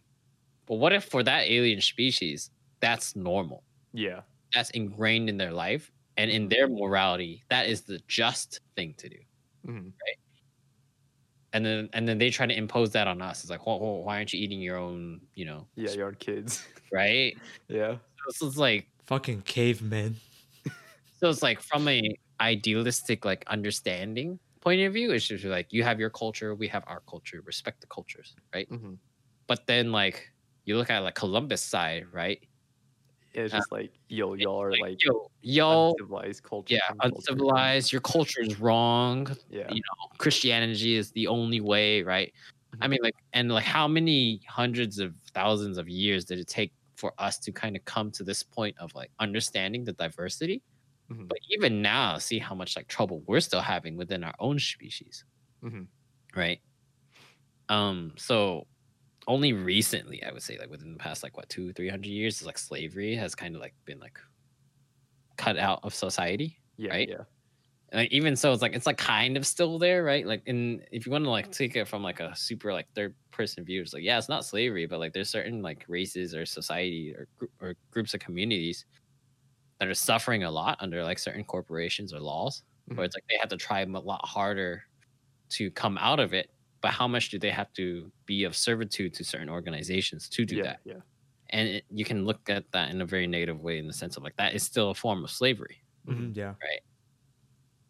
[0.68, 2.52] but what if for that alien species
[2.82, 3.64] that's normal
[3.94, 4.22] Yeah.
[4.54, 9.10] that's ingrained in their life and in their morality that is the just thing to
[9.10, 9.22] do
[9.66, 9.90] hmm
[11.54, 14.04] and then and then they try to impose that on us it's like well, well,
[14.04, 15.92] why aren't you eating your own you know Yeah.
[15.92, 16.66] Your own kids.
[16.92, 17.98] right yeah.
[18.32, 20.16] so it's like Fucking cavemen.
[21.20, 25.84] So it's like from a idealistic like understanding point of view, it's just like you
[25.84, 28.68] have your culture, we have our culture, respect the cultures, right?
[28.70, 28.96] hmm
[29.48, 30.32] But then like
[30.66, 32.40] you look at like Columbus side, right?
[33.34, 36.76] It's Uh, just like yo, y'all are like, yo, yo, uncivilized culture.
[36.76, 37.16] yeah, and culture.
[37.18, 37.92] uncivilized.
[37.92, 39.28] Your culture is wrong.
[39.50, 39.68] Yeah.
[39.70, 42.34] you know, Christianity is the only way, right?
[42.82, 46.72] I mean, like, and like, how many hundreds of thousands of years did it take
[46.96, 50.62] for us to kind of come to this point of like understanding the diversity?
[51.12, 51.28] Mhm.
[51.28, 55.24] But even now, see how much like trouble we're still having within our own species,
[55.64, 55.88] Mhm.
[56.36, 56.62] right?
[57.70, 58.68] Um, so
[59.28, 62.42] only recently, I would say, like within the past like what two, three hundred years,
[62.42, 64.20] is like slavery has kind of like been like
[65.38, 66.92] cut out of society Yeah.
[66.92, 67.10] right?
[67.10, 67.24] Yeah.
[67.92, 70.86] and like, even so it's like it's like kind of still there right like and
[70.92, 73.82] if you want to like take it from like a super like third person view
[73.82, 77.28] it's like yeah it's not slavery but like there's certain like races or society or,
[77.60, 78.86] or groups of communities
[79.80, 83.06] that are suffering a lot under like certain corporations or laws where mm-hmm.
[83.06, 84.84] it's like they have to try a lot harder
[85.50, 86.52] to come out of it
[86.84, 90.58] but how much do they have to be of servitude to certain organizations to do
[90.58, 90.64] yeah.
[90.64, 91.02] that Yeah.
[91.50, 94.18] and it, you can look at that in a very negative way in the sense
[94.18, 96.54] of like that is still a form of slavery Mhm, yeah.
[96.62, 96.82] Right.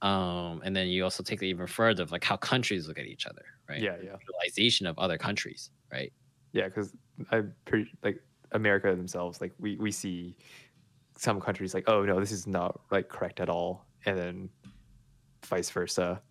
[0.01, 3.05] Um, and then you also take it even further of like how countries look at
[3.05, 3.81] each other, right?
[3.81, 3.95] Yeah.
[4.03, 4.17] Yeah.
[4.27, 6.11] Utilization of other countries, right?
[6.51, 6.93] Yeah, because
[7.31, 8.21] I'm pretty like
[8.51, 9.41] America themselves.
[9.41, 10.35] Like we we see
[11.17, 14.49] some countries like, oh no, this is not like correct at all, and then
[15.45, 16.21] vice versa.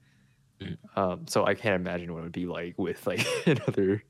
[0.97, 4.05] Um, so I can't imagine what it would be like with like another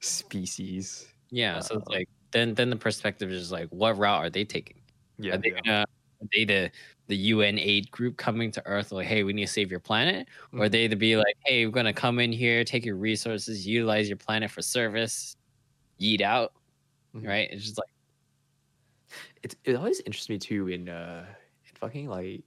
[0.00, 1.08] species.
[1.30, 1.60] Yeah.
[1.60, 4.82] so it's Uh, like then then the perspective is like, what route are they taking?
[5.18, 5.62] Yeah, are they yeah.
[5.64, 5.84] gonna
[6.22, 6.70] are they the
[7.08, 10.28] the UN aid group coming to Earth like, hey, we need to save your planet,
[10.56, 10.70] or are Mhm.
[10.70, 14.18] they to be like, hey, we're gonna come in here, take your resources, utilize your
[14.18, 15.36] planet for service,
[16.00, 16.54] yeet out,
[17.12, 17.32] Mhm.
[17.32, 17.50] right?
[17.52, 17.88] It's just like
[19.42, 21.26] It it always interests me too in uh
[21.64, 22.44] in fucking like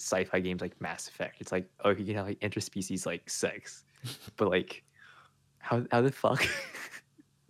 [0.00, 1.36] sci-fi games like Mass Effect.
[1.40, 3.84] It's like oh you can have like interspecies like sex,
[4.36, 4.84] but like
[5.58, 6.46] how how the fuck?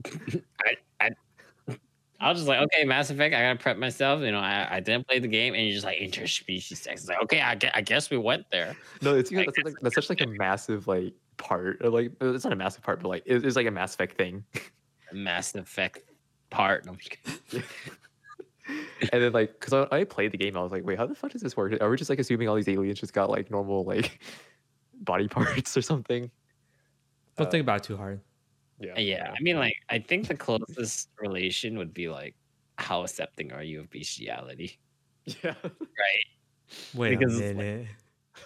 [0.06, 1.10] I I
[2.20, 4.20] I was just like, okay, Mass Effect, I gotta prep myself.
[4.20, 7.00] You know, I, I didn't play the game, and you're just like interspecies sex.
[7.00, 8.76] It's like, okay, I, I guess we went there.
[9.00, 11.80] No, it's Like, that's, like, that's such like a massive like part.
[11.80, 13.94] Of, like uh, it's not a massive part, but like it, it's like a Mass
[13.94, 14.44] Effect thing.
[15.12, 16.00] Mass Effect
[16.50, 16.84] part.
[16.84, 17.64] No, I'm just kidding.
[19.12, 21.14] and then like because I, I played the game, I was like, wait, how the
[21.14, 21.80] fuck does this work?
[21.80, 24.20] Are we just like assuming all these aliens just got like normal like
[25.02, 26.30] body parts or something?
[27.36, 28.20] Don't Uh, think about it too hard.
[28.78, 32.34] Yeah, yeah, I mean, like, I think the closest relation would be like,
[32.78, 34.78] how accepting are you of bestiality,
[35.26, 35.54] yeah.
[35.62, 36.26] right?
[36.94, 37.86] Wait because a it's like- minute.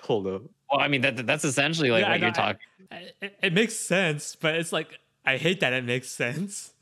[0.03, 0.43] Hold up.
[0.71, 3.15] Well, I mean, that that's essentially like Yeah, what you're know, I- talking.
[3.23, 6.73] It, it makes sense, but it's like I hate that it makes sense.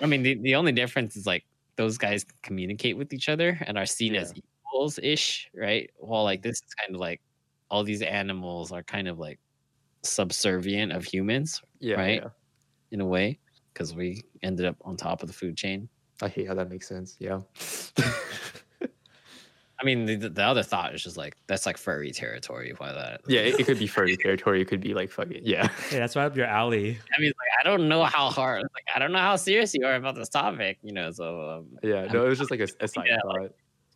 [0.00, 1.44] I mean, the, the only difference is like
[1.76, 5.90] those guys communicate with each other and are seen as equals ish, right?
[5.98, 6.48] While like mm-hmm.
[6.48, 7.20] this is kind of like
[7.70, 9.40] all these animals are kind of like
[10.02, 12.22] subservient of humans Yeah, Right?
[12.22, 12.28] yeah.
[12.90, 13.38] in a way
[13.72, 15.88] because we ended up on top of the food chain.
[16.22, 17.16] I hate how that makes sense.
[17.18, 17.40] Yeah.
[17.98, 18.12] I
[19.80, 22.72] I mean, the, the other thought is just like that's like furry territory.
[22.76, 23.22] Why that?
[23.26, 24.62] Yeah, it, it could be furry territory.
[24.62, 25.68] It could be like fucking yeah.
[25.90, 26.98] Hey, that's right up your alley.
[27.16, 28.62] I mean, like I don't know how hard.
[28.62, 30.78] Like I don't know how serious you are about this topic.
[30.82, 33.50] You know, so um, Yeah, no, it was just like a, a side Yeah, thought.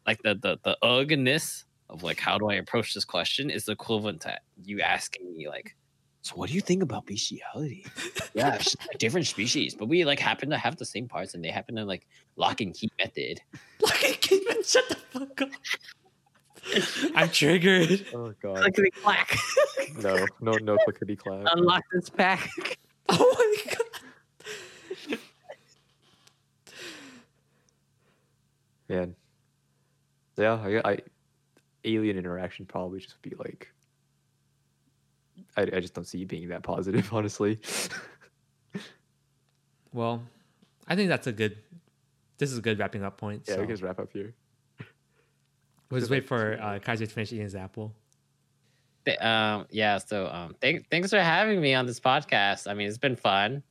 [0.06, 4.22] like the the the uggness of like how do I approach this question is equivalent
[4.22, 5.74] to you asking me like,
[6.22, 7.86] so what do you think about bestiality?
[8.34, 11.34] yeah, it's just like different species, but we like happen to have the same parts,
[11.34, 13.40] and they happen to like lock and key method.
[13.80, 15.48] Like, Kingman, shut the fuck up.
[17.14, 18.04] I'm triggered.
[18.14, 19.38] Oh god, Clickety clack.
[20.02, 21.46] no, no, no clickety clack.
[21.52, 22.50] Unlock this pack.
[23.08, 25.18] Oh my god.
[28.88, 29.14] Man,
[30.36, 30.98] yeah, I, I
[31.84, 33.68] alien interaction probably just be like.
[35.56, 37.60] I, I just don't see you being that positive, honestly.
[39.92, 40.22] Well,
[40.86, 41.58] I think that's a good.
[42.38, 43.42] This is a good wrapping up point.
[43.46, 44.34] yeah, so we can just wrap up here.
[45.90, 47.94] we'll just wait for uh, KaiZaw to finish eating his apple.
[49.08, 52.86] Th- um yeah so um thank, thanks for having me on this podcast i mean
[52.86, 53.62] it's been fun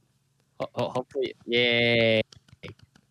[0.59, 2.21] Ho- ho- hopefully yay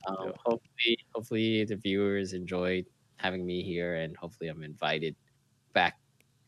[0.09, 0.33] um Yeah.
[0.45, 2.87] hopefully hopefully the viewers enjoyed
[3.17, 5.15] having me here and hopefully i'm invited
[5.73, 5.99] back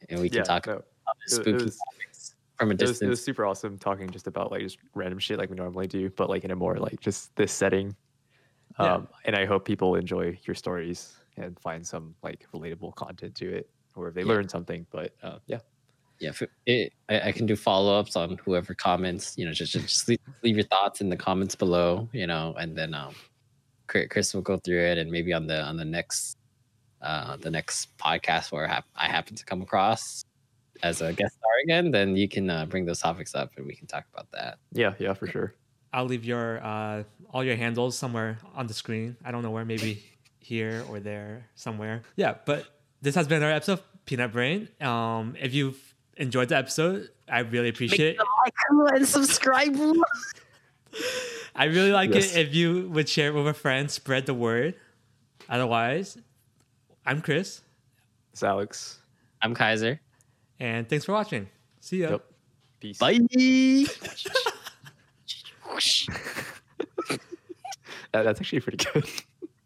[0.08, 0.84] and we can yeah, talk no, about
[1.26, 4.62] spooky was- topics from a it was, it was super awesome talking just about like
[4.62, 7.52] just random shit like we normally do, but like in a more like just this
[7.52, 7.94] setting.
[8.80, 8.94] Yeah.
[8.94, 13.48] Um, and I hope people enjoy your stories and find some like relatable content to
[13.48, 14.28] it, or if they Yeah.
[14.28, 14.86] learn something.
[14.90, 15.58] But uh, yeah,
[16.20, 20.08] yeah if it, I, I can do follow-ups on whoever comments you know just just
[20.08, 23.14] leave, leave your thoughts in the comments below you know and then um
[23.88, 26.36] Qris will go through it and maybe on the on the next
[27.02, 30.22] uh the next podcast where i, hap- I happen to come across
[30.82, 33.74] as a guest star again then you can uh, bring those topics up and we
[33.74, 35.54] can talk about that yeah, yeah, for sure.
[35.92, 39.16] I'll leave your uh, all your handles somewhere on the screen.
[39.24, 40.02] I don't know where, maybe
[40.40, 42.02] here or there somewhere.
[42.16, 42.66] Yeah, but
[43.02, 44.68] this has been our episode of Peanut Brain.
[44.80, 45.78] Um, if you've
[46.16, 48.18] enjoyed the episode, I really appreciate it.
[48.44, 48.54] like
[48.94, 49.76] and subscribe
[51.54, 52.34] I really like Yes.
[52.34, 54.74] it if you would share it with a friend, spread the word.
[55.48, 56.18] Otherwise,
[57.06, 57.60] I'm Qris,
[58.32, 58.98] It's Alex.
[59.42, 59.98] i'm KaiZaw
[60.60, 61.48] and thanks for watching.
[61.80, 62.10] See ya.
[62.10, 62.24] Yep.
[62.80, 62.98] Peace.
[62.98, 63.18] bye
[68.12, 69.04] That- that's actually pretty good.